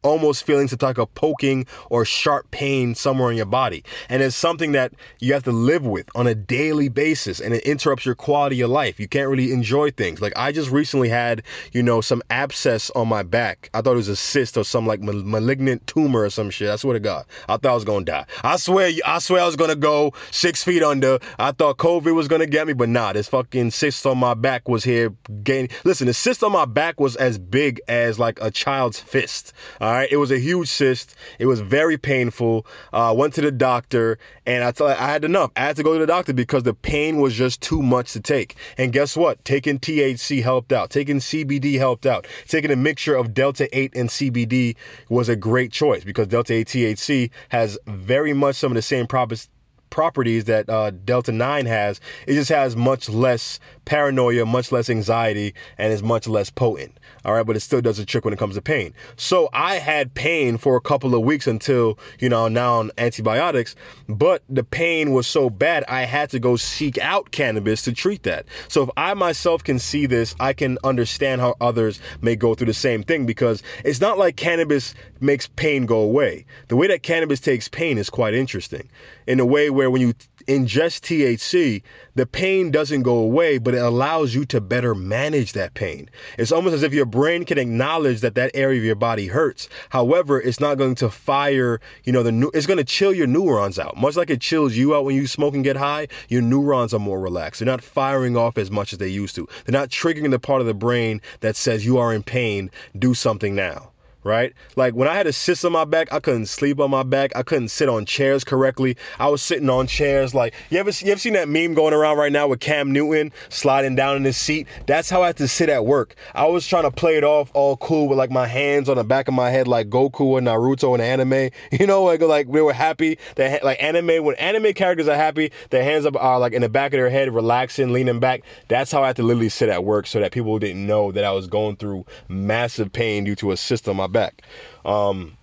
almost 0.05 0.45
feeling 0.45 0.69
some 0.69 0.79
type 0.79 0.99
of 0.99 1.13
poking 1.15 1.67
or 1.91 2.05
sharp 2.05 2.51
pain 2.51 2.95
somewhere 2.95 3.31
in 3.31 3.37
your 3.37 3.47
body. 3.47 3.83
And 4.09 4.23
it's 4.23 4.37
something 4.37 4.73
that 4.73 4.93
you 5.19 5.33
have 5.33 5.43
to 5.45 5.53
live 5.53 5.85
with 5.85 6.09
on 6.15 6.27
a 6.27 6.35
daily 6.35 6.89
basis 6.89 7.41
and 7.41 7.55
it 7.55 7.65
interrupts 7.65 8.07
your 8.07 8.15
quality 8.15 8.61
of 8.61 8.71
life. 8.71 9.01
You 9.01 9.09
can't 9.09 9.29
really 9.29 9.53
enjoy 9.53 9.91
things. 9.91 10.21
Like 10.21 10.35
I 10.37 10.53
just 10.53 10.71
recently 10.71 11.09
had, 11.09 11.43
you 11.73 11.83
know, 11.83 12.01
some 12.01 12.23
abscess 12.31 12.91
on 12.91 13.09
my 13.09 13.23
back. 13.23 13.71
I 13.75 13.81
thought 13.81 13.93
it 13.93 13.97
was 13.97 14.09
a 14.09 14.17
cyst 14.17 14.57
or 14.57 14.65
some 14.65 14.87
like 14.87 15.01
malignant 15.01 15.87
tumor 15.87 16.23
or 16.23 16.31
some 16.31 16.51
shit. 16.51 16.69
I 16.69 16.77
swear 16.77 16.95
to 16.95 17.01
God. 17.01 17.25
I 17.49 17.57
thought 17.57 17.71
I 17.71 17.75
was 17.75 17.85
to 17.85 18.05
die. 18.05 18.27
I 18.43 18.57
swear, 18.57 18.93
I 19.05 19.19
swear 19.19 19.43
I 19.43 19.47
was 19.47 19.57
to 19.57 19.77
go 19.77 20.13
six 20.31 20.63
feet 20.63 20.83
under. 20.83 21.19
I 21.39 21.53
thought 21.53 21.79
COVID 21.79 22.15
was 22.15 22.29
to 22.29 22.47
get 22.47 22.67
me, 22.67 22.73
but 22.73 22.89
nah, 22.89 23.13
this 23.13 23.29
fucking 23.29 23.71
cyst 23.71 24.05
on 24.07 24.19
my 24.19 24.35
back 24.35 24.69
was 24.69 24.85
here 24.85 25.15
gain 25.43 25.69
Listen, 25.85 26.07
the 26.07 26.15
cyst 26.15 26.43
on 26.43 26.53
my 26.53 26.65
back 26.65 27.01
was 27.01 27.17
as 27.17 27.39
big 27.39 27.81
as 27.89 28.19
like 28.19 28.39
a 28.41 28.51
child's 28.51 28.99
fist. 28.99 29.53
All 29.81 29.93
right, 29.95 30.11
it 30.11 30.17
was 30.17 30.31
a 30.31 30.39
huge 30.39 30.69
cyst. 30.69 31.15
It 31.39 31.47
was 31.47 31.61
very 31.61 31.97
painful. 31.97 32.67
I 32.93 33.11
uh, 33.11 33.15
went 33.15 33.35
to 33.35 33.41
the 33.41 33.51
doctor, 33.51 34.19
and 34.47 34.65
I 34.65 34.73
thought 34.73 34.99
I 34.99 35.07
had 35.07 35.25
enough. 35.25 35.51
I 35.57 35.61
had 35.61 35.77
to 35.77 35.83
go 35.83 35.95
to 35.95 35.99
the 35.99 36.07
doctor 36.07 36.33
because 36.33 36.63
the 36.63 36.75
pain 36.75 37.21
was 37.21 37.35
just 37.35 37.61
too 37.61 37.83
much 37.83 38.13
to 38.13 38.21
take. 38.21 38.57
And 38.79 38.93
guess 38.93 39.17
what? 39.17 39.45
Taking 39.45 39.79
THC 39.79 40.43
helped 40.43 40.73
out. 40.73 40.91
Taking 40.91 41.19
CBD 41.19 41.79
helped 41.79 42.07
out. 42.07 42.27
Taking 42.49 42.71
a 42.71 42.77
mixture 42.77 43.15
of 43.15 43.35
Delta 43.35 43.69
8 43.77 43.95
and 43.95 44.09
CBD 44.09 44.77
was 45.09 45.29
a 45.29 45.37
great 45.37 45.73
choice 45.73 46.05
because 46.05 46.29
Delta 46.29 46.55
8 46.55 46.67
THC 46.67 47.31
has 47.51 47.79
very 47.87 48.33
much 48.33 48.57
some 48.57 48.73
of 48.73 48.77
the 48.77 48.83
same 48.83 49.07
properties 49.07 49.49
properties 49.95 50.47
that 50.47 50.69
uh, 50.69 50.91
Delta 50.91 51.31
9 51.31 51.67
has. 51.67 52.01
It 52.27 52.35
just 52.35 52.51
has 52.51 52.75
much 52.75 53.09
less 53.09 53.61
paranoia, 53.85 54.45
much 54.45 54.73
less 54.73 54.91
anxiety, 54.91 55.55
and 55.79 55.93
is 55.93 56.03
much 56.03 56.27
less 56.27 56.51
potent. 56.51 56.99
All 57.25 57.33
right, 57.33 57.47
but 57.47 57.55
it 57.55 57.61
still 57.61 57.81
does 57.81 58.01
a 58.01 58.05
trick 58.05 58.25
when 58.25 58.35
it 58.35 58.39
comes 58.41 58.57
to 58.57 58.61
pain. 58.61 58.93
So 59.15 59.49
I 59.53 59.77
had 59.77 60.13
pain 60.13 60.59
for 60.59 60.75
a 60.75 60.81
couple 60.81 61.15
of 61.15 61.21
weeks 61.23 61.47
until, 61.47 61.97
you 62.19 62.29
know, 62.29 62.49
now 62.49 62.81
on 62.81 62.91
antibiotics, 62.99 63.77
but 64.09 64.43
the 64.49 64.65
pain 64.65 65.13
was 65.13 65.29
so 65.29 65.49
bad 65.49 65.85
I 65.87 66.03
had 66.03 66.29
to 66.31 66.41
go 66.41 66.57
seek 66.57 66.99
out 66.99 67.31
cannabis 67.31 67.83
to 67.83 67.93
treat 67.93 68.25
that. 68.25 68.47
So 68.67 68.83
if 68.83 68.91
I 68.97 69.15
myself 69.15 69.63
can 69.63 69.79
see 69.79 70.07
this, 70.07 70.35
I 70.41 70.55
can 70.55 70.77
understand 70.83 71.41
how 71.41 71.55
others 71.61 72.01
may 72.21 72.35
go 72.35 72.57
through 72.57 72.67
the 72.67 72.75
same 72.75 73.05
thing 73.05 73.27
because 73.27 73.63
it's 73.85 74.01
not 74.01 74.19
like 74.19 74.35
cannabis 74.35 74.93
makes 75.21 75.47
pain 75.47 75.87
go 75.87 76.01
away. 76.01 76.47
The 76.67 76.75
way 76.75 76.89
that 76.89 77.05
cannabis 77.05 77.39
takes 77.39 77.69
pain 77.69 77.97
is 77.97 78.11
quite 78.11 78.35
interesting 78.35 78.89
in 79.27 79.41
a 79.41 79.47
way 79.47 79.71
where 79.71 79.91
when 79.91 80.01
you 80.01 80.15
ingest 80.47 81.01
THC, 81.03 81.83
the 82.15 82.27
pain 82.27 82.71
doesn't 82.71 83.03
go 83.03 83.17
away, 83.17 83.59
but 83.59 83.75
it 83.75 83.83
allows 83.83 84.35
you 84.35 84.45
to 84.47 84.61
better 84.61 84.95
manage 84.95 85.53
that 85.53 85.75
pain. 85.75 86.09
It's 86.39 86.53
almost 86.53 86.75
as 86.75 86.83
if 86.83 86.93
your 86.93 87.07
brain 87.07 87.45
can 87.45 87.59
acknowledge 87.59 88.21
that 88.21 88.35
that 88.35 88.51
area 88.55 88.79
of 88.79 88.85
your 88.85 88.95
body 88.95 89.27
hurts. 89.27 89.69
However, 89.91 90.41
it's 90.41 90.61
not 90.61 90.77
going 90.77 90.95
to 90.97 91.11
fire, 91.11 91.81
you 92.05 92.13
know, 92.13 92.23
the 92.23 92.51
it's 92.53 92.67
going 92.67 92.79
to 92.79 92.85
chill 92.85 93.13
your 93.13 93.27
neurons 93.27 93.79
out. 93.79 93.97
Much 93.97 94.17
like 94.17 94.31
it 94.31 94.41
chills 94.41 94.75
you 94.75 94.95
out 94.95 95.05
when 95.05 95.17
you 95.17 95.27
smoke 95.27 95.55
and 95.55 95.65
get 95.65 95.77
high, 95.77 96.09
your 96.29 96.43
neurons 96.43 96.95
are 96.95 97.01
more 97.01 97.21
relaxed. 97.21 97.61
They're 97.61 97.67
not 97.67 97.83
firing 97.83 98.37
off 98.37 98.59
as 98.59 98.71
much 98.71 98.93
as 98.93 98.99
they 98.99 99.09
used 99.09 99.35
to. 99.37 99.49
They're 99.65 99.73
not 99.73 99.89
triggering 99.89 100.31
the 100.31 100.39
part 100.39 100.61
of 100.61 100.67
the 100.67 100.75
brain 100.75 101.21
that 101.41 101.57
says 101.57 101.85
you 101.85 101.99
are 101.99 102.13
in 102.13 102.23
pain, 102.23 102.71
do 102.99 103.15
something 103.15 103.55
now 103.55 103.91
right? 104.25 104.53
Like 104.75 104.95
when 104.95 105.07
I 105.07 105.15
had 105.15 105.27
a 105.27 105.33
cyst 105.33 105.65
on 105.65 105.73
my 105.73 105.85
back, 105.85 106.13
I 106.13 106.19
couldn't 106.19 106.47
sleep 106.47 106.81
on 106.81 106.91
my 106.91 107.03
back. 107.03 107.31
I 107.37 107.43
couldn't 107.43 107.69
sit 107.69 107.89
on 107.89 108.07
chairs 108.07 108.43
correctly. 108.43 108.97
I 109.19 109.29
was 109.29 109.43
sitting 109.43 109.71
on 109.71 109.87
chairs 109.87 110.35
like 110.35 110.55
you 110.71 110.79
ever 110.79 110.91
you 110.91 111.13
ever 111.13 111.21
seen 111.21 111.35
that 111.35 111.49
meme 111.49 111.75
going 111.75 111.95
around 111.95 112.17
right 112.17 112.33
now 112.33 112.49
with 112.49 112.61
Cam 112.61 112.93
Newton 112.93 113.33
sliding 113.51 113.95
down 113.95 114.17
in 114.17 114.25
his 114.25 114.37
seat? 114.37 114.67
That's 114.87 115.11
how 115.11 115.23
I 115.23 115.29
had 115.29 115.37
to 115.37 115.49
sit 115.49 115.69
at 115.69 115.85
work. 115.85 116.17
I 116.35 116.47
was 116.47 116.67
trying 116.67 116.85
to 116.85 116.91
play 116.91 117.17
it 117.17 117.25
off 117.25 117.51
all 117.55 117.77
cool 117.77 118.09
with 118.09 118.19
like 118.19 118.31
my 118.31 118.47
hands 118.47 118.89
on 118.89 118.97
the 118.97 119.05
back 119.05 119.29
of 119.29 119.35
my 119.35 119.51
head 119.51 119.69
like 119.69 119.91
Goku 119.91 120.21
or 120.21 120.41
Naruto 120.41 120.95
in 120.95 121.01
anime. 121.01 121.51
You 121.75 121.89
know, 121.89 122.05
like 122.05 122.21
like 122.21 122.47
we 122.47 122.63
were 122.63 122.73
happy. 122.73 123.19
That 123.35 123.65
like 123.65 123.83
anime 123.83 124.25
when 124.25 124.37
anime 124.37 124.73
characters 124.75 125.09
are 125.09 125.17
happy, 125.17 125.51
their 125.71 125.83
hands 125.83 126.07
up 126.07 126.17
are 126.17 126.39
like 126.39 126.53
in 126.53 126.63
the 126.63 126.69
back 126.69 126.95
of 126.95 126.99
their 126.99 127.11
head, 127.11 127.35
relaxing, 127.35 127.93
leaning 127.93 128.21
back. 128.21 128.43
That's 128.69 128.93
how 128.93 129.03
I 129.03 129.09
had 129.09 129.17
to 129.17 129.23
literally 129.25 129.49
sit 129.49 129.69
at 129.69 129.85
work 129.85 130.07
so 130.07 130.21
that 130.21 130.33
people 130.33 130.59
didn't 130.59 130.87
know 130.87 131.11
that 131.13 131.25
I 131.25 131.33
was 131.33 131.47
going 131.49 131.77
through 131.77 132.07
massive 132.29 132.93
pain 132.93 133.25
due 133.25 133.35
to 133.37 133.51
a 133.51 133.57
cyst 133.57 133.89
on 133.89 133.97
my 133.97 134.07
back. 134.15 134.41
Um, 134.87 135.37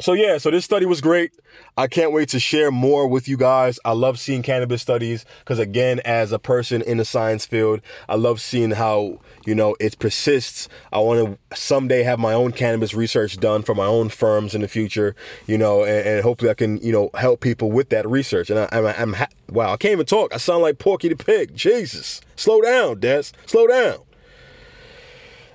so 0.00 0.14
yeah, 0.14 0.38
so 0.38 0.50
this 0.50 0.64
study 0.64 0.86
was 0.86 1.02
great. 1.02 1.32
I 1.76 1.86
can't 1.86 2.12
wait 2.12 2.30
to 2.30 2.40
share 2.40 2.70
more 2.70 3.06
with 3.06 3.28
you 3.28 3.36
guys. 3.36 3.78
I 3.84 3.92
love 3.92 4.18
seeing 4.18 4.42
cannabis 4.42 4.80
studies 4.80 5.26
because 5.40 5.58
again, 5.58 6.00
as 6.06 6.32
a 6.32 6.38
person 6.38 6.80
in 6.82 6.96
the 6.96 7.04
science 7.04 7.44
field, 7.44 7.82
I 8.08 8.14
love 8.14 8.40
seeing 8.40 8.70
how, 8.70 9.20
you 9.44 9.54
know, 9.54 9.76
it 9.78 9.98
persists. 9.98 10.70
I 10.92 11.00
want 11.00 11.38
to 11.50 11.56
someday 11.56 12.02
have 12.02 12.18
my 12.18 12.32
own 12.32 12.52
cannabis 12.52 12.94
research 12.94 13.36
done 13.38 13.62
for 13.62 13.74
my 13.74 13.84
own 13.84 14.08
firms 14.08 14.54
in 14.54 14.62
the 14.62 14.68
future, 14.68 15.14
you 15.46 15.58
know, 15.58 15.84
and, 15.84 16.06
and 16.06 16.22
hopefully 16.22 16.50
I 16.50 16.54
can, 16.54 16.78
you 16.78 16.92
know, 16.92 17.10
help 17.14 17.40
people 17.40 17.70
with 17.70 17.90
that 17.90 18.08
research. 18.08 18.48
And 18.48 18.58
I, 18.58 18.68
am 18.72 18.86
I'm, 18.86 18.94
I'm 18.96 19.12
ha- 19.12 19.28
wow, 19.50 19.74
I 19.74 19.76
can't 19.76 19.92
even 19.92 20.06
talk. 20.06 20.32
I 20.32 20.38
sound 20.38 20.62
like 20.62 20.78
Porky 20.78 21.08
the 21.08 21.16
Pig. 21.16 21.54
Jesus, 21.54 22.22
slow 22.36 22.62
down, 22.62 23.00
Des, 23.00 23.32
slow 23.44 23.66
down 23.66 23.98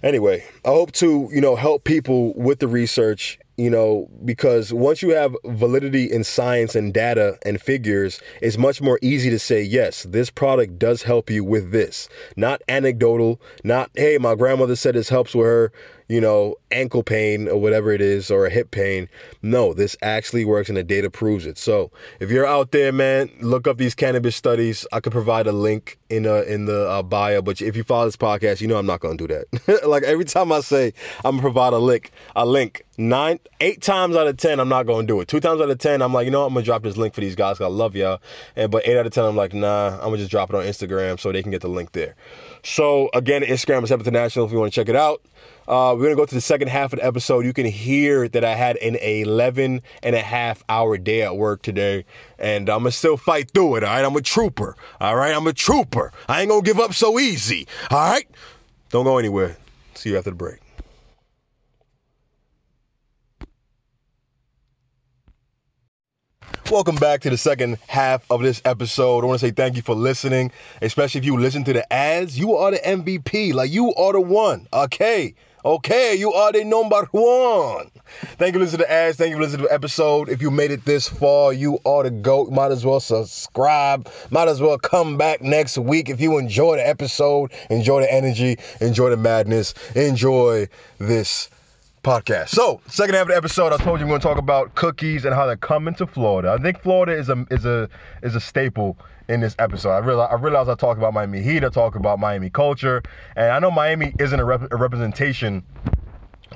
anyway, 0.05 0.45
I 0.63 0.69
hope 0.69 0.93
to, 0.93 1.27
you 1.33 1.41
know, 1.41 1.55
help 1.57 1.83
people 1.83 2.33
with 2.35 2.59
the 2.59 2.67
research, 2.67 3.37
you 3.57 3.69
know, 3.69 4.07
because 4.23 4.71
once 4.71 5.01
you 5.01 5.09
have 5.09 5.35
validity 5.45 6.09
in 6.09 6.23
science 6.23 6.75
and 6.75 6.93
data 6.93 7.37
and 7.43 7.59
figures, 7.59 8.21
it's 8.41 8.57
much 8.57 8.81
more 8.81 8.99
easy 9.01 9.29
to 9.31 9.39
say, 9.39 9.61
yes, 9.61 10.03
this 10.03 10.29
product 10.29 10.77
does 10.79 11.01
help 11.01 11.29
you 11.29 11.43
with 11.43 11.71
this. 11.71 12.07
Not 12.37 12.61
anecdotal, 12.69 13.41
not, 13.63 13.89
hey, 13.95 14.17
my 14.17 14.35
grandmother 14.35 14.75
said 14.75 14.95
this 14.95 15.09
helps 15.09 15.35
with 15.35 15.47
her, 15.47 15.71
you 16.07 16.21
know, 16.21 16.55
ankle 16.71 17.03
pain 17.03 17.47
or 17.47 17.57
whatever 17.57 17.91
it 17.91 18.01
is, 18.01 18.29
or 18.29 18.45
a 18.45 18.49
hip 18.49 18.71
pain. 18.71 19.09
No, 19.41 19.73
this 19.73 19.95
actually 20.01 20.45
works 20.45 20.69
and 20.69 20.77
the 20.77 20.83
data 20.83 21.09
proves 21.09 21.45
it. 21.45 21.57
So 21.57 21.91
if 22.19 22.29
you're 22.29 22.45
out 22.45 22.71
there, 22.71 22.91
man, 22.91 23.29
look 23.41 23.67
up 23.67 23.77
these 23.77 23.95
cannabis 23.95 24.35
studies. 24.35 24.85
I 24.91 24.99
could 24.99 25.11
provide 25.11 25.47
a 25.47 25.51
link 25.51 25.97
in 26.09 26.27
uh, 26.27 26.43
in 26.47 26.65
the 26.65 26.87
uh, 26.87 27.03
bio, 27.03 27.41
but 27.41 27.61
if 27.61 27.75
you 27.75 27.83
follow 27.83 28.05
this 28.05 28.15
podcast, 28.15 28.61
you 28.61 28.67
know 28.67 28.77
I'm 28.77 28.85
not 28.85 28.99
gonna 28.99 29.17
do 29.17 29.27
that. 29.27 29.83
like 29.87 30.03
every 30.03 30.25
time 30.25 30.51
I 30.51 30.59
say 30.59 30.93
I'm 31.23 31.31
gonna 31.31 31.41
provide 31.41 31.73
a 31.73 31.79
link, 31.79 32.11
a 32.35 32.45
link, 32.45 32.85
nine, 32.97 33.39
eight 33.59 33.81
times 33.81 34.15
out 34.15 34.27
of 34.27 34.37
ten, 34.37 34.59
I'm 34.59 34.69
not 34.69 34.85
gonna 34.85 35.07
do 35.07 35.19
it. 35.21 35.27
Two 35.27 35.39
times 35.39 35.61
out 35.61 35.69
of 35.69 35.77
ten, 35.79 36.01
I'm 36.01 36.13
like, 36.13 36.25
you 36.25 36.31
know, 36.31 36.41
what? 36.41 36.47
I'm 36.47 36.53
gonna 36.53 36.65
drop 36.65 36.83
this 36.83 36.97
link 36.97 37.13
for 37.13 37.21
these 37.21 37.35
guys. 37.35 37.59
I 37.59 37.67
love 37.67 37.95
y'all. 37.95 38.21
And 38.55 38.71
but 38.71 38.87
eight 38.87 38.97
out 38.97 39.05
of 39.05 39.13
ten, 39.13 39.25
I'm 39.25 39.35
like, 39.35 39.53
nah, 39.53 39.95
I'm 39.95 40.05
gonna 40.05 40.17
just 40.17 40.31
drop 40.31 40.49
it 40.49 40.55
on 40.55 40.63
Instagram 40.63 41.19
so 41.19 41.31
they 41.31 41.41
can 41.41 41.51
get 41.51 41.61
the 41.61 41.67
link 41.67 41.93
there. 41.93 42.15
So 42.63 43.09
again, 43.13 43.41
Instagram 43.41 43.83
is 43.83 43.91
International 43.91 44.45
if 44.45 44.51
you 44.51 44.59
want 44.59 44.73
to 44.73 44.79
check 44.79 44.89
it 44.89 44.95
out. 44.95 45.21
Uh, 45.67 45.95
we're 45.97 46.03
gonna 46.03 46.15
go 46.15 46.25
to 46.25 46.35
the 46.35 46.41
second 46.41 46.67
half 46.67 46.93
of 46.93 46.99
the 46.99 47.05
episode. 47.05 47.45
You 47.45 47.53
can 47.53 47.65
hear 47.65 48.27
that 48.27 48.43
I 48.43 48.53
had 48.53 48.77
an 48.77 48.95
11 48.97 49.81
and 50.03 50.15
a 50.15 50.21
half 50.21 50.63
hour 50.69 50.97
day 50.97 51.23
at 51.23 51.35
work 51.37 51.63
today, 51.63 52.05
and 52.37 52.69
I'm 52.69 52.79
gonna 52.79 52.91
still 52.91 53.17
fight 53.17 53.51
through 53.51 53.77
it. 53.77 53.83
All 53.83 53.89
right, 53.89 54.05
I'm 54.05 54.15
a 54.15 54.21
trooper. 54.21 54.75
All 55.01 55.15
right, 55.15 55.35
I'm 55.35 55.47
a 55.47 55.53
trooper. 55.53 56.11
I 56.29 56.41
ain't 56.41 56.49
gonna 56.49 56.61
give 56.61 56.79
up 56.79 56.93
so 56.93 57.17
easy. 57.19 57.67
All 57.89 57.97
right, 57.97 58.27
don't 58.89 59.05
go 59.05 59.17
anywhere. 59.17 59.57
See 59.95 60.09
you 60.09 60.17
after 60.17 60.29
the 60.29 60.35
break. 60.35 60.59
Welcome 66.71 66.95
back 66.95 67.21
to 67.21 67.29
the 67.29 67.37
second 67.37 67.77
half 67.87 68.25
of 68.31 68.41
this 68.41 68.59
episode. 68.65 69.23
I 69.23 69.27
want 69.27 69.39
to 69.39 69.45
say 69.47 69.51
thank 69.51 69.75
you 69.75 69.83
for 69.83 69.93
listening, 69.93 70.51
especially 70.81 71.19
if 71.19 71.25
you 71.25 71.37
listen 71.39 71.63
to 71.63 71.73
the 71.73 71.93
ads. 71.93 72.39
You 72.39 72.55
are 72.55 72.71
the 72.71 72.77
MVP, 72.79 73.53
like 73.53 73.71
you 73.71 73.93
are 73.93 74.13
the 74.13 74.21
one. 74.21 74.67
Okay. 74.73 75.35
Okay, 75.65 76.13
you 76.13 76.31
are 76.31 76.51
the 76.51 76.63
number 76.63 77.07
one. 77.09 77.89
Thank 78.37 78.53
you 78.53 78.59
for 78.59 78.65
listening 78.65 78.81
to 78.81 78.85
the 78.85 78.91
ads. 78.91 79.17
Thank 79.17 79.31
you 79.31 79.37
for 79.37 79.41
listening 79.41 79.63
to 79.63 79.67
the 79.67 79.73
episode. 79.73 80.29
If 80.29 80.39
you 80.39 80.51
made 80.51 80.69
it 80.69 80.85
this 80.85 81.07
far, 81.07 81.53
you 81.53 81.79
are 81.87 82.03
the 82.03 82.11
GOAT. 82.11 82.51
Might 82.51 82.71
as 82.71 82.85
well 82.85 82.99
subscribe. 82.99 84.07
Might 84.29 84.47
as 84.47 84.61
well 84.61 84.77
come 84.77 85.17
back 85.17 85.41
next 85.41 85.79
week. 85.79 86.07
If 86.07 86.21
you 86.21 86.37
enjoy 86.37 86.75
the 86.75 86.87
episode, 86.87 87.51
enjoy 87.71 88.01
the 88.01 88.13
energy, 88.13 88.59
enjoy 88.79 89.09
the 89.09 89.17
madness, 89.17 89.73
enjoy 89.95 90.67
this 90.99 91.49
podcast. 92.05 92.49
So, 92.49 92.81
second 92.87 93.15
half 93.15 93.23
of 93.23 93.29
the 93.29 93.35
episode, 93.35 93.73
I 93.73 93.77
told 93.77 93.99
you 93.99 94.05
we're 94.05 94.11
going 94.11 94.21
to 94.21 94.27
talk 94.27 94.37
about 94.37 94.75
cookies 94.75 95.25
and 95.25 95.33
how 95.33 95.47
they're 95.47 95.57
coming 95.57 95.95
to 95.95 96.05
Florida. 96.05 96.55
I 96.57 96.61
think 96.61 96.79
Florida 96.79 97.13
is 97.13 97.29
a 97.29 97.45
is 97.49 97.65
a 97.65 97.89
is 98.21 98.35
a 98.35 98.39
staple 98.39 98.95
in 99.27 99.39
this 99.39 99.55
episode. 99.57 99.89
I 99.89 99.97
realize 99.97 100.29
I 100.31 100.35
realize 100.35 100.69
I 100.69 100.75
talk 100.75 100.97
about 100.97 101.15
Miami 101.15 101.41
Heat, 101.41 101.63
I 101.63 101.69
talk 101.69 101.95
about 101.95 102.19
Miami 102.19 102.51
culture, 102.51 103.01
and 103.35 103.47
I 103.47 103.57
know 103.57 103.71
Miami 103.71 104.13
isn't 104.19 104.39
a, 104.39 104.45
rep- 104.45 104.71
a 104.71 104.75
representation 104.75 105.63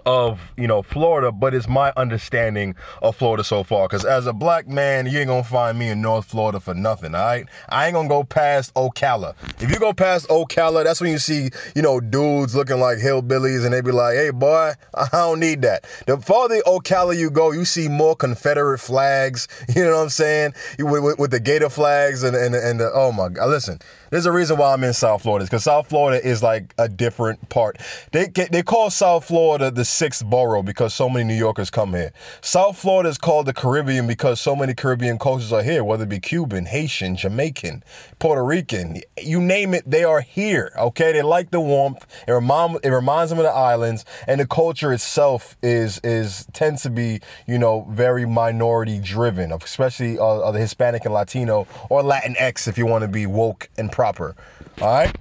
of 0.05 0.39
you 0.57 0.67
know 0.67 0.81
Florida, 0.81 1.31
but 1.31 1.53
it's 1.53 1.67
my 1.67 1.91
understanding 1.97 2.75
of 3.01 3.15
Florida 3.15 3.43
so 3.43 3.63
far. 3.63 3.87
Because 3.87 4.05
as 4.05 4.27
a 4.27 4.33
black 4.33 4.67
man, 4.67 5.05
you 5.07 5.19
ain't 5.19 5.27
gonna 5.27 5.43
find 5.43 5.77
me 5.77 5.89
in 5.89 6.01
North 6.01 6.25
Florida 6.25 6.59
for 6.59 6.73
nothing. 6.73 7.15
All 7.15 7.25
right, 7.25 7.45
I 7.69 7.87
ain't 7.87 7.93
gonna 7.93 8.09
go 8.09 8.23
past 8.23 8.73
Ocala. 8.73 9.35
If 9.61 9.69
you 9.69 9.79
go 9.79 9.93
past 9.93 10.27
Ocala, 10.29 10.83
that's 10.83 11.01
when 11.01 11.11
you 11.11 11.19
see 11.19 11.49
you 11.75 11.81
know 11.81 11.99
dudes 11.99 12.55
looking 12.55 12.79
like 12.79 12.97
hillbillies, 12.97 13.65
and 13.65 13.73
they 13.73 13.81
be 13.81 13.91
like, 13.91 14.15
"Hey 14.15 14.31
boy, 14.31 14.73
I 14.93 15.07
don't 15.11 15.39
need 15.39 15.61
that." 15.63 15.85
The 16.05 16.17
farther 16.17 16.61
Ocala 16.65 17.17
you 17.17 17.29
go, 17.29 17.51
you 17.51 17.65
see 17.65 17.87
more 17.87 18.15
Confederate 18.15 18.79
flags. 18.79 19.47
You 19.79 19.85
know 19.85 19.97
what 19.97 20.03
I'm 20.03 20.09
saying? 20.09 20.53
With, 20.79 21.03
with, 21.03 21.19
with 21.19 21.31
the 21.31 21.39
Gator 21.39 21.69
flags 21.69 22.23
and 22.23 22.35
and 22.35 22.55
and 22.55 22.79
the, 22.79 22.91
oh 22.91 23.11
my 23.11 23.29
God, 23.29 23.49
listen. 23.49 23.79
There's 24.11 24.25
a 24.25 24.31
reason 24.31 24.57
why 24.57 24.73
I'm 24.73 24.83
in 24.83 24.93
South 24.93 25.21
Florida, 25.21 25.45
because 25.45 25.63
South 25.63 25.87
Florida 25.87 26.25
is 26.25 26.41
like 26.41 26.73
a 26.79 26.89
different 26.89 27.47
part. 27.49 27.77
They 28.11 28.27
they 28.27 28.63
call 28.63 28.89
South 28.89 29.25
Florida 29.25 29.69
the 29.69 29.85
sixth 29.85 30.25
borough 30.25 30.63
because 30.63 30.93
so 30.93 31.09
many 31.09 31.25
New 31.25 31.35
Yorkers 31.35 31.69
come 31.69 31.93
here. 31.93 32.11
South 32.41 32.77
Florida 32.77 33.09
is 33.09 33.17
called 33.19 33.45
the 33.45 33.53
Caribbean 33.53 34.07
because 34.07 34.41
so 34.41 34.55
many 34.55 34.73
Caribbean 34.73 35.19
cultures 35.19 35.53
are 35.53 35.61
here, 35.61 35.83
whether 35.83 36.03
it 36.03 36.09
be 36.09 36.19
Cuban, 36.19 36.65
Haitian, 36.65 37.15
Jamaican, 37.15 37.83
Puerto 38.17 38.43
Rican, 38.43 39.01
you 39.21 39.39
name 39.39 39.73
it, 39.73 39.89
they 39.89 40.03
are 40.03 40.21
here. 40.21 40.71
Okay, 40.77 41.11
they 41.11 41.21
like 41.21 41.51
the 41.51 41.59
warmth. 41.59 42.05
It 42.27 42.31
remind 42.31 42.79
it 42.83 42.89
reminds 42.89 43.29
them 43.29 43.39
of 43.39 43.45
the 43.45 43.51
islands, 43.51 44.05
and 44.27 44.41
the 44.41 44.47
culture 44.47 44.91
itself 44.91 45.55
is 45.61 45.99
is 46.03 46.47
tends 46.53 46.81
to 46.83 46.89
be 46.89 47.19
you 47.45 47.59
know 47.59 47.85
very 47.91 48.25
minority 48.25 48.99
driven, 48.99 49.51
especially 49.51 50.17
uh, 50.17 50.51
the 50.51 50.59
Hispanic 50.59 51.05
and 51.05 51.13
Latino 51.13 51.67
or 51.89 52.01
Latinx 52.01 52.67
if 52.67 52.77
you 52.77 52.87
want 52.87 53.03
to 53.03 53.07
be 53.07 53.27
woke 53.27 53.69
and 53.77 53.91
proper. 53.99 54.33
All 54.81 54.87
right. 54.93 55.13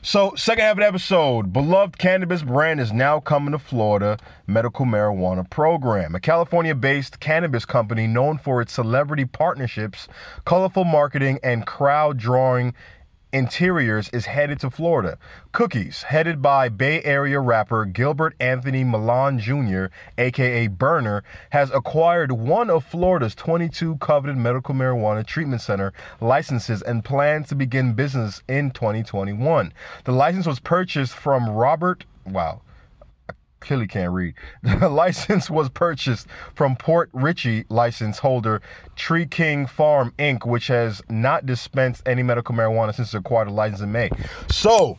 So, 0.00 0.32
second 0.36 0.64
half 0.64 0.72
of 0.72 0.78
the 0.78 0.86
episode, 0.86 1.52
beloved 1.52 1.98
cannabis 1.98 2.42
brand 2.42 2.80
is 2.80 2.90
now 2.90 3.20
coming 3.20 3.52
to 3.52 3.58
Florida 3.58 4.16
medical 4.46 4.86
marijuana 4.86 5.48
program. 5.50 6.14
A 6.14 6.20
California 6.20 6.74
based 6.74 7.20
cannabis 7.20 7.66
company 7.66 8.06
known 8.06 8.38
for 8.38 8.62
its 8.62 8.72
celebrity 8.72 9.26
partnerships, 9.26 10.08
colorful 10.46 10.84
marketing, 10.84 11.40
and 11.42 11.66
crowd 11.66 12.16
drawing 12.16 12.72
Interiors 13.34 14.10
is 14.10 14.26
headed 14.26 14.60
to 14.60 14.68
Florida. 14.68 15.16
Cookies, 15.52 16.02
headed 16.02 16.42
by 16.42 16.68
Bay 16.68 17.02
Area 17.02 17.40
rapper 17.40 17.86
Gilbert 17.86 18.34
Anthony 18.38 18.84
Milam 18.84 19.38
Jr., 19.38 19.86
aka 20.18 20.66
Berner, 20.66 21.24
has 21.48 21.70
acquired 21.70 22.30
one 22.30 22.68
of 22.68 22.84
Florida's 22.84 23.34
22 23.34 23.96
coveted 23.96 24.36
medical 24.36 24.74
marijuana 24.74 25.24
treatment 25.24 25.62
center 25.62 25.94
licenses 26.20 26.82
and 26.82 27.06
plans 27.06 27.48
to 27.48 27.54
begin 27.54 27.94
business 27.94 28.42
in 28.48 28.70
2021. 28.70 29.72
The 30.04 30.12
license 30.12 30.44
was 30.46 30.60
purchased 30.60 31.14
from 31.14 31.48
Robert, 31.48 32.04
wow, 32.26 32.60
clearly 33.62 33.86
can't 33.86 34.12
read. 34.12 34.34
The 34.82 34.88
license 34.88 35.48
was 35.48 35.68
purchased 35.68 36.26
from 36.54 36.76
Port 36.76 37.10
Richey 37.12 37.64
license 37.68 38.18
holder 38.18 38.60
Tree 38.96 39.26
King 39.26 39.66
Farm 39.66 40.12
Inc., 40.18 40.46
which 40.46 40.66
has 40.66 41.02
not 41.08 41.46
dispensed 41.46 42.02
any 42.06 42.22
medical 42.22 42.54
marijuana 42.54 42.94
since 42.94 43.14
it 43.14 43.18
acquired 43.18 43.48
a 43.48 43.52
license 43.52 43.80
in 43.80 43.92
May. 43.92 44.10
So, 44.48 44.98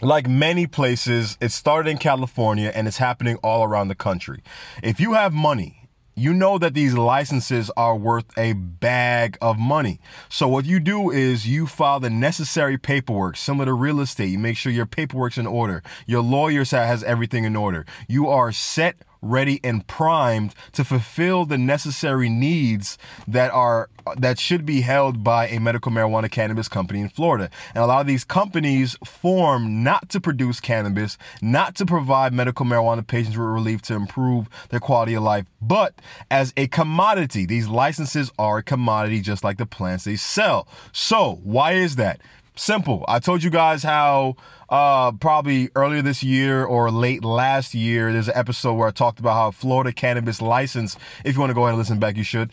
like 0.00 0.28
many 0.28 0.66
places, 0.66 1.36
it 1.40 1.50
started 1.50 1.90
in 1.90 1.98
California 1.98 2.70
and 2.74 2.86
it's 2.86 2.98
happening 2.98 3.36
all 3.42 3.64
around 3.64 3.88
the 3.88 3.94
country. 3.94 4.42
If 4.82 5.00
you 5.00 5.14
have 5.14 5.32
money, 5.32 5.83
you 6.14 6.32
know 6.32 6.58
that 6.58 6.74
these 6.74 6.94
licenses 6.94 7.70
are 7.76 7.96
worth 7.96 8.26
a 8.38 8.52
bag 8.52 9.36
of 9.40 9.58
money. 9.58 10.00
So 10.28 10.46
what 10.46 10.64
you 10.64 10.78
do 10.80 11.10
is 11.10 11.46
you 11.46 11.66
file 11.66 12.00
the 12.00 12.10
necessary 12.10 12.78
paperwork, 12.78 13.36
similar 13.36 13.66
to 13.66 13.72
real 13.72 14.00
estate. 14.00 14.30
You 14.30 14.38
make 14.38 14.56
sure 14.56 14.72
your 14.72 14.86
paperwork's 14.86 15.38
in 15.38 15.46
order. 15.46 15.82
Your 16.06 16.22
lawyer 16.22 16.64
has 16.64 17.02
everything 17.02 17.44
in 17.44 17.56
order. 17.56 17.84
You 18.08 18.28
are 18.28 18.52
set 18.52 18.96
ready 19.24 19.60
and 19.64 19.86
primed 19.86 20.54
to 20.72 20.84
fulfill 20.84 21.44
the 21.44 21.58
necessary 21.58 22.28
needs 22.28 22.98
that 23.26 23.50
are 23.52 23.88
that 24.18 24.38
should 24.38 24.66
be 24.66 24.82
held 24.82 25.24
by 25.24 25.48
a 25.48 25.58
medical 25.58 25.90
marijuana 25.90 26.30
cannabis 26.30 26.68
company 26.68 27.00
in 27.00 27.08
Florida. 27.08 27.48
And 27.74 27.82
a 27.82 27.86
lot 27.86 28.02
of 28.02 28.06
these 28.06 28.24
companies 28.24 28.96
form 29.04 29.82
not 29.82 30.10
to 30.10 30.20
produce 30.20 30.60
cannabis, 30.60 31.16
not 31.40 31.74
to 31.76 31.86
provide 31.86 32.34
medical 32.34 32.66
marijuana 32.66 33.06
patients 33.06 33.36
with 33.36 33.46
relief 33.46 33.80
to 33.82 33.94
improve 33.94 34.48
their 34.68 34.80
quality 34.80 35.14
of 35.14 35.22
life, 35.22 35.46
but 35.62 35.94
as 36.30 36.52
a 36.56 36.66
commodity. 36.68 37.46
These 37.46 37.68
licenses 37.68 38.30
are 38.38 38.58
a 38.58 38.62
commodity 38.62 39.20
just 39.20 39.42
like 39.42 39.56
the 39.56 39.66
plants 39.66 40.04
they 40.04 40.16
sell. 40.16 40.68
So, 40.92 41.40
why 41.42 41.72
is 41.72 41.96
that? 41.96 42.20
Simple. 42.56 43.04
I 43.08 43.18
told 43.18 43.42
you 43.42 43.50
guys 43.50 43.82
how 43.82 44.36
uh, 44.68 45.10
probably 45.12 45.70
earlier 45.74 46.02
this 46.02 46.22
year 46.22 46.64
or 46.64 46.90
late 46.90 47.24
last 47.24 47.74
year, 47.74 48.12
there's 48.12 48.28
an 48.28 48.36
episode 48.36 48.74
where 48.74 48.86
I 48.86 48.92
talked 48.92 49.18
about 49.18 49.34
how 49.34 49.50
Florida 49.50 49.92
cannabis 49.92 50.40
license, 50.40 50.96
if 51.24 51.34
you 51.34 51.40
want 51.40 51.50
to 51.50 51.54
go 51.54 51.62
ahead 51.62 51.70
and 51.70 51.78
listen 51.78 51.98
back, 51.98 52.16
you 52.16 52.22
should. 52.22 52.52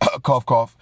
cough, 0.22 0.46
cough. 0.46 0.76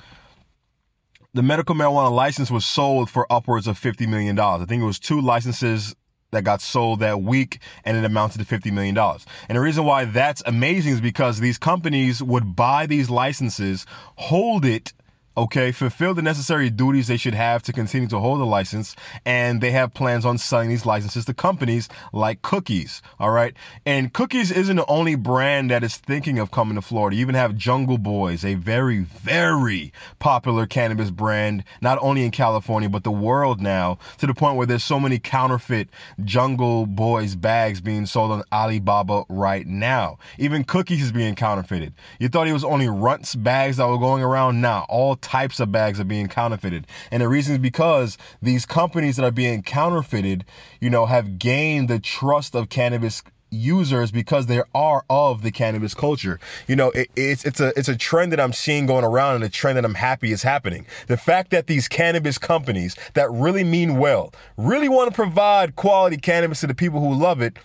The 1.35 1.43
medical 1.43 1.75
marijuana 1.75 2.13
license 2.13 2.53
was 2.53 2.65
sold 2.65 3.11
for 3.11 3.27
upwards 3.33 3.67
of 3.67 3.81
$50 3.81 4.07
million. 4.07 4.39
I 4.39 4.65
think 4.65 4.83
it 4.83 4.87
was 4.87 5.01
two 5.01 5.21
licenses 5.21 5.97
that 6.31 6.45
got 6.45 6.61
sold 6.61 7.01
that 7.01 7.21
week 7.21 7.59
and 7.85 7.97
it 7.97 8.05
amounted 8.05 8.47
to 8.47 8.59
$50 8.59 8.73
million. 8.73 8.97
And 8.97 9.57
the 9.57 9.61
reason 9.61 9.85
why 9.85 10.05
that's 10.05 10.43
amazing 10.47 10.93
is 10.93 11.01
because 11.01 11.41
these 11.41 11.59
companies 11.59 12.23
would 12.23 12.55
buy 12.55 12.87
these 12.87 13.11
licenses, 13.11 13.87
hold 14.17 14.65
it 14.65 14.93
okay, 15.37 15.73
fulfill 15.73 16.15
the 16.15 16.23
necessary 16.23 16.69
duties 16.71 17.09
they 17.09 17.17
should 17.17 17.35
have 17.35 17.63
to 17.63 17.73
continue 17.73 18.09
to 18.09 18.19
hold 18.19 18.41
a 18.41 18.45
license, 18.45 18.95
and 19.25 19.61
they 19.61 19.71
have 19.71 19.95
plans 19.95 20.25
on 20.25 20.39
selling 20.39 20.69
these 20.69 20.85
licenses 20.85 21.25
to 21.25 21.35
companies 21.35 21.89
like 22.13 22.43
Cookies, 22.43 23.01
all 23.19 23.31
right? 23.31 23.55
And 23.87 24.13
Cookies 24.13 24.51
isn't 24.51 24.77
the 24.77 24.87
only 24.87 25.15
brand 25.15 25.71
that 25.71 25.83
is 25.83 25.97
thinking 25.97 26.39
of 26.39 26.51
coming 26.51 26.75
to 26.75 26.83
Florida. 26.83 27.17
You 27.17 27.23
even 27.23 27.35
have 27.35 27.57
Jungle 27.57 27.99
Boys, 27.99 28.45
a 28.45 28.55
very, 28.55 29.01
very 29.01 29.93
popular 30.19 30.67
cannabis 30.67 31.11
brand, 31.11 31.65
not 31.81 31.99
only 32.03 32.25
in 32.25 32.31
California, 32.31 32.89
but 32.89 33.05
the 33.05 33.11
world 33.11 33.61
now, 33.61 33.99
to 34.19 34.27
the 34.27 34.35
point 34.35 34.57
where 34.57 34.67
there's 34.67 34.85
so 34.85 35.01
many 35.01 35.19
counterfeit 35.19 35.89
Jungle 36.25 36.87
Boys 36.87 37.37
bags 37.37 37.81
being 37.81 38.07
sold 38.07 38.33
on 38.33 38.43
Alibaba 38.53 39.25
right 39.29 39.67
now. 39.67 40.19
Even 40.39 40.65
Cookies 40.65 41.03
is 41.03 41.13
being 41.13 41.35
counterfeited. 41.35 41.95
You 42.19 42.29
thought 42.29 42.49
it 42.49 42.53
was 42.53 42.65
only 42.65 42.89
Runts 42.89 43.35
bags 43.35 43.79
that 43.79 43.89
were 43.89 43.99
going 43.99 44.23
around? 44.23 44.61
Now, 44.61 44.87
all 44.89 45.17
types 45.23 45.61
of 45.61 45.73
bags 45.73 45.99
are 45.99 46.05
being 46.05 46.29
counterfeited. 46.29 46.87
And 47.11 47.23
the 47.23 47.29
reason 47.29 47.55
is 47.55 47.59
because 47.59 48.19
these 48.43 48.67
companies 48.67 49.17
that 49.17 49.25
are 49.25 49.31
being 49.31 49.63
counterfeited, 49.63 50.45
you 50.81 50.91
know, 50.91 51.07
have 51.07 51.39
gained 51.39 51.89
the 51.89 51.99
trust 51.99 52.55
of 52.55 52.69
cannabis 52.69 53.23
users 53.53 54.11
because 54.11 54.47
they 54.47 54.63
are 54.75 55.05
of 55.11 55.43
the 55.43 55.51
cannabis 55.51 55.95
culture. 55.95 56.41
You 56.67 56.77
know, 56.77 56.91
it, 56.91 57.11
it's 57.17 57.45
it's 57.45 57.61
a 57.61 57.73
it's 57.79 57.89
a 57.89 57.97
trend 57.97 58.33
that 58.33 58.41
I'm 58.41 58.53
seeing 58.53 58.87
going 58.87 59.05
around 59.05 59.37
and 59.37 59.45
a 59.45 59.49
trend 59.49 59.77
that 59.77 59.85
I'm 59.85 59.95
happy 59.95 60.33
is 60.33 60.43
happening. 60.43 60.87
The 61.07 61.17
fact 61.17 61.51
that 61.51 61.67
these 61.67 61.87
cannabis 61.87 62.39
companies 62.39 62.97
that 63.15 63.31
really 63.31 63.65
mean 63.65 63.99
well, 63.99 64.33
really 64.57 64.89
want 64.89 65.11
to 65.11 65.15
provide 65.15 65.77
quality 65.77 66.17
cannabis 66.17 66.61
to 66.61 66.67
the 66.67 66.75
people 66.75 67.01
who 67.01 67.15
love 67.15 67.41
it, 67.41 67.59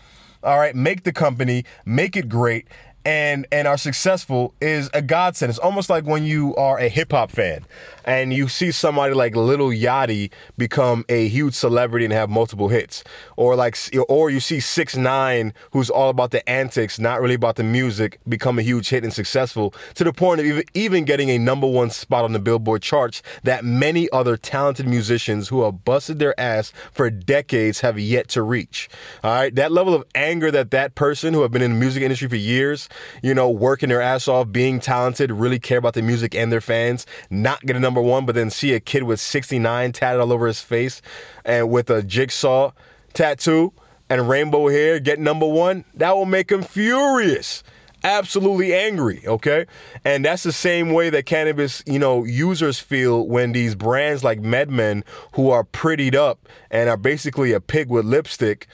all 0.43 0.59
right, 0.59 0.75
make 0.75 1.03
the 1.03 1.13
company, 1.13 1.65
make 1.85 2.15
it 2.15 2.29
great, 2.29 2.67
and 3.07 3.47
and 3.53 3.69
are 3.69 3.77
successful 3.77 4.53
is 4.59 4.89
a 4.93 5.01
godsend. 5.01 5.49
It's 5.49 5.59
almost 5.59 5.89
like 5.89 6.03
when 6.03 6.25
you 6.25 6.53
are 6.57 6.77
a 6.77 6.89
hip 6.89 7.13
hop 7.13 7.31
fan 7.31 7.65
and 8.03 8.33
you 8.33 8.49
see 8.49 8.69
somebody 8.69 9.13
like 9.13 9.33
Little 9.33 9.69
Yachty 9.69 10.29
become 10.57 11.05
a 11.07 11.29
huge 11.29 11.53
celebrity 11.53 12.03
and 12.03 12.13
have 12.13 12.29
multiple 12.29 12.67
hits, 12.67 13.05
or 13.37 13.55
like 13.55 13.77
or 14.09 14.29
you 14.29 14.41
see 14.41 14.59
Six 14.59 14.97
Nine, 14.97 15.53
who's 15.71 15.89
all 15.89 16.09
about 16.09 16.31
the 16.31 16.47
antics, 16.49 16.99
not 16.99 17.21
really 17.21 17.35
about 17.35 17.55
the 17.55 17.63
music, 17.63 18.19
become 18.27 18.59
a 18.59 18.61
huge 18.61 18.89
hit 18.89 19.05
and 19.05 19.13
successful 19.13 19.73
to 19.95 20.03
the 20.03 20.11
point 20.11 20.41
of 20.41 20.63
even 20.73 21.05
getting 21.05 21.29
a 21.29 21.37
number 21.37 21.67
one 21.67 21.89
spot 21.89 22.25
on 22.25 22.33
the 22.33 22.39
Billboard 22.39 22.81
charts 22.81 23.21
that 23.43 23.63
many 23.63 24.09
other 24.11 24.35
talented 24.35 24.85
musicians 24.85 25.47
who 25.47 25.63
have 25.63 25.85
busted 25.85 26.19
their 26.19 26.37
ass 26.37 26.73
for 26.91 27.09
decades 27.09 27.79
have 27.79 27.97
yet 27.97 28.27
to 28.27 28.41
reach. 28.41 28.89
All 29.23 29.31
right, 29.31 29.55
that 29.55 29.71
level 29.71 29.93
of 29.93 30.03
anger 30.13 30.51
that 30.51 30.71
that 30.71 30.95
person 30.95 31.33
who 31.33 31.41
have 31.41 31.51
been 31.51 31.61
in 31.61 31.71
the 31.71 31.79
music 31.79 32.03
industry 32.03 32.27
for 32.27 32.35
years 32.35 32.89
you 33.23 33.33
know, 33.33 33.49
working 33.49 33.89
their 33.89 34.01
ass 34.01 34.27
off, 34.27 34.51
being 34.51 34.79
talented, 34.79 35.31
really 35.31 35.59
care 35.59 35.77
about 35.77 35.93
the 35.93 36.01
music 36.01 36.35
and 36.35 36.51
their 36.51 36.61
fans, 36.61 37.05
not 37.29 37.61
get 37.61 37.75
a 37.75 37.79
number 37.79 38.01
one, 38.01 38.25
but 38.25 38.35
then 38.35 38.49
see 38.49 38.73
a 38.73 38.79
kid 38.79 39.03
with 39.03 39.19
69 39.19 39.91
tatted 39.91 40.21
all 40.21 40.33
over 40.33 40.47
his 40.47 40.61
face 40.61 41.01
and 41.45 41.69
with 41.69 41.89
a 41.89 42.03
jigsaw 42.03 42.71
tattoo 43.13 43.73
and 44.09 44.29
rainbow 44.29 44.69
hair 44.69 44.99
get 44.99 45.19
number 45.19 45.47
one, 45.47 45.83
that 45.95 46.15
will 46.15 46.25
make 46.25 46.51
him 46.51 46.63
furious 46.63 47.63
absolutely 48.03 48.73
angry, 48.73 49.21
okay? 49.27 49.65
And 50.05 50.23
that's 50.23 50.43
the 50.43 50.51
same 50.51 50.93
way 50.93 51.09
that 51.09 51.25
cannabis, 51.25 51.83
you 51.85 51.99
know, 51.99 52.23
users 52.23 52.79
feel 52.79 53.27
when 53.27 53.51
these 53.51 53.75
brands 53.75 54.23
like 54.23 54.41
MedMen 54.41 55.03
who 55.33 55.49
are 55.49 55.63
prettied 55.63 56.15
up 56.15 56.47
and 56.71 56.89
are 56.89 56.97
basically 56.97 57.53
a 57.53 57.59
pig 57.59 57.89
with 57.89 58.05
lipstick, 58.05 58.67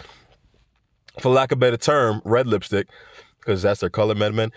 for 1.19 1.31
lack 1.31 1.51
of 1.51 1.57
a 1.57 1.59
better 1.59 1.77
term, 1.77 2.21
red 2.25 2.47
lipstick, 2.47 2.87
because 3.45 3.61
that's 3.61 3.81
their 3.81 3.89
color, 3.89 4.15
MedMen, 4.15 4.51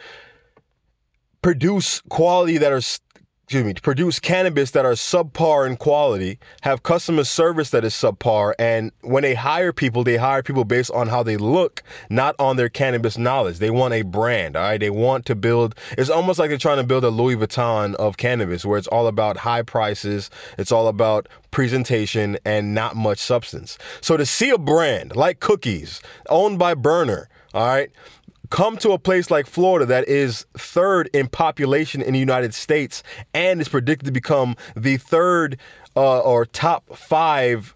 produce 1.43 2.01
quality 2.09 2.59
that 2.59 2.73
are 2.73 2.83
excuse 3.47 3.65
me, 3.65 3.75
produce 3.75 4.19
cannabis 4.19 4.73
that 4.73 4.85
are 4.85 4.95
subpar 4.95 5.69
in 5.69 5.77
quality, 5.77 6.37
have 6.63 6.83
customer 6.83 7.23
service 7.23 7.71
that 7.71 7.85
is 7.85 7.95
subpar, 7.95 8.53
and 8.59 8.91
when 9.03 9.23
they 9.23 9.35
hire 9.35 9.73
people, 9.73 10.03
they 10.03 10.17
hire 10.17 10.43
people 10.43 10.65
based 10.65 10.91
on 10.91 11.07
how 11.07 11.23
they 11.23 11.37
look, 11.37 11.81
not 12.11 12.35
on 12.41 12.57
their 12.57 12.69
cannabis 12.69 13.17
knowledge. 13.17 13.59
They 13.59 13.71
want 13.71 13.95
a 13.95 14.03
brand, 14.03 14.57
all 14.57 14.65
right? 14.65 14.81
They 14.81 14.91
want 14.91 15.27
to 15.27 15.37
build, 15.37 15.77
it's 15.97 16.11
almost 16.11 16.41
like 16.41 16.49
they're 16.49 16.59
trying 16.59 16.79
to 16.79 16.83
build 16.83 17.05
a 17.05 17.09
Louis 17.09 17.37
Vuitton 17.37 17.95
of 17.95 18.17
cannabis, 18.17 18.65
where 18.65 18.79
it's 18.79 18.89
all 18.89 19.07
about 19.07 19.37
high 19.37 19.63
prices, 19.63 20.29
it's 20.59 20.73
all 20.73 20.89
about 20.89 21.29
presentation, 21.53 22.37
and 22.45 22.75
not 22.75 22.97
much 22.97 23.21
substance. 23.21 23.79
So 24.01 24.17
to 24.17 24.27
see 24.27 24.51
a 24.51 24.59
brand 24.59 25.15
like 25.15 25.39
Cookies, 25.39 26.03
owned 26.29 26.59
by 26.59 26.75
Berner, 26.75 27.29
all 27.55 27.65
right, 27.65 27.93
come 28.51 28.77
to 28.79 28.93
a 28.93 28.99
place 28.99 29.31
like 29.31 29.47
Florida 29.47 29.87
that 29.87 30.09
is 30.09 30.47
third 30.57 31.09
in 31.13 31.29
population 31.29 32.03
in 32.03 32.13
the 32.13 32.19
United 32.19 32.55
States 32.55 33.03
and 33.35 33.61
is 33.61 33.69
predicted 33.69 34.07
to 34.07 34.13
become 34.13 34.57
the 34.77 34.97
third 34.97 35.59
uh, 35.97 36.21
or 36.21 36.47
top 36.47 36.97
five 36.97 37.75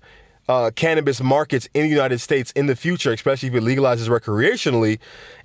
uh, 0.50 0.70
cannabis 0.74 1.22
markets 1.22 1.68
in 1.74 1.82
the 1.82 1.88
United 1.88 2.18
States 2.18 2.50
in 2.52 2.66
the 2.66 2.74
future, 2.74 3.12
especially 3.12 3.48
if 3.48 3.54
it 3.54 3.62
legalizes 3.62 4.08
recreationally, 4.08 4.98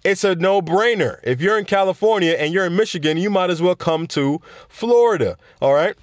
it's 0.03 0.23
a 0.23 0.33
no 0.35 0.63
brainer. 0.63 1.19
If 1.23 1.41
you're 1.41 1.59
in 1.59 1.65
California 1.65 2.31
and 2.31 2.51
you're 2.51 2.65
in 2.65 2.75
Michigan, 2.75 3.17
you 3.17 3.29
might 3.29 3.51
as 3.51 3.61
well 3.61 3.75
come 3.75 4.07
to 4.07 4.41
Florida. 4.67 5.37
All 5.61 5.75
right. 5.75 5.95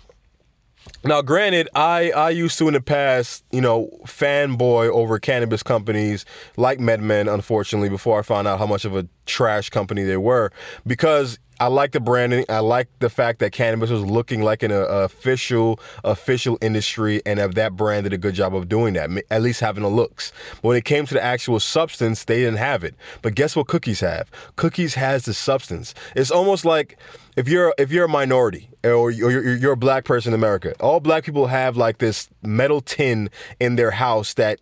Now, 1.04 1.20
granted, 1.20 1.68
I, 1.74 2.10
I 2.12 2.30
used 2.30 2.58
to 2.58 2.68
in 2.68 2.74
the 2.74 2.80
past, 2.80 3.44
you 3.50 3.60
know, 3.60 3.90
fanboy 4.06 4.88
over 4.88 5.18
cannabis 5.18 5.62
companies 5.62 6.24
like 6.56 6.78
MedMen, 6.78 7.32
unfortunately, 7.32 7.88
before 7.88 8.18
I 8.20 8.22
found 8.22 8.46
out 8.46 8.58
how 8.58 8.66
much 8.66 8.84
of 8.84 8.96
a 8.96 9.06
trash 9.26 9.70
company 9.70 10.04
they 10.04 10.16
were, 10.16 10.52
because 10.86 11.38
I 11.62 11.68
like 11.68 11.92
the 11.92 12.00
branding. 12.00 12.44
I 12.48 12.58
like 12.58 12.88
the 12.98 13.08
fact 13.08 13.38
that 13.38 13.52
cannabis 13.52 13.88
was 13.88 14.02
looking 14.02 14.42
like 14.42 14.64
an 14.64 14.72
uh, 14.72 14.84
official 14.88 15.78
official 16.02 16.58
industry, 16.60 17.22
and 17.24 17.38
if 17.38 17.54
that 17.54 17.76
brand 17.76 18.02
did 18.02 18.12
a 18.12 18.18
good 18.18 18.34
job 18.34 18.52
of 18.52 18.68
doing 18.68 18.94
that, 18.94 19.08
at 19.30 19.42
least 19.42 19.60
having 19.60 19.84
the 19.84 19.88
looks. 19.88 20.32
But 20.54 20.64
when 20.64 20.76
it 20.76 20.84
came 20.84 21.06
to 21.06 21.14
the 21.14 21.22
actual 21.22 21.60
substance, 21.60 22.24
they 22.24 22.40
didn't 22.40 22.56
have 22.56 22.82
it. 22.82 22.96
But 23.22 23.36
guess 23.36 23.54
what? 23.54 23.68
Cookies 23.68 24.00
have. 24.00 24.28
Cookies 24.56 24.94
has 24.94 25.24
the 25.24 25.34
substance. 25.34 25.94
It's 26.16 26.32
almost 26.32 26.64
like 26.64 26.98
if 27.36 27.46
you're 27.46 27.72
if 27.78 27.92
you're 27.92 28.06
a 28.06 28.08
minority 28.08 28.68
or 28.82 29.12
you're, 29.12 29.54
you're 29.54 29.74
a 29.74 29.76
black 29.76 30.04
person 30.04 30.32
in 30.32 30.34
America, 30.34 30.74
all 30.80 30.98
black 30.98 31.22
people 31.22 31.46
have 31.46 31.76
like 31.76 31.98
this 31.98 32.28
metal 32.42 32.80
tin 32.80 33.30
in 33.60 33.76
their 33.76 33.92
house 33.92 34.34
that 34.34 34.58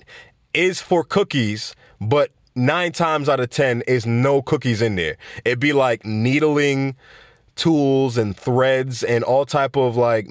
is 0.52 0.82
for 0.82 1.02
cookies, 1.02 1.74
but 1.98 2.30
nine 2.60 2.92
times 2.92 3.28
out 3.28 3.40
of 3.40 3.50
ten 3.50 3.82
is 3.88 4.06
no 4.06 4.42
cookies 4.42 4.82
in 4.82 4.94
there. 4.94 5.16
It'd 5.44 5.58
be 5.58 5.72
like 5.72 6.04
needling 6.04 6.94
tools 7.56 8.16
and 8.16 8.36
threads 8.36 9.02
and 9.02 9.24
all 9.24 9.44
type 9.46 9.76
of 9.76 9.96
like 9.96 10.28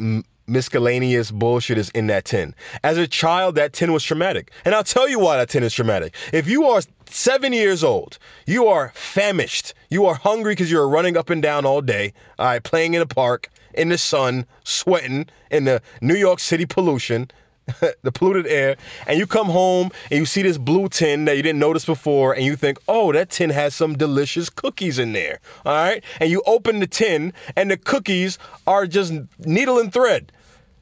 miscellaneous 0.48 1.32
bullshit 1.32 1.78
is 1.78 1.90
in 1.92 2.08
that 2.08 2.26
tin. 2.26 2.56
As 2.84 2.98
a 2.98 3.08
child, 3.08 3.56
that 3.56 3.74
tin 3.74 3.92
was 3.92 4.04
traumatic. 4.04 4.52
And 4.66 4.74
I'll 4.74 4.84
tell 4.84 5.08
you 5.08 5.20
why 5.20 5.38
that 5.38 5.50
tin 5.50 5.64
is 5.64 5.74
traumatic. 5.74 6.16
If 6.32 6.48
you 6.48 6.66
are 6.66 6.82
seven 7.06 7.54
years 7.54 7.84
old, 7.84 8.18
you 8.46 8.68
are 8.68 8.92
famished, 8.96 9.74
you 9.90 10.06
are 10.06 10.16
hungry 10.16 10.54
because 10.54 10.72
you're 10.72 10.88
running 10.88 11.18
up 11.18 11.30
and 11.30 11.42
down 11.42 11.66
all 11.66 11.82
day, 11.82 12.14
all 12.38 12.48
right, 12.48 12.64
playing 12.64 12.94
in 12.94 13.02
a 13.02 13.08
park, 13.08 13.50
in 13.74 13.90
the 13.90 13.98
sun, 13.98 14.46
sweating 14.64 15.28
in 15.52 15.66
the 15.66 15.82
New 16.02 16.16
York 16.16 16.40
City 16.40 16.66
pollution, 16.66 17.30
the 18.04 18.12
polluted 18.12 18.48
air, 18.48 18.78
and 19.08 19.18
you 19.18 19.28
come 19.28 19.48
home 19.48 19.92
and 20.10 20.20
you 20.20 20.26
see 20.26 20.42
this 20.42 20.58
blue 20.58 20.90
tin 20.90 21.26
that 21.26 21.38
you 21.38 21.44
didn't 21.44 21.60
notice 21.60 21.86
before, 21.86 22.34
and 22.34 22.44
you 22.46 22.56
think, 22.56 22.80
oh, 22.88 23.12
that 23.12 23.30
tin 23.30 23.50
has 23.50 23.76
some 23.76 23.98
delicious 23.98 24.50
cookies 24.50 25.00
in 25.00 25.14
there. 25.14 25.40
All 25.66 25.74
right. 25.74 26.04
And 26.20 26.30
you 26.30 26.42
open 26.46 26.80
the 26.80 26.88
tin, 26.88 27.34
and 27.56 27.72
the 27.72 27.78
cookies 27.78 28.38
are 28.68 28.86
just 28.88 29.14
needle 29.40 29.80
and 29.80 29.92
thread. 29.92 30.32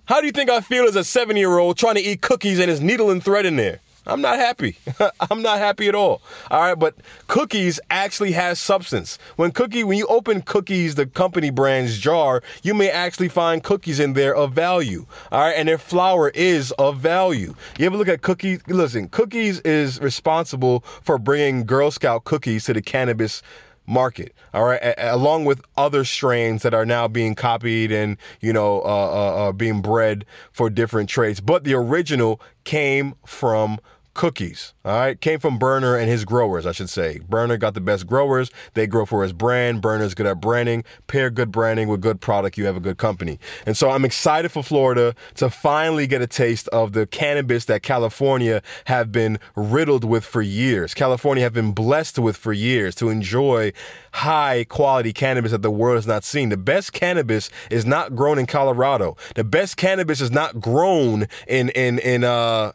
How 0.05 0.21
do 0.21 0.25
you 0.25 0.31
think 0.31 0.49
I 0.49 0.61
feel 0.61 0.85
as 0.85 0.95
a 0.95 1.03
seven 1.03 1.35
year 1.35 1.57
old 1.57 1.77
trying 1.77 1.95
to 1.95 2.01
eat 2.01 2.21
cookies 2.21 2.59
and 2.59 2.69
there's 2.69 2.79
needle 2.79 3.11
and 3.11 3.21
thread 3.21 3.45
in 3.45 3.57
there? 3.57 3.81
I'm 4.07 4.21
not 4.21 4.37
happy. 4.37 4.77
I'm 5.31 5.41
not 5.41 5.59
happy 5.59 5.87
at 5.87 5.95
all. 5.95 6.21
All 6.49 6.61
right, 6.61 6.79
but 6.79 6.95
cookies 7.27 7.79
actually 7.89 8.31
has 8.31 8.59
substance. 8.59 9.19
When 9.35 9.51
cookie, 9.51 9.83
when 9.83 9.97
you 9.97 10.07
open 10.07 10.41
cookies, 10.41 10.95
the 10.95 11.05
company 11.05 11.49
brand's 11.49 11.97
jar, 11.99 12.41
you 12.63 12.73
may 12.73 12.89
actually 12.89 13.27
find 13.27 13.63
cookies 13.63 13.99
in 13.99 14.13
there 14.13 14.35
of 14.35 14.53
value. 14.53 15.05
All 15.31 15.41
right, 15.41 15.51
and 15.55 15.67
their 15.67 15.77
flour 15.77 16.29
is 16.29 16.71
of 16.73 16.97
value. 16.99 17.53
You 17.77 17.85
ever 17.85 17.97
look 17.97 18.07
at 18.07 18.21
cookies? 18.21 18.61
Listen, 18.67 19.09
cookies 19.09 19.59
is 19.61 19.99
responsible 19.99 20.81
for 21.03 21.17
bringing 21.17 21.65
Girl 21.65 21.91
Scout 21.91 22.23
cookies 22.23 22.65
to 22.65 22.73
the 22.73 22.81
cannabis 22.81 23.41
market. 23.87 24.33
All 24.53 24.65
right, 24.65 24.81
a- 24.81 25.15
along 25.15 25.45
with 25.45 25.61
other 25.75 26.03
strains 26.05 26.63
that 26.63 26.73
are 26.73 26.85
now 26.85 27.07
being 27.07 27.35
copied 27.35 27.91
and 27.91 28.17
you 28.41 28.53
know 28.53 28.81
uh, 28.81 28.83
uh, 28.85 29.49
uh, 29.49 29.51
being 29.51 29.81
bred 29.81 30.25
for 30.51 30.69
different 30.69 31.09
traits. 31.09 31.39
But 31.39 31.63
the 31.63 31.73
original 31.73 32.41
came 32.63 33.15
from 33.25 33.79
cookies. 34.17 34.73
All 34.83 34.97
right, 34.97 35.21
came 35.21 35.39
from 35.39 35.57
Berner 35.57 35.95
and 35.95 36.09
his 36.09 36.25
growers, 36.25 36.65
I 36.65 36.73
should 36.73 36.89
say. 36.89 37.19
Berner 37.29 37.55
got 37.55 37.75
the 37.75 37.81
best 37.81 38.05
growers. 38.05 38.51
They 38.73 38.87
grow 38.87 39.05
for 39.05 39.23
his 39.23 39.31
brand. 39.31 39.81
Berner's 39.81 40.13
good 40.13 40.25
at 40.25 40.41
branding. 40.41 40.83
Pair 41.05 41.29
good 41.29 41.51
branding 41.51 41.87
with 41.87 42.01
good 42.01 42.19
product, 42.19 42.57
you 42.57 42.65
have 42.65 42.75
a 42.75 42.81
good 42.81 42.97
company. 42.97 43.39
And 43.65 43.77
so 43.77 43.91
I'm 43.91 44.03
excited 44.03 44.51
for 44.51 44.63
Florida 44.63 45.15
to 45.35 45.49
finally 45.49 46.07
get 46.07 46.21
a 46.21 46.27
taste 46.27 46.67
of 46.69 46.93
the 46.93 47.05
cannabis 47.05 47.65
that 47.65 47.83
California 47.83 48.61
have 48.85 49.11
been 49.11 49.39
riddled 49.55 50.03
with 50.03 50.25
for 50.25 50.41
years. 50.41 50.93
California 50.93 51.43
have 51.43 51.53
been 51.53 51.71
blessed 51.71 52.17
with 52.19 52.35
for 52.35 52.51
years 52.51 52.95
to 52.95 53.09
enjoy 53.09 53.71
high 54.13 54.65
quality 54.67 55.13
cannabis 55.13 55.51
that 55.51 55.61
the 55.61 55.71
world 55.71 55.95
has 55.95 56.07
not 56.07 56.23
seen. 56.23 56.49
The 56.49 56.57
best 56.57 56.91
cannabis 56.91 57.51
is 57.69 57.85
not 57.85 58.15
grown 58.15 58.39
in 58.39 58.47
Colorado. 58.47 59.15
The 59.35 59.43
best 59.43 59.77
cannabis 59.77 60.21
is 60.21 60.31
not 60.31 60.59
grown 60.59 61.27
in 61.47 61.69
in 61.69 61.99
in 61.99 62.23
uh 62.23 62.71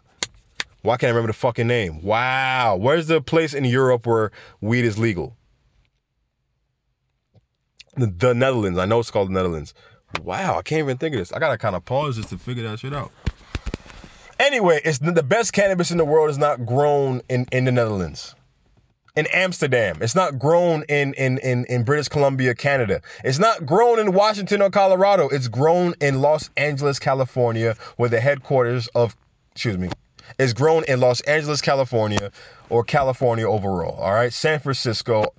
why 0.82 0.96
can't 0.96 1.08
I 1.08 1.10
remember 1.10 1.28
the 1.28 1.38
fucking 1.38 1.66
name? 1.66 2.02
Wow. 2.02 2.76
Where's 2.76 3.06
the 3.06 3.20
place 3.20 3.54
in 3.54 3.64
Europe 3.64 4.06
where 4.06 4.32
weed 4.60 4.84
is 4.84 4.98
legal? 4.98 5.36
The, 7.96 8.06
the 8.06 8.34
Netherlands. 8.34 8.78
I 8.78 8.84
know 8.86 9.00
it's 9.00 9.10
called 9.10 9.28
the 9.28 9.34
Netherlands. 9.34 9.74
Wow, 10.22 10.58
I 10.58 10.62
can't 10.62 10.80
even 10.80 10.98
think 10.98 11.14
of 11.14 11.20
this. 11.20 11.32
I 11.32 11.38
gotta 11.38 11.56
kind 11.56 11.74
of 11.74 11.84
pause 11.84 12.16
just 12.16 12.28
to 12.30 12.38
figure 12.38 12.68
that 12.68 12.80
shit 12.80 12.92
out. 12.92 13.10
Anyway, 14.38 14.80
it's 14.84 14.98
the 14.98 15.22
best 15.22 15.52
cannabis 15.52 15.90
in 15.90 15.98
the 15.98 16.04
world 16.04 16.28
is 16.28 16.36
not 16.36 16.66
grown 16.66 17.22
in, 17.28 17.46
in 17.52 17.64
the 17.64 17.72
Netherlands. 17.72 18.34
In 19.14 19.26
Amsterdam. 19.32 19.98
It's 20.00 20.14
not 20.14 20.38
grown 20.38 20.84
in, 20.88 21.14
in, 21.14 21.38
in, 21.38 21.64
in 21.66 21.84
British 21.84 22.08
Columbia, 22.08 22.54
Canada. 22.54 23.02
It's 23.24 23.38
not 23.38 23.64
grown 23.66 24.00
in 24.00 24.12
Washington 24.12 24.62
or 24.62 24.70
Colorado. 24.70 25.28
It's 25.28 25.48
grown 25.48 25.94
in 26.00 26.20
Los 26.20 26.50
Angeles, 26.56 26.98
California, 26.98 27.76
where 27.96 28.08
the 28.08 28.20
headquarters 28.20 28.88
of, 28.88 29.14
excuse 29.52 29.78
me, 29.78 29.90
is 30.38 30.52
grown 30.52 30.84
in 30.84 31.00
Los 31.00 31.20
Angeles, 31.22 31.60
California, 31.60 32.30
or 32.70 32.82
California 32.82 33.48
overall. 33.48 33.96
All 34.00 34.12
right, 34.12 34.32
San 34.32 34.58
Francisco, 34.58 35.34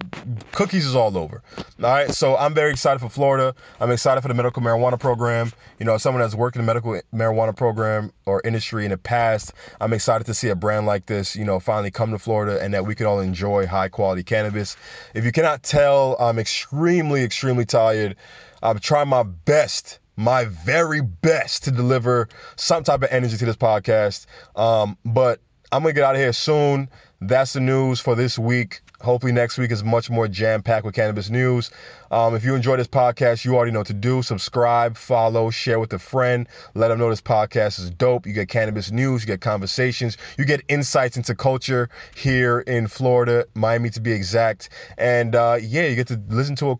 cookies 0.52 0.86
is 0.86 0.96
all 0.96 1.18
over. 1.18 1.41
All 1.58 1.66
right, 1.91 2.12
so 2.12 2.38
I'm 2.38 2.54
very 2.54 2.72
excited 2.72 3.00
for 3.00 3.10
Florida. 3.10 3.56
I'm 3.80 3.89
excited 3.91 4.22
for 4.22 4.28
the 4.28 4.34
medical 4.34 4.62
marijuana 4.62 5.00
program. 5.00 5.52
You 5.80 5.86
know, 5.86 5.98
someone 5.98 6.22
that's 6.22 6.36
worked 6.36 6.56
in 6.56 6.62
the 6.62 6.66
medical 6.66 7.02
marijuana 7.14 7.56
program 7.56 8.14
or 8.26 8.41
industry 8.46 8.86
in 8.86 8.91
the 8.91 8.98
past, 8.98 9.54
I'm 9.82 9.94
excited 9.94 10.26
to 10.26 10.34
see 10.34 10.50
a 10.50 10.56
brand 10.56 10.86
like 10.86 11.08
this, 11.08 11.36
you 11.36 11.44
know, 11.44 11.60
finally 11.60 11.91
come 11.91 12.12
to 12.12 12.20
Florida 12.20 12.62
and 12.62 12.74
that 12.74 12.86
we 12.86 12.94
can 12.94 13.08
all 13.08 13.20
enjoy 13.20 13.66
high 13.66 13.89
quality 13.89 14.24
cannabis. 14.24 14.78
If 15.16 15.26
you 15.26 15.32
cannot 15.32 15.64
tell, 15.64 16.16
I'm 16.20 16.38
extremely, 16.38 17.24
extremely 17.24 17.66
tired. 17.66 18.16
I'm 18.62 18.80
trying 18.80 19.10
my 19.10 19.24
best 19.24 20.00
my 20.16 20.45
very 20.45 21.01
best 21.01 21.64
to 21.64 21.72
deliver 21.72 22.28
some 22.55 22.84
type 22.84 23.03
of 23.03 23.09
energy 23.11 23.38
to 23.38 23.45
this 23.45 23.55
podcast. 23.55 24.26
Um, 24.55 24.97
but 25.05 25.39
I'm 25.72 25.82
gonna 25.82 25.93
get 25.93 26.03
out 26.03 26.16
of 26.16 26.22
here 26.22 26.34
soon. 26.34 26.89
That's 27.20 27.53
the 27.53 27.61
news 27.61 27.99
for 27.99 28.16
this 28.16 28.38
week. 28.38 28.82
Hopefully 29.01 29.32
next 29.32 29.57
week 29.57 29.72
is 29.72 29.84
much 29.84 30.09
more 30.09 30.28
jam 30.28 30.61
packed 30.61 30.86
with 30.86 30.93
cannabis 30.93 31.30
news. 31.30 31.72
Um, 32.11 32.36
if 32.36 32.45
you 32.45 32.53
enjoy 32.53 32.78
this 32.78 32.88
podcast, 32.88 33.43
you 33.43 33.55
already 33.55 33.72
know 33.72 33.80
what 33.80 33.88
to 33.88 33.93
do. 33.93 34.22
Subscribe, 34.22 34.97
follow, 34.97 35.49
share 35.49 35.80
with 35.80 35.91
a 35.93 35.99
friend. 35.99 36.47
Let 36.74 36.89
them 36.89 36.99
know 36.99 37.09
this 37.09 37.22
podcast 37.22 37.80
is 37.80 37.89
dope. 37.89 38.28
You 38.28 38.34
get 38.34 38.49
cannabis 38.49 38.91
news, 38.91 39.24
you 39.24 39.28
get 39.28 39.41
conversations, 39.41 40.18
you 40.38 40.45
get 40.45 40.61
insights 40.68 41.18
into 41.18 41.34
culture 41.34 41.89
here 42.16 42.59
in 42.61 42.88
Florida, 42.88 43.45
Miami 43.55 43.89
to 43.89 44.01
be 44.01 44.11
exact. 44.11 44.70
And 44.97 45.36
uh, 45.36 45.57
yeah, 45.61 45.88
you 45.88 45.95
get 45.95 46.07
to 46.07 46.22
listen 46.30 46.55
to 46.57 46.72
a 46.72 46.76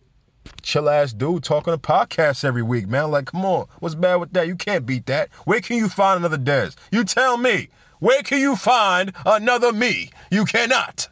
chill 0.62 0.88
ass 0.88 1.12
dude 1.12 1.44
talking 1.44 1.72
to 1.72 1.78
podcasts 1.78 2.44
every 2.44 2.62
week, 2.62 2.88
man. 2.88 3.10
Like, 3.10 3.26
come 3.26 3.44
on, 3.44 3.66
what's 3.80 3.94
bad 3.94 4.16
with 4.16 4.32
that? 4.32 4.46
You 4.46 4.56
can't 4.56 4.86
beat 4.86 5.06
that. 5.06 5.30
Where 5.44 5.60
can 5.60 5.76
you 5.76 5.88
find 5.88 6.18
another 6.18 6.38
Des? 6.38 6.70
You 6.90 7.04
tell 7.04 7.36
me. 7.36 7.68
Where 8.00 8.22
can 8.22 8.40
you 8.40 8.56
find 8.56 9.12
another 9.24 9.72
me? 9.72 10.10
You 10.30 10.44
cannot. 10.44 11.08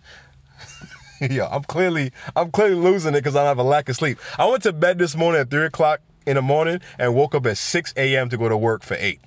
yeah, 1.21 1.49
I'm 1.51 1.63
clearly 1.65 2.13
I'm 2.37 2.51
clearly 2.51 2.75
losing 2.75 3.15
it 3.15 3.21
because 3.21 3.37
I 3.37 3.45
have 3.45 3.59
a 3.59 3.63
lack 3.63 3.89
of 3.89 3.97
sleep. 3.97 4.19
I 4.39 4.47
went 4.47 4.63
to 4.65 4.73
bed 4.73 4.99
this 4.99 5.17
morning 5.17 5.41
at 5.41 5.51
three 5.51 5.65
o'clock 5.65 6.01
in 6.27 6.37
the 6.37 6.43
morning 6.43 6.81
and 6.99 7.15
woke 7.15 7.35
up 7.35 7.47
at 7.47 7.59
6 7.59 7.95
a.m. 7.97 8.29
to 8.29 8.37
go 8.37 8.49
to 8.49 8.57
work 8.57 8.83
for 8.83 8.95
eight. 8.95 9.21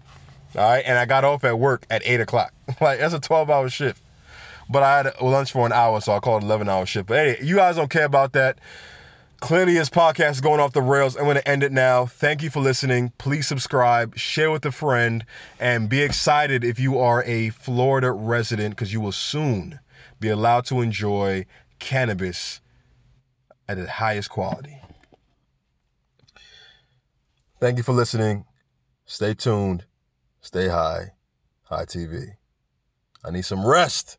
All 0.55 0.63
right, 0.63 0.83
and 0.85 0.97
I 0.97 1.05
got 1.05 1.23
off 1.23 1.43
at 1.43 1.59
work 1.59 1.85
at 1.89 2.01
eight 2.05 2.21
o'clock. 2.21 2.53
like 2.81 2.99
that's 2.99 3.13
a 3.13 3.19
12 3.19 3.49
hour 3.49 3.69
shift. 3.69 4.01
But 4.69 4.83
I 4.83 4.97
had 4.97 5.21
lunch 5.21 5.51
for 5.51 5.65
an 5.65 5.73
hour, 5.73 6.01
so 6.01 6.13
I 6.13 6.19
called 6.19 6.43
it 6.43 6.45
11 6.45 6.69
hour 6.69 6.85
shift. 6.85 7.07
But 7.07 7.17
hey, 7.17 7.37
you 7.43 7.55
guys 7.55 7.75
don't 7.75 7.89
care 7.89 8.05
about 8.05 8.33
that. 8.33 8.57
Clearly, 9.41 9.73
this 9.73 9.89
podcast 9.89 10.31
is 10.31 10.41
going 10.41 10.59
off 10.59 10.73
the 10.73 10.81
rails. 10.81 11.15
I'm 11.15 11.23
going 11.23 11.35
to 11.35 11.47
end 11.47 11.61
it 11.61 11.71
now. 11.71 12.05
Thank 12.05 12.41
you 12.41 12.49
for 12.49 12.61
listening. 12.61 13.11
Please 13.17 13.47
subscribe, 13.47 14.17
share 14.17 14.49
with 14.49 14.65
a 14.65 14.71
friend, 14.71 15.25
and 15.59 15.89
be 15.89 16.01
excited 16.01 16.63
if 16.63 16.79
you 16.79 16.97
are 16.97 17.23
a 17.25 17.49
Florida 17.49 18.11
resident 18.11 18.75
because 18.75 18.91
you 18.93 19.01
will 19.01 19.11
soon 19.11 19.79
be 20.19 20.29
allowed 20.29 20.65
to 20.65 20.81
enjoy 20.81 21.45
cannabis 21.79 22.61
at 23.67 23.77
its 23.77 23.89
highest 23.89 24.29
quality. 24.29 24.81
Thank 27.59 27.77
you 27.77 27.83
for 27.83 27.93
listening. 27.93 28.45
Stay 29.05 29.33
tuned. 29.33 29.85
Stay 30.41 30.67
high. 30.67 31.11
High 31.63 31.85
TV. 31.85 32.29
I 33.23 33.31
need 33.31 33.43
some 33.43 33.65
rest. 33.65 34.17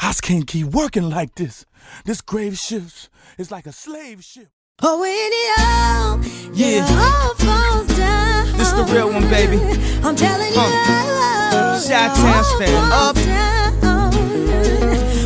I 0.00 0.12
can't 0.22 0.46
keep 0.46 0.66
working 0.68 1.08
like 1.10 1.34
this. 1.34 1.64
This 2.04 2.20
grave 2.20 2.58
shift 2.58 3.08
is 3.38 3.50
like 3.50 3.66
a 3.66 3.72
slave 3.72 4.22
ship. 4.24 4.48
Oh, 4.82 5.00
when 5.00 5.10
it 5.10 5.58
all, 5.58 6.20
Yeah. 6.54 6.84
it 6.84 6.90
all 6.92 7.34
falls 7.34 7.88
down. 7.96 8.56
This 8.58 8.70
the 8.72 8.84
real 8.84 9.10
one, 9.12 9.28
baby. 9.28 9.58
I'm 10.04 10.14
telling 10.14 10.52
you, 10.52 10.60
Huh. 10.60 11.80
Chi-town 11.86 12.26
it 12.26 12.36
all 12.36 12.44
stand 12.44 12.92
up. 12.92 13.14
down. 13.16 14.14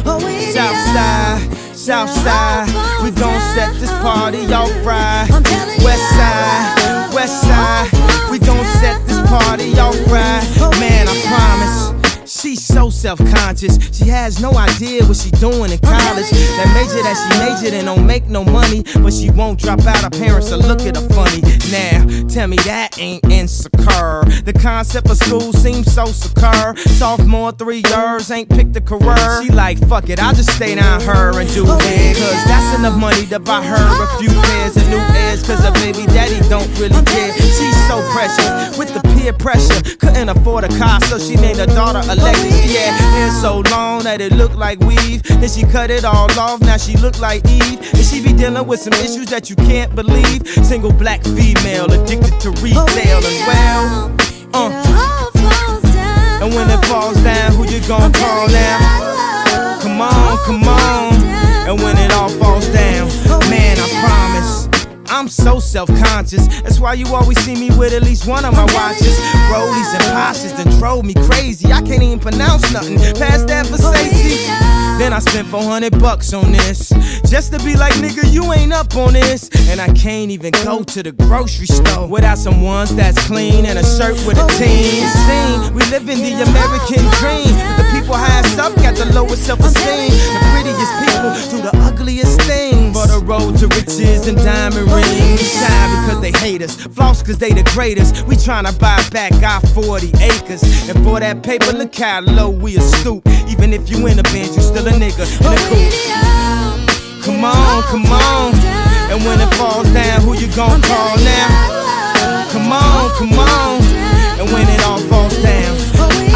Oh, 0.07 0.18
South 0.53 0.77
side, 0.95 1.77
south 1.77 2.11
side, 2.11 2.68
we 3.03 3.11
gon' 3.11 3.41
set 3.55 3.75
this 3.81 3.91
party 4.01 4.53
off 4.53 4.70
right. 4.87 5.29
Oh, 5.31 5.37
I'm 5.37 5.43
telling 5.45 5.83
West 5.83 6.09
side, 6.11 7.14
west 7.14 7.41
side, 7.43 7.89
we 8.31 8.39
gon' 8.39 8.64
set 8.81 9.05
this 9.07 9.20
party 9.29 9.79
off 9.79 9.97
right. 10.11 10.45
Man, 10.81 11.09
I 11.09 11.16
promise. 11.29 12.01
So 12.73 12.89
self-conscious. 12.89 13.97
She 13.97 14.09
has 14.09 14.41
no 14.41 14.53
idea 14.55 15.05
what 15.05 15.18
she 15.18 15.31
doing 15.33 15.70
in 15.70 15.79
college. 15.79 16.31
That 16.31 16.73
major 16.73 17.03
that 17.05 17.16
she 17.20 17.39
majored 17.39 17.75
in 17.75 17.85
don't 17.85 18.07
make 18.07 18.27
no 18.29 18.45
money, 18.45 18.83
but 19.03 19.12
she 19.12 19.29
won't 19.31 19.61
drop 19.61 19.85
out. 19.85 20.03
Her 20.03 20.11
parents 20.11 20.51
will 20.51 20.61
look 20.61 20.81
at 20.81 20.97
her 20.97 21.09
funny. 21.11 21.43
Now, 21.70 22.27
tell 22.29 22.49
me 22.49 22.57
that 22.64 22.99
ain't 22.99 23.25
insecure. 23.31 24.25
The 24.49 24.59
concept 24.59 25.11
of 25.11 25.18
school 25.18 25.53
seems 25.53 25.93
so 25.93 26.07
secure. 26.07 26.75
Sophomore 26.77 27.53
three 27.53 27.83
years 27.87 28.31
ain't 28.31 28.49
picked 28.49 28.75
a 28.77 28.81
career. 28.81 29.43
She 29.43 29.51
like 29.51 29.79
fuck 29.87 30.09
it, 30.09 30.18
I'll 30.18 30.35
just 30.35 30.51
stay 30.57 30.75
down 30.75 31.03
her 31.03 31.39
and 31.39 31.49
do 31.53 31.64
oh, 31.66 31.79
it. 31.83 32.16
Cause 32.16 32.45
that's 32.49 32.79
enough 32.79 32.99
money 32.99 33.27
to 33.27 33.39
buy 33.39 33.62
her 33.62 33.77
a 33.77 34.07
oh, 34.09 34.16
few 34.18 34.31
pairs 34.31 34.77
of 34.77 34.89
new 34.89 35.03
ears. 35.29 35.45
Cause 35.47 35.61
her 35.61 35.73
baby 35.85 36.07
daddy 36.07 36.41
don't 36.49 36.68
really 36.81 37.05
care. 37.05 37.33
She's 37.37 37.79
so 37.87 38.01
precious 38.12 38.79
with 38.79 38.95
the 38.95 39.01
peer 39.14 39.35
pressure. 39.35 39.83
Couldn't 39.99 40.31
afford 40.31 40.64
a 40.64 40.68
car, 40.79 41.01
so 41.03 41.18
she 41.18 41.37
named 41.37 41.59
her 41.59 41.66
daughter 41.66 42.01
Alexis. 42.09 42.62
Yeah, 42.65 42.97
hair 42.97 43.31
so 43.31 43.61
long 43.71 44.03
that 44.05 44.21
it 44.21 44.33
looked 44.33 44.57
like 44.57 44.79
weave. 44.81 45.23
Then 45.23 45.49
she 45.49 45.63
cut 45.63 45.91
it 45.91 46.05
all 46.05 46.31
off, 46.39 46.61
now 46.61 46.77
she 46.77 46.97
look 46.97 47.19
like 47.21 47.45
Eve. 47.49 47.79
And 47.95 48.05
she 48.05 48.23
be 48.23 48.33
dealing 48.33 48.67
with 48.67 48.81
some 48.81 48.95
issues 48.95 49.27
that 49.31 49.51
you 49.51 49.57
can't 49.57 49.95
believe. 49.95 50.47
Single 50.47 50.93
black 50.93 51.23
female 51.25 51.91
addicted 51.93 52.39
to 52.41 52.51
retail 52.63 53.19
as 53.19 53.41
well. 53.47 54.13
Uh, 54.55 54.71
it 54.71 54.87
all 54.95 55.31
falls 55.33 55.83
down. 55.95 56.43
and 56.43 56.55
when 56.55 56.69
it 56.71 56.85
falls 56.87 57.17
down, 57.23 57.53
who 57.53 57.65
you 57.65 57.81
gon' 57.89 58.13
call 58.13 58.49
now? 58.49 59.79
Come 59.83 60.01
on, 60.01 60.39
come 60.45 60.63
on. 60.65 61.15
And 61.69 61.81
when 61.81 61.97
it 61.99 62.13
all 62.13 62.29
falls 62.29 62.67
down, 62.69 63.09
man, 63.51 63.77
I 63.79 63.89
promise. 64.01 64.62
I'm 65.13 65.29
so 65.29 65.61
self-conscious. 65.61 66.63
That's 66.63 66.81
why 66.81 66.95
you 66.95 67.05
always 67.15 67.39
see 67.45 67.55
me 67.55 67.69
with 67.77 67.93
at 67.93 68.03
least 68.03 68.27
one 68.27 68.47
of 68.47 68.55
my 68.55 68.65
watches. 68.73 69.15
Rollies 69.53 69.93
and 69.93 70.03
Porsches 70.17 70.57
that 70.57 70.67
drove 70.79 71.05
me 71.05 71.13
crazy. 71.29 71.71
I 71.71 71.83
can't 71.83 72.03
even 72.03 72.19
pronounce 72.19 72.73
nothing 72.73 72.97
past 73.21 73.47
that 73.49 73.67
for 73.67 73.77
safety. 73.77 74.41
Then 74.99 75.13
I 75.13 75.19
spent 75.19 75.49
400 75.49 76.01
bucks 76.01 76.33
on 76.33 76.51
this. 76.53 76.89
Just 77.29 77.53
to 77.53 77.59
be 77.59 77.77
like, 77.77 77.93
nigga, 78.01 78.25
you 78.33 78.53
ain't 78.55 78.73
up 78.73 78.97
on 78.97 79.13
this. 79.13 79.51
And 79.69 79.83
I 79.83 79.93
can't 79.93 80.31
even 80.31 80.51
go 80.65 80.83
to 80.83 81.03
the 81.03 81.13
grocery 81.13 81.67
store 81.67 82.09
without 82.09 82.39
some 82.39 82.63
ones 82.63 82.97
that's 82.97 83.21
clean 83.27 83.67
and 83.67 83.79
a 83.79 83.85
shirt 83.85 84.17
with 84.27 84.39
a 84.39 84.47
team. 84.57 85.05
Scene, 85.29 85.75
we 85.75 85.85
live 85.93 86.09
in 86.09 86.25
the 86.25 86.41
American 86.41 87.05
dream. 87.21 87.53
The 87.77 87.85
people 87.93 88.17
highest 88.17 88.59
up 88.59 88.75
got 88.77 88.97
the 88.97 89.13
lowest 89.13 89.45
self-esteem. 89.45 90.09
The 90.09 90.41
prettiest 90.57 90.95
people 91.05 91.31
do 91.53 91.59
the 91.69 91.73
ugliest 91.85 92.41
things. 92.49 92.91
For 93.03 93.18
the 93.18 93.26
road 93.26 93.59
to 93.59 93.66
riches 93.74 94.28
and 94.28 94.38
diamond 94.38 94.86
rings. 94.92 95.42
Shine 95.42 95.90
because 96.07 96.20
they 96.20 96.30
hate 96.38 96.62
us. 96.62 96.76
Floss 96.76 97.20
cause 97.20 97.36
they 97.36 97.50
the 97.50 97.68
greatest. 97.74 98.24
We 98.28 98.36
tryna 98.36 98.78
buy 98.78 99.03
back 99.11 99.32
our 99.42 99.61
40 99.74 100.12
acres. 100.22 100.62
And 100.88 101.03
for 101.03 101.18
that 101.18 101.42
paper, 101.42 101.72
look 101.72 101.92
how 101.96 102.20
low 102.20 102.48
we 102.48 102.76
a 102.76 102.80
stoop. 102.80 103.26
Even 103.48 103.72
if 103.72 103.90
you 103.90 104.07
in 104.07 104.20
a 104.20 104.22
band, 104.22 104.55
you 104.55 104.62
still 104.62 104.86
a 104.86 104.92
nigga 104.92 105.26
in 105.26 105.50
a 105.50 105.59
coupe. 105.66 107.24
Come 107.24 107.42
on, 107.42 107.82
come 107.90 108.07
on. 108.07 108.55
And 109.11 109.18
when 109.26 109.40
it 109.40 109.53
falls 109.55 109.90
down, 109.90 110.20
who 110.20 110.34
you 110.38 110.46
gon' 110.55 110.80
call 110.82 111.16
now? 111.26 112.46
Come 112.53 112.70
on, 112.70 113.11
come 113.18 113.34
on. 113.34 113.82
And 114.38 114.46
when 114.53 114.68
it 114.68 114.80
all 114.86 115.00
falls 115.11 115.36
down, 115.42 115.82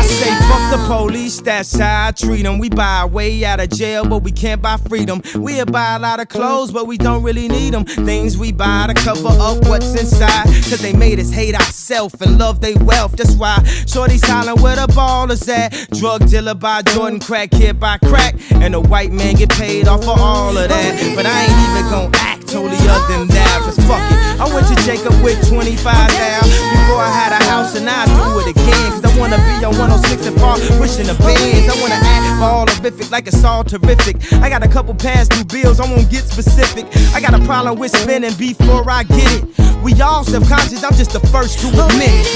say 0.07 0.31
fuck 0.49 0.71
the 0.71 0.85
police, 0.87 1.41
that's 1.41 1.77
how 1.79 2.09
I 2.09 2.13
treat 2.13 2.43
them. 2.43 2.59
We 2.59 2.69
buy 2.69 3.01
our 3.01 3.09
way 3.09 3.45
out 3.45 3.61
of 3.61 3.71
jail, 3.71 4.05
but 4.05 4.23
we 4.23 4.33
can't 4.33 4.63
buy 4.63 4.77
freedom. 4.77 5.23
We'll 5.35 5.67
buy 5.67 5.97
a 5.97 5.99
lot 5.99 6.21
of 6.21 6.29
clothes, 6.29 6.73
but 6.73 6.87
we 6.87 6.99
don't 6.99 7.23
really 7.23 7.49
need 7.49 7.75
them. 7.75 7.85
Things 7.85 8.39
we 8.39 8.53
buy 8.53 8.87
to 8.89 8.95
cover 8.95 9.29
up 9.29 9.65
what's 9.67 9.95
inside. 10.01 10.45
Cause 10.45 10.81
they 10.81 10.93
made 10.93 11.19
us 11.19 11.31
hate 11.31 11.55
ourselves 11.55 12.21
and 12.21 12.39
love 12.39 12.61
they 12.61 12.75
wealth. 12.75 13.17
That's 13.17 13.35
why 13.35 13.63
Shorty's 13.87 14.25
hollering 14.25 14.63
where 14.63 14.77
the 14.77 14.93
ball 14.95 15.31
is 15.31 15.49
at. 15.49 15.71
Drug 15.93 16.29
dealer 16.29 16.55
by 16.55 16.83
Jordan, 16.83 17.21
crack 17.21 17.51
kid 17.51 17.79
by 17.81 17.99
crack. 17.99 18.35
And 18.53 18.75
the 18.75 18.81
white 18.81 19.13
man 19.13 19.35
get 19.35 19.51
paid 19.51 19.89
off 19.89 20.05
for 20.05 20.19
all 20.19 20.57
of 20.57 20.69
that. 20.69 21.13
But 21.17 21.27
I 21.27 21.43
ain't 21.43 21.71
even 21.71 21.91
gonna 21.91 22.17
act 22.17 22.49
totally 22.49 22.77
other 22.89 23.19
than 23.19 23.29
that. 23.29 23.61
Cause 23.65 23.77
fuck 23.87 24.13
it. 24.13 24.26
I 24.39 24.45
went 24.53 24.69
to 24.69 24.77
Jacob 24.85 25.17
with 25.25 25.41
25 25.49 25.81
down 25.83 26.45
before 26.45 27.01
I 27.01 27.09
had 27.09 27.33
a 27.33 27.43
house 27.49 27.75
and 27.75 27.89
I 27.89 28.05
do 28.05 28.41
it 28.45 28.53
again. 28.53 28.93
Cause 28.93 29.05
I 29.05 29.19
wanna 29.19 29.39
be 29.39 29.65
on 29.65 29.73
106 29.79 30.27
and 30.27 30.37
Park 30.37 30.61
pushing 30.77 31.07
the 31.09 31.17
bands. 31.25 31.73
I 31.73 31.75
wanna 31.81 31.97
act 31.97 32.43
all 32.43 32.67
horrific 32.69 33.11
like 33.11 33.27
it's 33.27 33.43
all 33.45 33.65
terrific. 33.65 34.17
I 34.45 34.49
got 34.49 34.63
a 34.63 34.69
couple 34.69 34.95
past 34.95 35.33
due 35.33 35.45
bills, 35.45 35.81
I 35.81 35.89
won't 35.89 36.11
get 36.11 36.25
specific. 36.25 36.85
I 37.15 37.21
got 37.21 37.33
a 37.33 37.43
problem 37.47 37.79
with 37.79 37.97
spending 37.97 38.35
before 38.35 38.85
I 38.91 39.05
get 39.05 39.43
it. 39.43 39.45
We 39.83 39.99
all 40.03 40.23
self-conscious, 40.23 40.85
I'm 40.85 40.95
just 40.95 41.13
the 41.13 41.21
first 41.33 41.61
to 41.61 41.69
admit 41.69 42.13
it. 42.13 42.29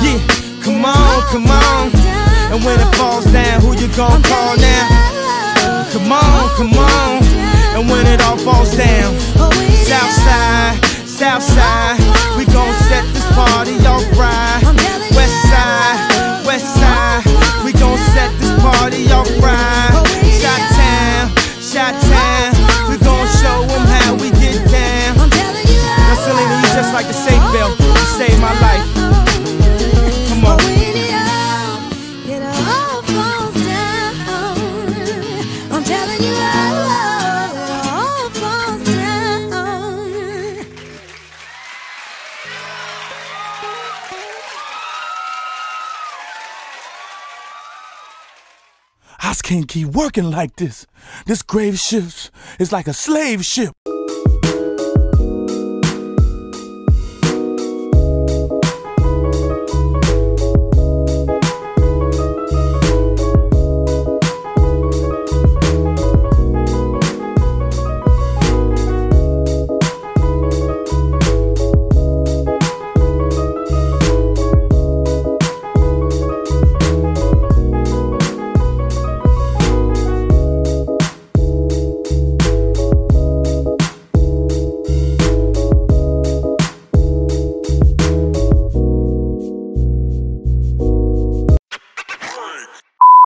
Yeah, 0.00 0.18
come 0.64 0.84
on, 0.84 1.22
come 1.28 1.46
on. 1.46 1.92
And 2.52 2.64
when 2.64 2.80
it 2.80 2.90
falls 2.96 3.26
down, 3.26 3.60
who 3.60 3.76
you 3.76 3.88
gon' 3.96 4.22
call 4.22 4.56
now? 4.56 5.92
Come 5.92 6.12
on, 6.12 6.48
come 6.56 6.72
on. 6.72 7.22
And 7.76 7.90
when 7.90 8.06
it 8.06 8.20
all 8.22 8.38
falls 8.38 8.76
down, 8.76 9.12
South 9.84 10.12
side, 11.24 11.40
South 11.40 11.42
side, 11.42 12.36
we 12.36 12.44
gon' 12.46 12.74
set 12.88 13.04
this 13.14 13.24
party 13.34 13.76
off 13.86 14.04
right. 14.18 14.60
West 15.16 15.42
side, 15.48 16.46
West 16.46 16.74
side, 16.74 17.24
we 17.64 17.72
gon' 17.72 17.98
set 18.12 18.30
this 18.38 18.52
party 18.60 19.10
off 19.10 19.28
right. 19.40 19.92
Shot 20.40 20.60
town, 20.76 21.32
Chi-town, 21.72 22.52
we 22.88 22.96
gon' 22.98 23.26
show 23.40 23.62
'em 23.74 23.86
how 23.86 24.14
we 24.14 24.30
get 24.30 24.58
down. 24.70 25.30
Now 25.30 26.14
Selena, 26.24 26.56
you 26.62 26.68
just 26.74 26.92
like 26.92 27.06
the 27.06 27.14
safe 27.14 27.44
belt, 27.52 27.78
you 27.80 28.06
saved 28.18 28.40
my 28.40 28.52
life. 28.60 28.83
Can't 49.44 49.68
keep 49.68 49.88
working 49.88 50.30
like 50.30 50.56
this. 50.56 50.86
This 51.26 51.42
grave 51.42 51.78
ship 51.78 52.04
is 52.58 52.72
like 52.72 52.88
a 52.88 52.94
slave 52.94 53.44
ship. 53.44 53.74